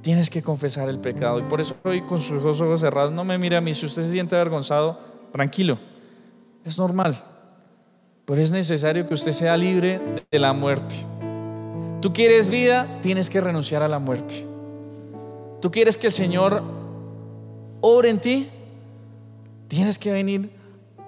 Tienes 0.04 0.30
que 0.30 0.43
confesar 0.43 0.89
el 0.89 0.99
pecado. 0.99 1.39
Y 1.39 1.43
por 1.43 1.62
eso 1.62 1.78
hoy 1.84 2.01
con 2.01 2.20
sus 2.20 2.43
ojos 2.43 2.82
cerrados, 2.82 3.14
no 3.14 3.24
me 3.24 3.38
mire 3.38 3.56
a 3.56 3.62
mí. 3.62 3.74
Si 3.74 3.86
usted 3.86 4.04
se 4.04 4.12
siente 4.12 4.36
avergonzado, 4.36 4.99
tranquilo. 5.32 5.80
Es 6.66 6.78
normal. 6.78 7.24
Pero 8.26 8.41
es 8.41 8.51
necesario 8.51 9.08
que 9.08 9.14
usted 9.14 9.32
sea 9.32 9.56
libre 9.56 10.01
de 10.30 10.39
la 10.39 10.51
muerte. 10.51 10.95
Tú 12.01 12.12
quieres 12.12 12.49
vida, 12.49 12.99
tienes 13.01 13.30
que 13.30 13.39
renunciar 13.39 13.82
a 13.82 13.88
la 13.88 13.97
muerte. 13.97 14.45
Tú 15.62 15.72
quieres 15.72 15.95
que 15.95 16.08
el 16.08 16.14
Señor 16.14 16.62
obre 17.80 18.10
en 18.10 18.20
ti, 18.20 18.49
tienes 19.70 19.97
que 19.97 20.12
venir 20.12 20.49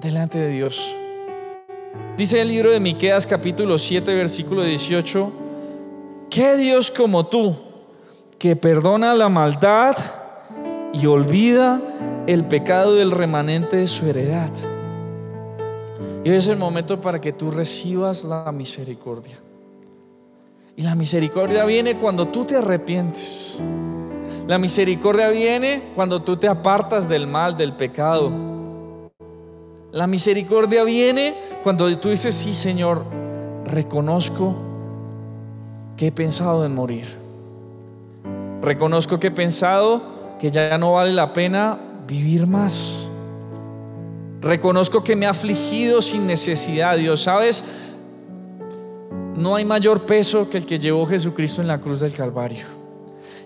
delante 0.01 0.37
de 0.37 0.49
Dios. 0.51 0.95
Dice 2.17 2.39
el 2.39 2.47
libro 2.47 2.71
de 2.71 2.79
Miqueas 2.79 3.27
capítulo 3.27 3.77
7 3.77 4.15
versículo 4.15 4.63
18, 4.63 5.31
¿qué 6.29 6.55
Dios 6.55 6.91
como 6.91 7.25
tú 7.25 7.64
que 8.45 8.55
perdona 8.55 9.15
la 9.15 9.27
maldad 9.27 9.95
y 10.93 11.07
olvida 11.07 11.81
el 12.27 12.45
pecado 12.45 12.93
del 12.93 13.09
remanente 13.09 13.77
de 13.77 13.87
su 13.87 14.05
heredad? 14.05 14.51
Y 16.23 16.29
hoy 16.29 16.35
es 16.35 16.47
el 16.47 16.57
momento 16.57 17.01
para 17.01 17.19
que 17.19 17.33
tú 17.33 17.49
recibas 17.49 18.23
la 18.23 18.51
misericordia. 18.51 19.35
Y 20.75 20.83
la 20.83 20.93
misericordia 20.93 21.65
viene 21.65 21.97
cuando 21.97 22.27
tú 22.27 22.45
te 22.45 22.57
arrepientes. 22.57 23.63
La 24.47 24.59
misericordia 24.59 25.29
viene 25.29 25.93
cuando 25.95 26.21
tú 26.21 26.37
te 26.37 26.47
apartas 26.47 27.09
del 27.09 27.25
mal, 27.25 27.57
del 27.57 27.73
pecado. 27.73 28.31
La 29.91 30.05
misericordia 30.05 30.83
viene 30.83 31.33
cuando 31.63 31.97
tú 31.97 32.09
dices, 32.09 32.35
sí 32.35 32.53
Señor, 32.53 33.05
reconozco 33.65 34.53
que 35.97 36.05
he 36.05 36.11
pensado 36.11 36.63
en 36.63 36.75
morir. 36.75 37.24
Reconozco 38.65 39.19
que 39.19 39.27
he 39.27 39.31
pensado 39.31 40.01
que 40.39 40.49
ya 40.49 40.75
no 40.79 40.93
vale 40.93 41.13
la 41.13 41.33
pena 41.33 41.77
vivir 42.07 42.47
más. 42.47 43.07
Reconozco 44.41 45.03
que 45.03 45.15
me 45.15 45.27
ha 45.27 45.29
afligido 45.29 46.01
sin 46.01 46.25
necesidad, 46.25 46.97
Dios. 46.97 47.21
¿Sabes? 47.21 47.63
No 49.35 49.55
hay 49.55 49.65
mayor 49.65 50.07
peso 50.07 50.49
que 50.49 50.57
el 50.57 50.65
que 50.65 50.79
llevó 50.79 51.05
Jesucristo 51.05 51.61
en 51.61 51.67
la 51.67 51.77
cruz 51.77 51.99
del 51.99 52.15
Calvario. 52.15 52.65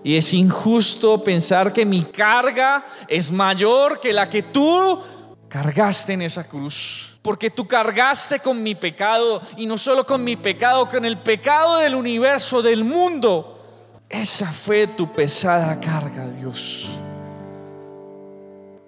Y 0.02 0.16
es 0.16 0.32
injusto 0.32 1.22
pensar 1.22 1.70
que 1.70 1.84
mi 1.84 2.04
carga 2.04 2.86
es 3.06 3.30
mayor 3.30 4.00
que 4.00 4.14
la 4.14 4.30
que 4.30 4.44
tú 4.44 5.00
cargaste 5.50 6.14
en 6.14 6.22
esa 6.22 6.44
cruz. 6.48 7.18
Porque 7.20 7.50
tú 7.50 7.68
cargaste 7.68 8.38
con 8.38 8.62
mi 8.62 8.74
pecado 8.74 9.42
y 9.58 9.66
no 9.66 9.76
solo 9.76 10.06
con 10.06 10.24
mi 10.24 10.36
pecado, 10.36 10.88
con 10.88 11.04
el 11.04 11.18
pecado 11.18 11.76
del 11.76 11.94
universo, 11.94 12.62
del 12.62 12.84
mundo. 12.84 13.58
Esa 14.10 14.50
fue 14.50 14.88
tu 14.88 15.12
pesada 15.12 15.78
carga, 15.78 16.28
Dios. 16.28 16.90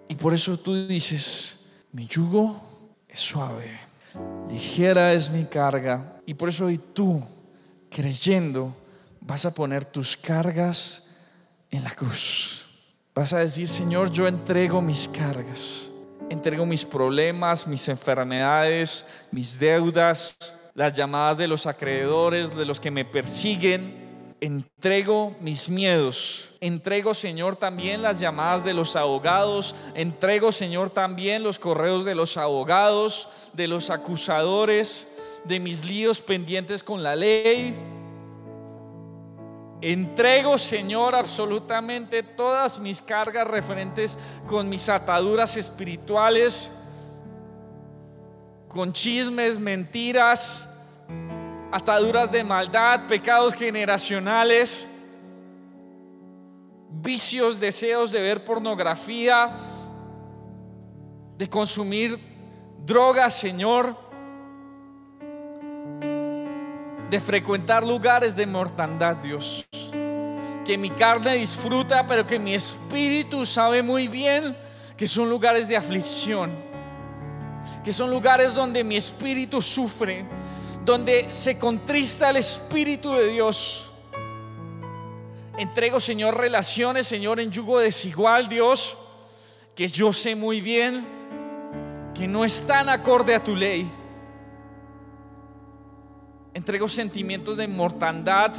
Y 0.08 0.16
por 0.16 0.34
eso 0.34 0.58
tú 0.58 0.86
dices, 0.88 1.70
mi 1.92 2.08
yugo 2.08 2.60
es 3.08 3.20
suave, 3.20 3.70
ligera 4.50 5.12
es 5.12 5.30
mi 5.30 5.44
carga. 5.44 6.20
Y 6.26 6.34
por 6.34 6.48
eso 6.48 6.66
hoy 6.66 6.78
tú, 6.78 7.22
creyendo, 7.88 8.76
vas 9.20 9.46
a 9.46 9.54
poner 9.54 9.84
tus 9.84 10.16
cargas 10.16 11.06
en 11.70 11.84
la 11.84 11.92
cruz. 11.92 12.68
Vas 13.14 13.32
a 13.32 13.38
decir, 13.38 13.68
Señor, 13.68 14.10
yo 14.10 14.26
entrego 14.26 14.82
mis 14.82 15.06
cargas, 15.06 15.92
entrego 16.30 16.66
mis 16.66 16.84
problemas, 16.84 17.68
mis 17.68 17.88
enfermedades, 17.88 19.06
mis 19.30 19.56
deudas, 19.56 20.36
las 20.74 20.96
llamadas 20.96 21.38
de 21.38 21.46
los 21.46 21.66
acreedores, 21.66 22.56
de 22.56 22.64
los 22.64 22.80
que 22.80 22.90
me 22.90 23.04
persiguen. 23.04 24.01
Entrego 24.42 25.34
mis 25.40 25.68
miedos. 25.68 26.50
Entrego, 26.60 27.14
Señor, 27.14 27.56
también 27.56 28.02
las 28.02 28.20
llamadas 28.20 28.64
de 28.64 28.74
los 28.74 28.96
abogados. 28.96 29.74
Entrego, 29.94 30.52
Señor, 30.52 30.90
también 30.90 31.42
los 31.42 31.58
correos 31.58 32.04
de 32.04 32.14
los 32.14 32.36
abogados, 32.36 33.28
de 33.54 33.68
los 33.68 33.88
acusadores, 33.88 35.08
de 35.44 35.60
mis 35.60 35.84
líos 35.84 36.20
pendientes 36.20 36.82
con 36.82 37.02
la 37.02 37.16
ley 37.16 37.76
Entrego, 39.82 40.58
Señor, 40.58 41.16
absolutamente 41.16 42.22
todas 42.22 42.78
mis 42.78 43.02
cargas 43.02 43.48
referentes 43.48 44.16
con 44.46 44.68
mis 44.68 44.88
ataduras 44.88 45.56
espirituales, 45.56 46.70
con 48.68 48.92
chismes, 48.92 49.58
mentiras, 49.58 50.71
ataduras 51.72 52.30
de 52.30 52.44
maldad, 52.44 53.06
pecados 53.06 53.54
generacionales, 53.54 54.86
vicios, 56.90 57.58
deseos 57.58 58.12
de 58.12 58.20
ver 58.20 58.44
pornografía, 58.44 59.56
de 61.38 61.48
consumir 61.48 62.20
drogas, 62.84 63.34
Señor, 63.34 63.96
de 67.10 67.20
frecuentar 67.20 67.86
lugares 67.86 68.36
de 68.36 68.46
mortandad, 68.46 69.16
Dios. 69.16 69.64
Que 70.64 70.76
mi 70.76 70.90
carne 70.90 71.36
disfruta, 71.36 72.06
pero 72.06 72.26
que 72.26 72.38
mi 72.38 72.54
espíritu 72.54 73.46
sabe 73.46 73.82
muy 73.82 74.08
bien 74.08 74.54
que 74.96 75.08
son 75.08 75.28
lugares 75.28 75.68
de 75.68 75.76
aflicción, 75.76 76.52
que 77.82 77.92
son 77.92 78.10
lugares 78.10 78.54
donde 78.54 78.84
mi 78.84 78.96
espíritu 78.96 79.60
sufre, 79.60 80.24
donde 80.84 81.32
se 81.32 81.58
contrista 81.58 82.30
el 82.30 82.36
espíritu 82.36 83.12
de 83.12 83.28
Dios. 83.28 83.92
Entrego, 85.58 86.00
Señor, 86.00 86.36
relaciones, 86.36 87.06
Señor, 87.06 87.38
en 87.38 87.50
yugo 87.50 87.78
desigual, 87.78 88.48
Dios, 88.48 88.96
que 89.74 89.88
yo 89.88 90.12
sé 90.12 90.34
muy 90.34 90.60
bien 90.60 91.06
que 92.14 92.26
no 92.26 92.44
están 92.44 92.88
acorde 92.88 93.34
a 93.34 93.42
tu 93.42 93.54
ley. 93.54 93.90
Entrego 96.54 96.88
sentimientos 96.88 97.56
de 97.56 97.68
mortandad, 97.68 98.52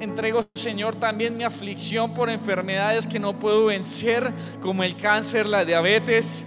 Entrego, 0.00 0.44
Señor, 0.54 0.96
también 0.96 1.36
mi 1.36 1.44
aflicción 1.44 2.14
por 2.14 2.28
enfermedades 2.28 3.06
que 3.06 3.20
no 3.20 3.38
puedo 3.38 3.66
vencer, 3.66 4.32
como 4.60 4.82
el 4.82 4.96
cáncer, 4.96 5.46
la 5.46 5.64
diabetes, 5.64 6.46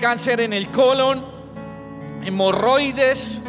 cáncer 0.00 0.40
en 0.40 0.52
el 0.52 0.70
colon, 0.70 1.24
hemorroides, 2.24 3.40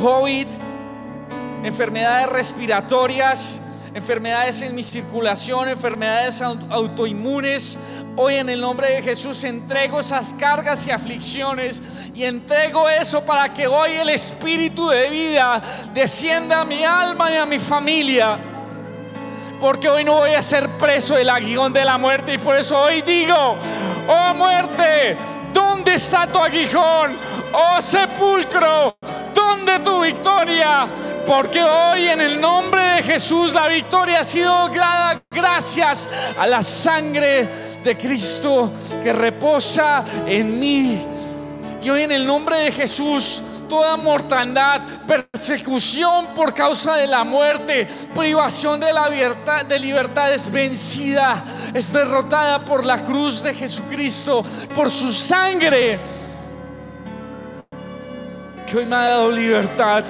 COVID, 0.00 0.46
enfermedades 1.64 2.28
respiratorias, 2.28 3.60
enfermedades 3.94 4.62
en 4.62 4.74
mi 4.74 4.82
circulación, 4.82 5.68
enfermedades 5.68 6.42
autoinmunes, 6.42 7.78
Hoy 8.16 8.34
en 8.34 8.48
el 8.48 8.60
nombre 8.60 8.90
de 8.90 9.02
Jesús 9.02 9.44
entrego 9.44 10.00
esas 10.00 10.34
cargas 10.34 10.86
y 10.86 10.90
aflicciones 10.90 11.80
y 12.14 12.24
entrego 12.24 12.88
eso 12.88 13.24
para 13.24 13.52
que 13.52 13.66
hoy 13.66 13.92
el 13.92 14.10
Espíritu 14.10 14.88
de 14.88 15.08
vida 15.08 15.62
descienda 15.94 16.60
a 16.60 16.64
mi 16.64 16.84
alma 16.84 17.30
y 17.30 17.36
a 17.36 17.46
mi 17.46 17.58
familia. 17.58 18.38
Porque 19.60 19.88
hoy 19.88 20.04
no 20.04 20.16
voy 20.16 20.32
a 20.32 20.42
ser 20.42 20.68
preso 20.70 21.14
del 21.14 21.30
aguijón 21.30 21.72
de 21.72 21.84
la 21.84 21.98
muerte 21.98 22.34
y 22.34 22.38
por 22.38 22.56
eso 22.56 22.78
hoy 22.78 23.00
digo, 23.02 23.56
oh 24.08 24.34
muerte, 24.34 25.16
¿dónde 25.52 25.94
está 25.94 26.26
tu 26.26 26.38
aguijón? 26.38 27.16
Oh 27.52 27.80
sepulcro, 27.80 28.96
¿dónde 29.34 29.78
tu 29.80 30.00
victoria? 30.00 30.86
Porque 31.26 31.62
hoy 31.62 32.08
en 32.08 32.20
el 32.20 32.40
nombre 32.40 32.82
de 32.82 33.02
Jesús 33.02 33.52
la 33.54 33.68
victoria 33.68 34.20
ha 34.20 34.24
sido 34.24 34.68
dada 34.68 35.22
gracias 35.30 36.08
a 36.38 36.46
la 36.46 36.62
sangre 36.62 37.48
de 37.84 37.96
Cristo 37.96 38.72
que 39.02 39.12
reposa 39.12 40.04
en 40.26 40.58
mí. 40.58 41.06
Y 41.82 41.90
hoy 41.90 42.02
en 42.02 42.12
el 42.12 42.26
nombre 42.26 42.58
de 42.60 42.72
Jesús 42.72 43.42
toda 43.70 43.96
mortandad, 43.96 44.82
persecución 45.06 46.34
por 46.34 46.52
causa 46.52 46.96
de 46.96 47.06
la 47.06 47.22
muerte, 47.22 47.86
privación 48.14 48.80
de 48.80 48.92
la 48.92 49.08
libertad, 49.08 49.64
de 49.64 49.78
libertad 49.78 50.34
es 50.34 50.50
vencida, 50.50 51.42
es 51.72 51.92
derrotada 51.92 52.64
por 52.64 52.84
la 52.84 53.02
cruz 53.02 53.42
de 53.42 53.54
Jesucristo, 53.54 54.44
por 54.74 54.90
su 54.90 55.12
sangre, 55.12 56.00
que 58.66 58.76
hoy 58.76 58.86
me 58.86 58.96
ha 58.96 59.08
dado 59.08 59.30
libertad. 59.30 60.04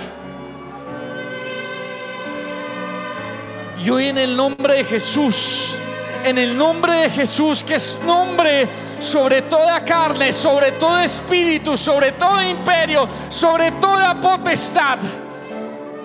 Y 3.85 3.91
hoy 3.91 4.07
en 4.07 4.19
el 4.19 4.37
nombre 4.37 4.75
de 4.75 4.85
Jesús, 4.85 5.77
en 6.25 6.39
el 6.39 6.57
nombre 6.57 6.95
de 6.95 7.11
Jesús, 7.11 7.63
que 7.63 7.75
es 7.75 7.99
nombre 8.07 8.69
sobre 9.01 9.43
toda 9.43 9.85
carne, 9.85 10.33
sobre 10.33 10.73
todo 10.73 10.99
espíritu, 10.99 11.77
sobre 11.77 12.13
todo 12.13 12.43
imperio, 12.43 13.09
sobre 13.29 13.73
toda 13.73 14.21
potestad, 14.21 14.99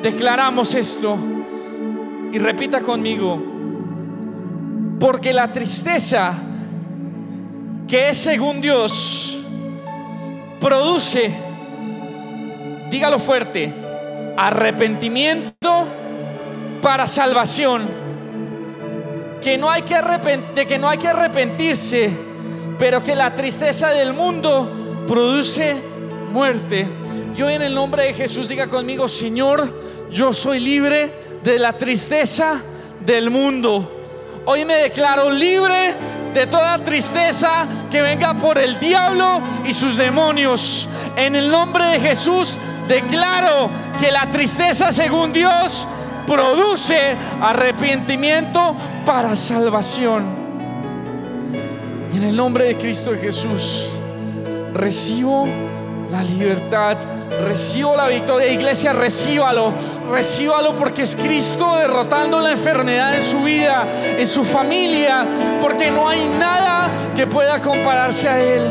declaramos 0.01 0.73
esto. 0.73 1.17
Y 2.31 2.37
repita 2.37 2.81
conmigo, 2.81 3.41
porque 4.99 5.31
la 5.31 5.51
tristeza 5.51 6.33
que 7.87 8.09
es 8.09 8.17
según 8.17 8.61
Dios 8.61 9.37
produce, 10.59 11.31
dígalo 12.89 13.19
fuerte, 13.19 13.73
arrepentimiento 14.35 15.85
para 16.81 17.07
salvación. 17.07 17.83
Que 19.41 19.57
no 19.57 19.69
hay 19.69 19.83
que 19.83 19.95
de 20.55 20.65
que 20.65 20.79
no 20.79 20.89
hay 20.89 20.97
que 20.97 21.07
arrepentirse, 21.07 22.09
pero 22.77 23.01
que 23.01 23.15
la 23.15 23.33
tristeza 23.33 23.89
del 23.89 24.13
mundo 24.13 25.03
produce 25.07 25.75
muerte. 26.31 26.87
Yo 27.35 27.49
en 27.49 27.61
el 27.61 27.73
nombre 27.73 28.05
de 28.05 28.13
Jesús 28.13 28.47
diga 28.47 28.67
conmigo, 28.67 29.07
Señor, 29.07 30.07
yo 30.09 30.33
soy 30.33 30.59
libre 30.59 31.13
de 31.43 31.59
la 31.59 31.77
tristeza 31.77 32.61
del 33.05 33.29
mundo. 33.29 33.91
Hoy 34.45 34.63
me 34.65 34.75
declaro 34.75 35.29
libre 35.29 35.93
de 36.33 36.47
toda 36.47 36.77
tristeza 36.83 37.65
que 37.89 38.01
venga 38.01 38.33
por 38.33 38.57
el 38.57 38.79
diablo 38.79 39.41
y 39.65 39.73
sus 39.73 39.97
demonios. 39.97 40.87
En 41.15 41.35
el 41.35 41.49
nombre 41.49 41.85
de 41.85 41.99
Jesús 41.99 42.57
declaro 42.87 43.69
que 43.99 44.11
la 44.11 44.29
tristeza 44.29 44.91
según 44.91 45.31
Dios 45.31 45.87
produce 46.27 47.15
arrepentimiento 47.41 48.75
para 49.05 49.35
salvación. 49.35 50.44
En 52.15 52.23
el 52.23 52.37
nombre 52.37 52.63
de 52.63 52.77
Cristo 52.77 53.11
Jesús 53.19 53.89
recibo 54.73 55.45
la 56.09 56.23
libertad, 56.23 56.97
recibo 57.45 57.93
la 57.93 58.07
victoria. 58.07 58.53
Iglesia, 58.53 58.93
recíbalo, 58.93 59.73
recíbalo 60.09 60.77
porque 60.77 61.01
es 61.01 61.13
Cristo 61.13 61.75
derrotando 61.75 62.39
la 62.39 62.53
enfermedad 62.53 63.15
en 63.15 63.21
su 63.21 63.43
vida, 63.43 63.85
en 64.17 64.25
su 64.25 64.45
familia, 64.45 65.25
porque 65.61 65.91
no 65.91 66.07
hay 66.07 66.25
nada 66.39 66.89
que 67.13 67.27
pueda 67.27 67.61
compararse 67.61 68.29
a 68.29 68.39
Él. 68.39 68.61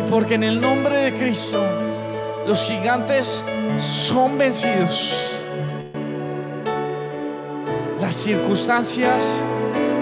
Y 0.00 0.10
porque 0.10 0.34
en 0.34 0.42
el 0.42 0.60
nombre 0.60 0.96
de 0.96 1.14
Cristo 1.14 1.62
los 2.48 2.64
gigantes 2.64 3.44
son 3.78 4.36
vencidos 4.38 5.40
las 8.00 8.12
circunstancias 8.12 9.44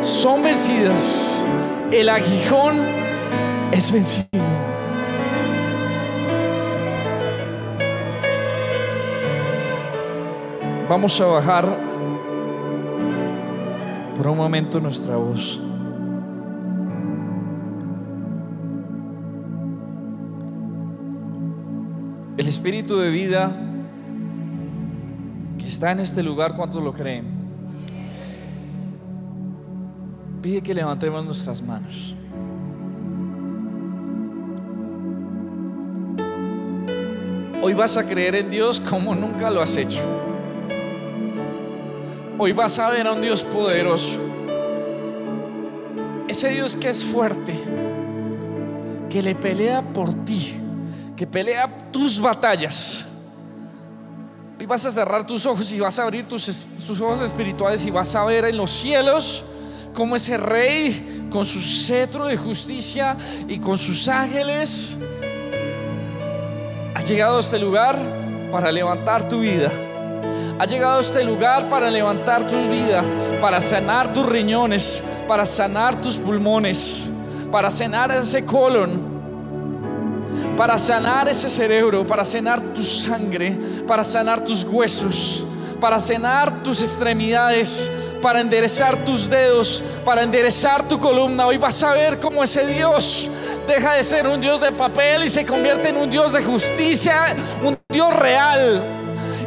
son 0.05 0.43
vencidas. 0.43 1.47
El 1.91 2.09
aguijón 2.09 2.79
es 3.73 3.93
vencido. 3.93 4.27
Vamos 10.89 11.19
a 11.21 11.25
bajar 11.27 11.79
por 14.17 14.29
un 14.29 14.37
momento 14.37 14.81
nuestra 14.81 15.17
voz. 15.17 15.61
El 22.37 22.49
espíritu 22.49 22.99
de 22.99 23.11
vida 23.11 23.57
que 25.59 25.67
está 25.67 25.93
en 25.93 26.01
este 26.01 26.23
lugar, 26.23 26.57
¿cuántos 26.57 26.83
lo 26.83 26.93
creen? 26.93 27.42
Pide 30.43 30.61
que 30.61 30.75
levantemos 30.75 31.25
nuestras 31.25 31.63
manos. 31.63 32.17
Hoy 37.63 37.75
vas 37.75 37.97
a 37.97 38.05
creer 38.05 38.35
en 38.35 38.51
Dios 38.51 38.81
como 38.81 39.15
nunca 39.15 39.49
lo 39.49 39.63
has 39.63 39.77
hecho. 39.77 40.03
Hoy 42.37 42.51
vas 42.51 42.77
a 42.81 42.91
ver 42.91 43.07
a 43.07 43.13
un 43.13 43.23
Dios 43.23 43.45
poderoso. 43.45 44.19
Ese 46.27 46.49
Dios 46.49 46.75
que 46.75 46.89
es 46.89 47.05
fuerte, 47.05 47.55
que 49.09 49.23
le 49.23 49.37
pelea 49.37 49.81
por 49.81 50.13
ti, 50.25 50.57
que 51.17 51.25
pelea 51.25 51.93
tus 51.93 52.21
batallas. 52.21 53.07
Hoy 54.59 54.67
vas 54.67 54.85
a 54.87 54.91
cerrar 54.91 55.25
tus 55.25 55.47
ojos 55.47 55.73
y 55.73 55.79
vas 55.79 56.01
a 56.01 56.03
abrir 56.03 56.27
tus, 56.27 56.67
tus 56.85 57.01
ojos 57.01 57.21
espirituales 57.21 57.87
y 57.87 57.93
vas 57.93 58.13
a 58.17 58.25
ver 58.25 58.47
en 58.47 58.57
los 58.57 58.71
cielos 58.73 59.45
como 59.95 60.17
ese 60.17 60.37
rey 60.37 61.27
con 61.31 61.45
su 61.45 61.61
cetro 61.61 62.27
de 62.27 62.37
justicia 62.37 63.17
y 63.49 63.59
con 63.59 63.79
sus 63.79 64.09
ángeles 64.09 64.97
ha 66.95 67.01
llegado 67.01 67.39
a 67.39 67.41
este 67.41 67.59
lugar 67.59 67.99
para 68.51 68.71
levantar 68.71 69.29
tu 69.29 69.41
vida. 69.41 69.71
Ha 70.59 70.67
llegado 70.67 70.99
a 70.99 71.01
este 71.01 71.25
lugar 71.25 71.69
para 71.69 71.91
levantar 71.91 72.47
tu 72.47 72.57
vida, 72.71 73.03
para 73.41 73.61
sanar 73.61 74.13
tus 74.13 74.27
riñones, 74.27 75.03
para 75.27 75.45
sanar 75.45 76.01
tus 76.01 76.19
pulmones, 76.19 77.11
para 77.51 77.71
sanar 77.71 78.13
ese 78.13 78.45
colon, 78.45 79.01
para 80.57 80.79
sanar 80.79 81.29
ese 81.29 81.51
cerebro, 81.51 82.07
para 82.07 82.25
sanar 82.25 82.61
tu 82.75 82.85
sangre, 82.85 83.59
para 83.87 84.05
sanar 84.05 84.45
tus 84.45 84.63
huesos, 84.63 85.47
para 85.83 85.99
sanar 85.99 86.63
tus 86.63 86.81
extremidades, 86.81 87.91
para 88.23 88.41
enderezar 88.41 88.97
tus 89.05 89.29
dedos, 89.29 89.83
para 90.05 90.23
enderezar 90.23 90.87
tu 90.87 90.97
columna. 90.97 91.45
Hoy 91.45 91.59
vas 91.59 91.83
a 91.83 91.93
ver 91.93 92.21
cómo 92.21 92.45
ese 92.45 92.65
Dios 92.69 93.29
deja 93.67 93.95
de 93.95 94.05
ser 94.05 94.29
un 94.29 94.41
Dios 94.41 94.61
de 94.61 94.71
papel 94.71 95.25
y 95.25 95.29
se 95.29 95.45
convierte 95.45 95.89
en 95.89 95.97
un 95.97 96.09
Dios 96.09 96.33
de 96.33 96.41
justicia, 96.45 97.35
un 97.65 97.77
Dios 97.89 98.15
real. 98.15 98.81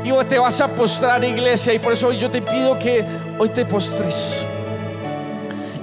Y 0.04 0.12
hoy 0.12 0.26
te 0.26 0.38
vas 0.38 0.60
a 0.60 0.68
postrar, 0.68 1.24
iglesia, 1.24 1.74
y 1.74 1.80
por 1.80 1.94
eso 1.94 2.10
hoy 2.10 2.18
yo 2.18 2.30
te 2.30 2.42
pido 2.42 2.78
que 2.80 3.06
hoy 3.40 3.48
te 3.48 3.64
postres. 3.66 4.46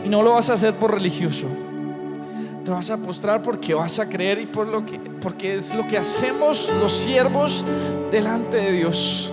Y 0.05 0.09
no 0.11 0.22
lo 0.22 0.34
vas 0.34 0.50
a 0.50 0.53
hacer 0.53 0.74
por 0.74 0.92
religioso. 0.92 1.46
Te 2.62 2.70
vas 2.70 2.90
a 2.90 2.98
postrar 2.98 3.40
porque 3.40 3.72
vas 3.72 3.98
a 3.98 4.07
creer 4.07 4.38
y 4.38 4.46
por 4.46 4.66
lo 4.66 4.84
que 4.84 4.98
porque 4.98 5.55
es 5.55 5.74
lo 5.74 5.88
que 5.88 5.96
hacemos 5.96 6.70
los 6.78 6.92
siervos 6.92 7.64
delante 8.11 8.59
de 8.59 8.72
Dios. 8.72 9.32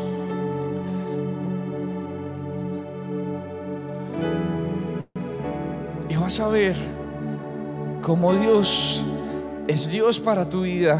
A 6.37 6.47
ver 6.47 6.75
cómo 8.03 8.35
Dios 8.35 9.03
es 9.67 9.89
Dios 9.89 10.19
para 10.19 10.47
tu 10.47 10.61
vida 10.61 10.99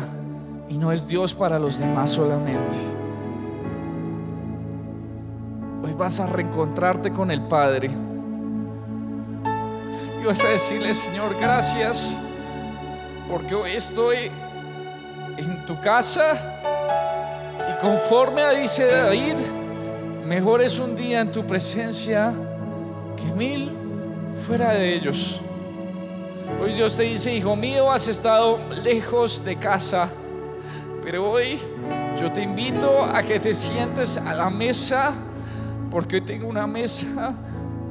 y 0.68 0.80
no 0.80 0.92
es 0.92 1.08
Dios 1.08 1.36
para 1.36 1.60
los 1.60 1.78
demás 1.78 2.10
solamente. 2.10 2.76
Hoy 5.84 5.94
vas 5.94 6.20
a 6.20 6.26
reencontrarte 6.26 7.12
con 7.12 7.30
el 7.30 7.44
Padre 7.44 7.92
y 10.20 10.26
vas 10.26 10.44
a 10.44 10.50
decirle, 10.50 10.96
Señor, 10.96 11.36
gracias 11.40 12.18
porque 13.30 13.54
hoy 13.54 13.74
estoy 13.74 14.32
en 15.38 15.64
tu 15.68 15.80
casa 15.80 16.60
y 17.70 17.82
conforme 17.82 18.42
a 18.42 18.50
dice 18.50 18.88
David, 18.88 19.36
mejor 20.26 20.64
es 20.64 20.80
un 20.80 20.96
día 20.96 21.22
en 21.22 21.32
tu 21.32 21.46
presencia 21.46 22.34
que 23.16 23.32
mil 23.36 23.89
fuera 24.50 24.74
de 24.74 24.96
ellos. 24.96 25.40
Hoy 26.60 26.74
Dios 26.74 26.96
te 26.96 27.04
dice, 27.04 27.32
hijo 27.32 27.56
mío, 27.56 27.92
has 27.92 28.08
estado 28.08 28.58
lejos 28.84 29.46
de 29.46 29.58
casa, 29.58 30.10
pero 31.04 31.30
hoy 31.30 31.60
yo 32.20 32.32
te 32.32 32.42
invito 32.42 33.04
a 33.04 33.22
que 33.22 33.40
te 33.40 33.54
sientes 33.54 34.18
a 34.18 34.34
la 34.34 34.50
mesa, 34.50 35.14
porque 35.92 36.16
hoy 36.16 36.22
tengo 36.22 36.48
una 36.48 36.66
mesa 36.66 37.32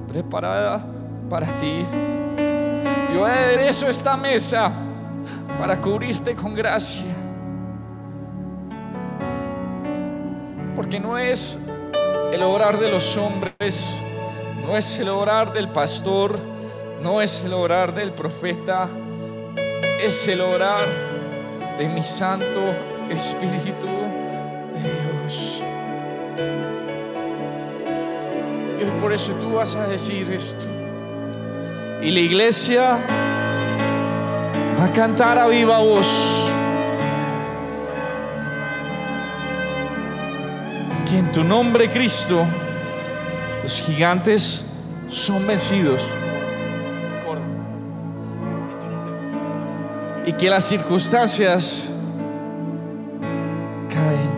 preparada 0.08 0.84
para 1.30 1.46
ti. 1.46 1.84
Yo 3.14 3.24
aderezo 3.24 3.86
esta 3.86 4.16
mesa 4.16 4.72
para 5.60 5.80
cubrirte 5.80 6.34
con 6.34 6.56
gracia. 6.56 7.06
Porque 10.74 10.98
no 10.98 11.16
es 11.16 11.56
el 12.32 12.42
obrar 12.42 12.80
de 12.80 12.90
los 12.90 13.16
hombres, 13.16 14.02
no 14.68 14.76
es 14.76 14.98
el 14.98 15.08
orar 15.08 15.54
del 15.54 15.68
pastor, 15.68 16.38
no 17.00 17.22
es 17.22 17.42
el 17.42 17.54
orar 17.54 17.94
del 17.94 18.12
profeta, 18.12 18.86
es 19.98 20.28
el 20.28 20.42
orar 20.42 20.86
de 21.78 21.88
mi 21.88 22.02
santo 22.02 22.74
Espíritu 23.08 23.86
de 24.74 24.90
Dios. 24.90 25.62
Y 28.78 29.00
por 29.00 29.14
eso 29.14 29.32
tú 29.40 29.54
vas 29.54 29.74
a 29.74 29.86
decir 29.86 30.30
esto. 30.30 30.66
Y 32.02 32.10
la 32.10 32.20
iglesia 32.20 32.98
va 34.78 34.84
a 34.84 34.92
cantar 34.92 35.38
a 35.38 35.46
viva 35.46 35.78
voz. 35.78 36.52
Que 41.08 41.16
en 41.16 41.32
tu 41.32 41.42
nombre, 41.42 41.90
Cristo, 41.90 42.44
los 43.68 43.82
gigantes 43.82 44.64
son 45.10 45.46
vencidos. 45.46 46.02
Y 50.24 50.32
que 50.32 50.48
las 50.48 50.64
circunstancias 50.64 51.90
caen. 53.90 54.30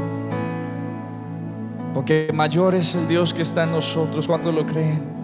Porque 1.95 2.33
mayor 2.35 2.74
es 2.74 2.97
el 2.97 3.07
Dios 3.07 3.33
que 3.33 3.43
está 3.43 3.62
en 3.62 3.70
nosotros. 3.70 4.26
cuando 4.26 4.51
lo 4.51 4.66
creen? 4.66 5.20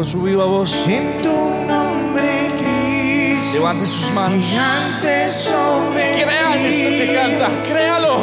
Con 0.00 0.06
su 0.06 0.22
viva 0.22 0.46
voz. 0.46 0.74
En 0.86 1.20
tu 1.20 1.28
nombre, 1.28 2.50
Cristo. 2.56 3.52
Levante 3.52 3.86
sus 3.86 4.10
manos. 4.12 4.46
Crean 5.92 6.58
esto 6.64 6.88
que 6.88 7.14
canta. 7.14 7.50
Créalo. 7.68 8.20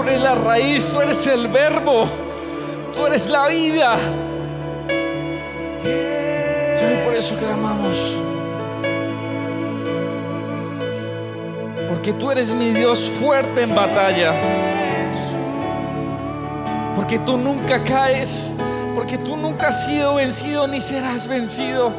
Tú 0.00 0.08
eres 0.08 0.22
la 0.22 0.34
raíz, 0.34 0.88
tú 0.88 0.98
eres 1.02 1.26
el 1.26 1.46
verbo, 1.48 2.08
tú 2.96 3.06
eres 3.06 3.28
la 3.28 3.48
vida. 3.48 3.96
Y 5.84 7.04
por 7.04 7.14
eso 7.14 7.36
clamamos. 7.36 7.96
Porque 11.86 12.14
tú 12.14 12.30
eres 12.30 12.50
mi 12.50 12.70
Dios 12.70 13.10
fuerte 13.10 13.60
en 13.60 13.74
batalla. 13.74 14.32
Porque 16.96 17.18
tú 17.18 17.36
nunca 17.36 17.84
caes. 17.84 18.54
Porque 18.94 19.18
tú 19.18 19.36
nunca 19.36 19.68
has 19.68 19.84
sido 19.84 20.14
vencido 20.14 20.66
ni 20.66 20.80
serás 20.80 21.28
vencido. 21.28 21.92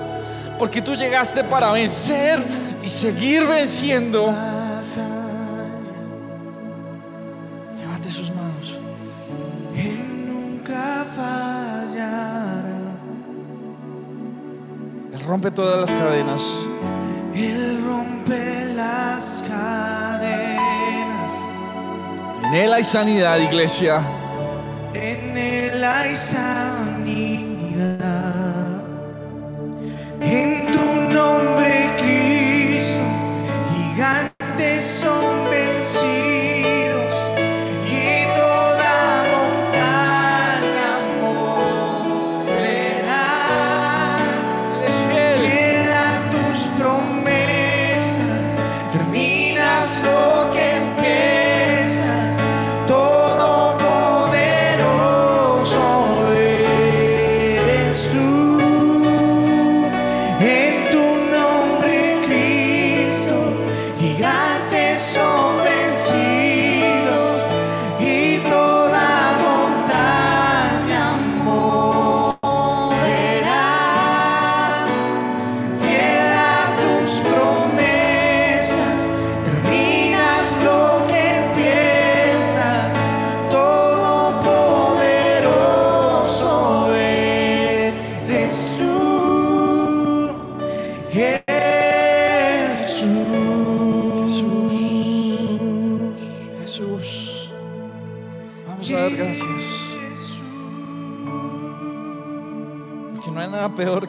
Porque 0.58 0.82
tú 0.82 0.96
llegaste 0.96 1.44
para 1.44 1.72
vencer 1.72 2.40
y 2.84 2.90
seguir 2.90 3.46
venciendo. 3.46 4.34
Rompe 15.42 15.56
todas 15.56 15.80
las 15.80 15.90
cadenas. 15.90 16.44
Él 17.34 17.84
rompe 17.84 18.74
las 18.76 19.44
cadenas. 19.48 21.32
En 22.46 22.54
Él 22.54 22.72
hay 22.72 22.84
sanidad, 22.84 23.40
iglesia. 23.40 24.02
En 24.94 25.36
Él 25.36 25.84
hay 25.84 26.16
sanidad. 26.16 26.81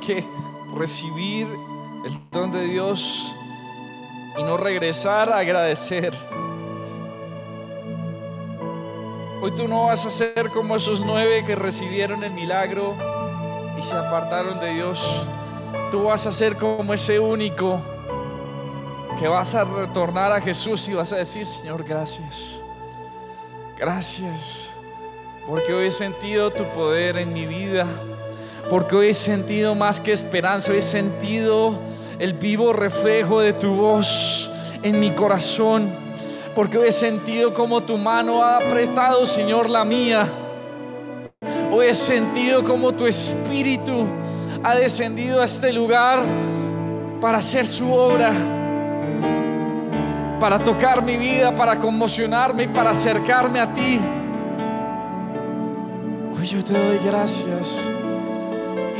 Que 0.07 0.24
recibir 0.76 1.46
el 2.05 2.18
don 2.30 2.50
de 2.50 2.64
Dios 2.64 3.32
y 4.38 4.42
no 4.42 4.57
regresar 4.57 5.30
a 5.32 5.38
agradecer. 5.38 6.12
Hoy 9.40 9.50
tú 9.53 9.66
no 9.68 9.86
vas 9.86 10.07
a 10.07 10.11
ser 10.11 10.50
como 10.50 10.76
esos 10.76 11.00
nueve 11.00 11.44
que 11.44 11.57
recibieron 11.57 12.22
el 12.24 12.32
milagro 12.32 12.94
y 13.78 13.82
se 13.82 13.94
apartaron 13.94 14.61
de 14.61 14.74
Dios. 14.74 15.26
Tú 15.90 16.05
vas 16.05 16.26
a 16.26 16.32
ser 16.32 16.57
como 16.57 16.94
ese 16.94 17.18
único 17.18 17.80
que 19.18 19.28
vas 19.28 19.55
a 19.55 19.64
retornar 19.64 20.32
a 20.32 20.40
Jesús 20.40 20.88
y 20.88 20.94
vas 20.94 21.12
a 21.12 21.16
decir, 21.16 21.46
Señor, 21.46 21.84
gracias. 21.84 22.61
Gracias. 23.76 24.72
Porque 25.46 25.72
hoy 25.72 25.86
he 25.86 25.90
sentido 25.90 26.50
tu 26.50 26.64
poder 26.72 27.18
en 27.18 27.32
mi 27.32 27.46
vida 27.46 27.86
porque 28.70 28.96
hoy 28.96 29.08
he 29.08 29.14
sentido 29.14 29.74
más 29.74 30.00
que 30.00 30.12
esperanza, 30.12 30.72
hoy 30.72 30.78
he 30.78 30.82
sentido 30.82 31.78
el 32.18 32.34
vivo 32.34 32.72
reflejo 32.72 33.40
de 33.40 33.52
tu 33.52 33.74
voz 33.74 34.50
en 34.82 35.00
mi 35.00 35.10
corazón, 35.10 35.90
porque 36.54 36.78
hoy 36.78 36.88
he 36.88 36.92
sentido 36.92 37.52
como 37.54 37.82
tu 37.82 37.98
mano 37.98 38.42
ha 38.42 38.58
prestado, 38.60 39.26
Señor, 39.26 39.70
la 39.70 39.84
mía. 39.84 40.26
Hoy 41.72 41.86
he 41.86 41.94
sentido 41.94 42.62
como 42.62 42.92
tu 42.92 43.06
espíritu 43.06 44.06
ha 44.62 44.74
descendido 44.76 45.40
a 45.40 45.44
este 45.44 45.72
lugar 45.72 46.20
para 47.20 47.38
hacer 47.38 47.66
su 47.66 47.92
obra, 47.92 48.32
para 50.38 50.58
tocar 50.58 51.02
mi 51.02 51.16
vida, 51.16 51.54
para 51.54 51.78
conmocionarme 51.78 52.64
y 52.64 52.68
para 52.68 52.90
acercarme 52.90 53.58
a 53.58 53.72
ti. 53.72 54.00
Hoy 56.38 56.46
yo 56.46 56.62
te 56.62 56.72
doy 56.72 56.98
gracias 57.04 57.90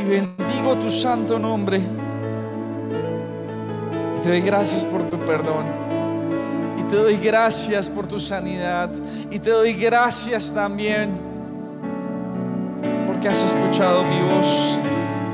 bendigo 0.03 0.75
tu 0.79 0.89
santo 0.89 1.39
nombre. 1.39 1.79
Y 4.17 4.21
te 4.21 4.29
doy 4.29 4.41
gracias 4.41 4.85
por 4.85 5.03
tu 5.03 5.17
perdón. 5.19 5.65
Y 6.77 6.83
te 6.83 6.95
doy 6.95 7.17
gracias 7.17 7.89
por 7.89 8.07
tu 8.07 8.19
sanidad. 8.19 8.89
Y 9.31 9.39
te 9.39 9.49
doy 9.49 9.73
gracias 9.73 10.53
también 10.53 11.11
porque 13.07 13.27
has 13.27 13.43
escuchado 13.43 14.03
mi 14.03 14.21
voz. 14.21 14.81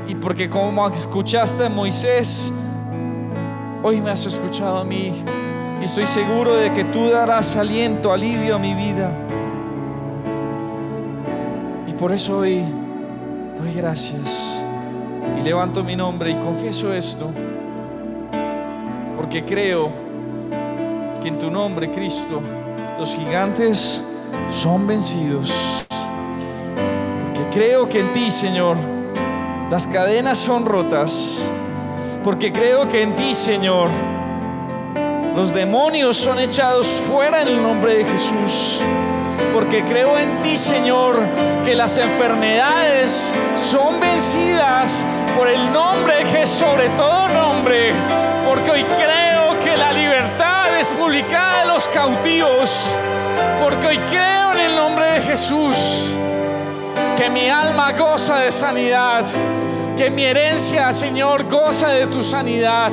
Y 0.08 0.14
porque 0.14 0.48
como 0.48 0.88
escuchaste 0.88 1.66
a 1.66 1.68
Moisés, 1.68 2.52
hoy 3.82 4.00
me 4.00 4.10
has 4.10 4.26
escuchado 4.26 4.78
a 4.78 4.84
mí. 4.84 5.12
Y 5.80 5.84
estoy 5.84 6.06
seguro 6.06 6.54
de 6.54 6.72
que 6.72 6.84
tú 6.84 7.08
darás 7.08 7.56
aliento, 7.56 8.12
alivio 8.12 8.56
a 8.56 8.58
mi 8.58 8.74
vida. 8.74 9.10
Y 11.86 11.92
por 11.92 12.12
eso 12.12 12.38
hoy 12.38 12.62
doy 13.56 13.74
gracias 13.74 14.59
levanto 15.42 15.82
mi 15.82 15.96
nombre 15.96 16.30
y 16.30 16.34
confieso 16.34 16.92
esto, 16.92 17.30
porque 19.16 19.44
creo 19.44 19.90
que 21.22 21.28
en 21.28 21.38
tu 21.38 21.50
nombre, 21.50 21.90
Cristo, 21.90 22.40
los 22.98 23.14
gigantes 23.14 24.02
son 24.52 24.86
vencidos. 24.86 25.52
Porque 27.26 27.48
creo 27.50 27.88
que 27.88 28.00
en 28.00 28.12
ti, 28.12 28.30
Señor, 28.30 28.76
las 29.70 29.86
cadenas 29.86 30.38
son 30.38 30.64
rotas. 30.64 31.42
Porque 32.24 32.52
creo 32.52 32.88
que 32.88 33.02
en 33.02 33.16
ti, 33.16 33.34
Señor, 33.34 33.88
los 35.36 35.54
demonios 35.54 36.16
son 36.16 36.38
echados 36.38 36.86
fuera 36.86 37.42
en 37.42 37.48
el 37.48 37.62
nombre 37.62 37.98
de 37.98 38.04
Jesús 38.04 38.80
porque 39.52 39.82
creo 39.84 40.18
en 40.18 40.40
ti, 40.40 40.56
Señor, 40.56 41.16
que 41.64 41.74
las 41.74 41.98
enfermedades 41.98 43.32
son 43.56 44.00
vencidas 44.00 45.04
por 45.36 45.48
el 45.48 45.72
nombre 45.72 46.24
que 46.30 46.42
es 46.42 46.48
sobre 46.48 46.88
todo 46.90 47.28
nombre, 47.28 47.92
porque 48.46 48.70
hoy 48.70 48.84
creo 48.84 49.58
que 49.62 49.76
la 49.76 49.92
libertad 49.92 50.78
es 50.78 50.88
publicada 50.88 51.60
de 51.62 51.66
los 51.68 51.88
cautivos, 51.88 52.96
porque 53.62 53.86
hoy 53.86 53.98
creo 54.08 54.52
en 54.52 54.60
el 54.60 54.76
nombre 54.76 55.12
de 55.12 55.20
Jesús, 55.20 56.14
que 57.16 57.28
mi 57.30 57.48
alma 57.48 57.92
goza 57.92 58.38
de 58.38 58.50
sanidad, 58.50 59.24
que 59.96 60.10
mi 60.10 60.24
herencia, 60.24 60.92
Señor, 60.92 61.48
goza 61.48 61.88
de 61.88 62.06
tu 62.06 62.22
sanidad, 62.22 62.92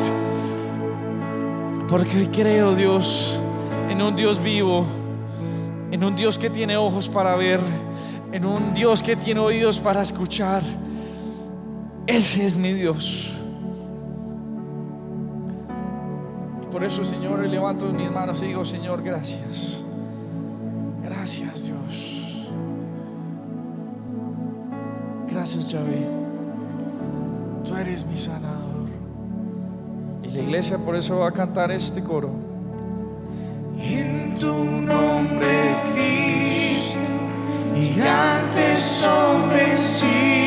porque 1.87 2.17
hoy 2.17 2.27
creo, 2.27 2.75
Dios, 2.75 3.39
en 3.89 4.01
un 4.01 4.15
Dios 4.15 4.41
vivo 4.41 4.85
en 5.91 6.03
un 6.03 6.15
Dios 6.15 6.37
que 6.37 6.49
tiene 6.49 6.75
ojos 6.75 7.07
para 7.07 7.35
ver, 7.35 7.59
en 8.31 8.45
un 8.45 8.73
Dios 8.73 9.01
que 9.01 9.15
tiene 9.15 9.39
oídos 9.39 9.79
para 9.79 10.01
escuchar. 10.01 10.61
Ese 12.07 12.45
es 12.45 12.55
mi 12.55 12.73
Dios. 12.73 13.33
Por 16.71 16.85
eso, 16.85 17.03
Señor, 17.03 17.45
levanto 17.45 17.91
mis 17.91 18.09
manos 18.09 18.41
y 18.41 18.47
digo, 18.47 18.63
Señor, 18.63 19.03
gracias. 19.03 19.83
Gracias, 21.03 21.65
Dios. 21.65 22.47
Gracias, 25.29 25.69
Yahvé. 25.69 26.07
Tú 27.65 27.75
eres 27.75 28.05
mi 28.05 28.15
sanador. 28.15 28.87
Y 30.23 30.27
la 30.31 30.39
iglesia 30.43 30.77
por 30.77 30.95
eso 30.95 31.17
va 31.17 31.27
a 31.27 31.31
cantar 31.31 31.71
este 31.71 32.01
coro. 32.01 32.29
En 33.79 34.35
tu 34.35 34.53
nombre, 34.53 35.75
Cristo, 35.93 36.99
gigantes 37.75 38.79
son 38.79 39.49
vencidos 39.49 40.37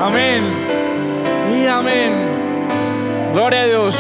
Amén 0.04 0.44
y 1.54 1.68
amén. 1.68 2.12
Gloria 3.34 3.62
a 3.62 3.66
Dios. 3.66 3.98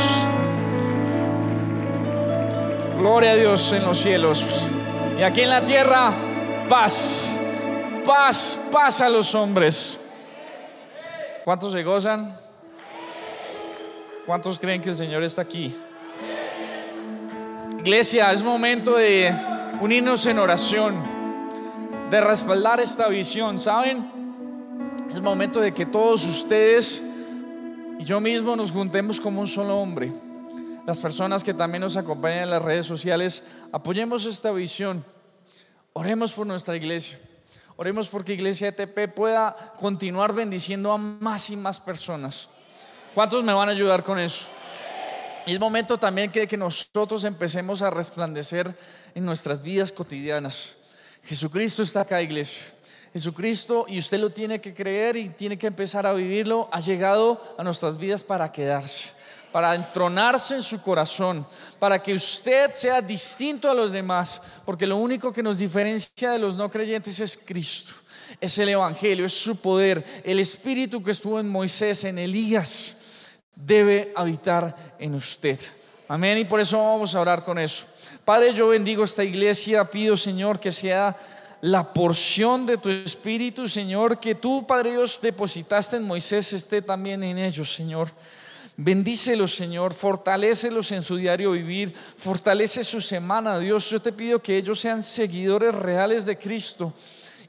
Gloria 2.97 3.31
a 3.31 3.35
Dios 3.35 3.71
en 3.71 3.85
los 3.85 3.99
cielos. 3.99 4.65
Y 5.17 5.23
aquí 5.23 5.41
en 5.41 5.49
la 5.49 5.65
tierra, 5.65 6.11
paz. 6.67 7.39
Paz, 8.05 8.59
paz 8.71 8.99
a 8.99 9.09
los 9.09 9.33
hombres. 9.33 9.99
¿Cuántos 11.45 11.71
se 11.71 11.83
gozan? 11.83 12.37
¿Cuántos 14.25 14.59
creen 14.59 14.81
que 14.81 14.89
el 14.89 14.95
Señor 14.95 15.23
está 15.23 15.41
aquí? 15.41 15.73
Iglesia, 17.79 18.31
es 18.31 18.43
momento 18.43 18.95
de 18.95 19.33
unirnos 19.79 20.25
en 20.25 20.37
oración, 20.39 20.95
de 22.09 22.19
respaldar 22.19 22.79
esta 22.81 23.07
visión, 23.07 23.59
¿saben? 23.59 24.11
Es 25.09 25.21
momento 25.21 25.61
de 25.61 25.71
que 25.71 25.85
todos 25.85 26.25
ustedes 26.25 27.01
y 27.99 28.03
yo 28.03 28.19
mismo 28.19 28.55
nos 28.55 28.69
juntemos 28.69 29.21
como 29.21 29.39
un 29.39 29.47
solo 29.47 29.77
hombre. 29.77 30.11
Las 30.85 30.99
personas 30.99 31.43
que 31.43 31.53
también 31.53 31.81
nos 31.81 31.97
acompañan 31.97 32.43
en 32.43 32.49
las 32.51 32.61
redes 32.61 32.85
sociales, 32.85 33.43
apoyemos 33.71 34.25
esta 34.25 34.51
visión. 34.51 35.03
Oremos 35.93 36.33
por 36.33 36.45
nuestra 36.45 36.75
iglesia. 36.75 37.19
Oremos 37.77 38.07
porque 38.07 38.33
Iglesia 38.33 38.69
ETP 38.69 39.13
pueda 39.13 39.73
continuar 39.79 40.33
bendiciendo 40.33 40.91
a 40.91 40.97
más 40.97 41.49
y 41.49 41.57
más 41.57 41.79
personas. 41.79 42.49
¿Cuántos 43.13 43.43
me 43.43 43.53
van 43.53 43.67
a 43.69 43.73
ayudar 43.73 44.03
con 44.03 44.17
eso? 44.17 44.47
Y 45.45 45.53
es 45.53 45.59
momento 45.59 45.97
también 45.97 46.31
que, 46.31 46.47
que 46.47 46.57
nosotros 46.57 47.23
empecemos 47.25 47.81
a 47.81 47.89
resplandecer 47.89 48.73
en 49.13 49.25
nuestras 49.25 49.61
vidas 49.61 49.91
cotidianas. 49.91 50.77
Jesucristo 51.23 51.81
está 51.81 52.01
acá, 52.01 52.21
iglesia. 52.21 52.73
Jesucristo, 53.11 53.85
y 53.87 53.97
usted 53.97 54.19
lo 54.19 54.29
tiene 54.29 54.59
que 54.59 54.73
creer 54.73 55.15
y 55.15 55.29
tiene 55.29 55.57
que 55.57 55.67
empezar 55.67 56.05
a 56.05 56.13
vivirlo, 56.13 56.67
ha 56.71 56.81
llegado 56.81 57.41
a 57.57 57.63
nuestras 57.63 57.97
vidas 57.97 58.23
para 58.25 58.51
quedarse, 58.51 59.13
para 59.55 59.73
entronarse 59.73 60.55
en 60.55 60.61
su 60.61 60.81
corazón, 60.81 61.47
para 61.79 62.03
que 62.03 62.13
usted 62.13 62.73
sea 62.73 63.01
distinto 63.01 63.71
a 63.71 63.73
los 63.73 63.89
demás, 63.89 64.41
porque 64.65 64.85
lo 64.85 64.97
único 64.97 65.31
que 65.31 65.41
nos 65.41 65.59
diferencia 65.59 66.31
de 66.31 66.39
los 66.39 66.55
no 66.55 66.69
creyentes 66.69 67.21
es 67.21 67.37
Cristo. 67.37 67.93
Es 68.41 68.57
el 68.57 68.67
Evangelio, 68.67 69.25
es 69.25 69.33
su 69.33 69.55
poder, 69.55 70.03
el 70.25 70.41
Espíritu 70.41 71.01
que 71.01 71.11
estuvo 71.11 71.39
en 71.39 71.47
Moisés, 71.47 72.03
en 72.03 72.19
Elías, 72.19 72.97
debe 73.55 74.11
habitar 74.17 74.93
en 74.99 75.15
usted. 75.15 75.57
Amén. 76.09 76.37
Y 76.37 76.43
por 76.43 76.59
eso 76.59 76.77
vamos 76.77 77.15
a 77.15 77.21
orar 77.21 77.41
con 77.41 77.57
eso. 77.57 77.85
Padre, 78.25 78.53
yo 78.53 78.67
bendigo 78.67 79.05
esta 79.05 79.23
iglesia. 79.23 79.85
Pido, 79.85 80.17
Señor, 80.17 80.59
que 80.59 80.73
sea 80.73 81.15
la 81.61 81.93
porción 81.93 82.65
de 82.65 82.77
tu 82.77 82.89
Espíritu, 82.89 83.69
Señor, 83.69 84.19
que 84.19 84.35
tú, 84.35 84.67
Padre 84.67 84.91
Dios, 84.91 85.17
depositaste 85.21 85.95
en 85.95 86.03
Moisés, 86.03 86.51
esté 86.51 86.81
también 86.81 87.23
en 87.23 87.37
ellos, 87.37 87.73
Señor. 87.73 88.09
Bendícelos, 88.77 89.55
Señor, 89.55 89.93
fortalécelos 89.93 90.91
en 90.91 91.01
su 91.01 91.15
diario 91.15 91.51
vivir, 91.51 91.93
fortalece 92.17 92.83
su 92.83 92.99
semana, 92.99 93.57
Dios. 93.57 93.89
Yo 93.89 94.01
te 94.01 94.11
pido 94.11 94.41
que 94.41 94.57
ellos 94.57 94.79
sean 94.79 95.01
seguidores 95.01 95.73
reales 95.73 96.25
de 96.25 96.37
Cristo 96.37 96.93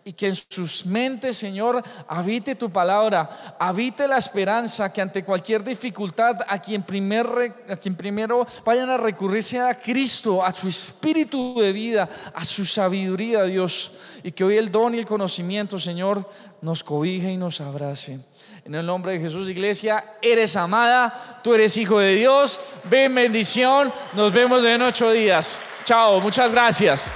y 0.04 0.12
que 0.12 0.28
en 0.28 0.36
sus 0.36 0.86
mentes, 0.86 1.36
Señor, 1.36 1.82
habite 2.06 2.54
tu 2.54 2.70
palabra, 2.70 3.56
habite 3.58 4.06
la 4.06 4.18
esperanza 4.18 4.92
que 4.92 5.02
ante 5.02 5.24
cualquier 5.24 5.64
dificultad 5.64 6.36
a 6.46 6.60
quien, 6.60 6.84
primero 6.84 8.46
vayan 8.64 8.88
a 8.88 8.96
recurrir 8.96 9.42
sea 9.42 9.70
a 9.70 9.74
Cristo, 9.74 10.44
a 10.44 10.52
su 10.52 10.68
espíritu 10.68 11.60
de 11.60 11.72
vida, 11.72 12.08
a 12.32 12.44
su 12.44 12.64
sabiduría, 12.64 13.42
Dios, 13.42 13.94
y 14.22 14.30
que 14.30 14.44
hoy 14.44 14.58
el 14.58 14.70
don 14.70 14.94
y 14.94 14.98
el 14.98 15.06
conocimiento, 15.06 15.76
Señor, 15.76 16.30
nos 16.62 16.84
cobije 16.84 17.32
y 17.32 17.36
nos 17.36 17.60
abrace. 17.60 18.20
En 18.66 18.74
el 18.74 18.84
nombre 18.84 19.12
de 19.12 19.20
Jesús, 19.20 19.48
iglesia, 19.48 20.04
eres 20.20 20.56
amada, 20.56 21.38
tú 21.44 21.54
eres 21.54 21.76
hijo 21.76 22.00
de 22.00 22.16
Dios, 22.16 22.58
ven 22.90 23.14
bendición, 23.14 23.92
nos 24.12 24.32
vemos 24.32 24.64
en 24.64 24.82
ocho 24.82 25.12
días. 25.12 25.60
Chao, 25.84 26.20
muchas 26.20 26.50
gracias. 26.50 27.12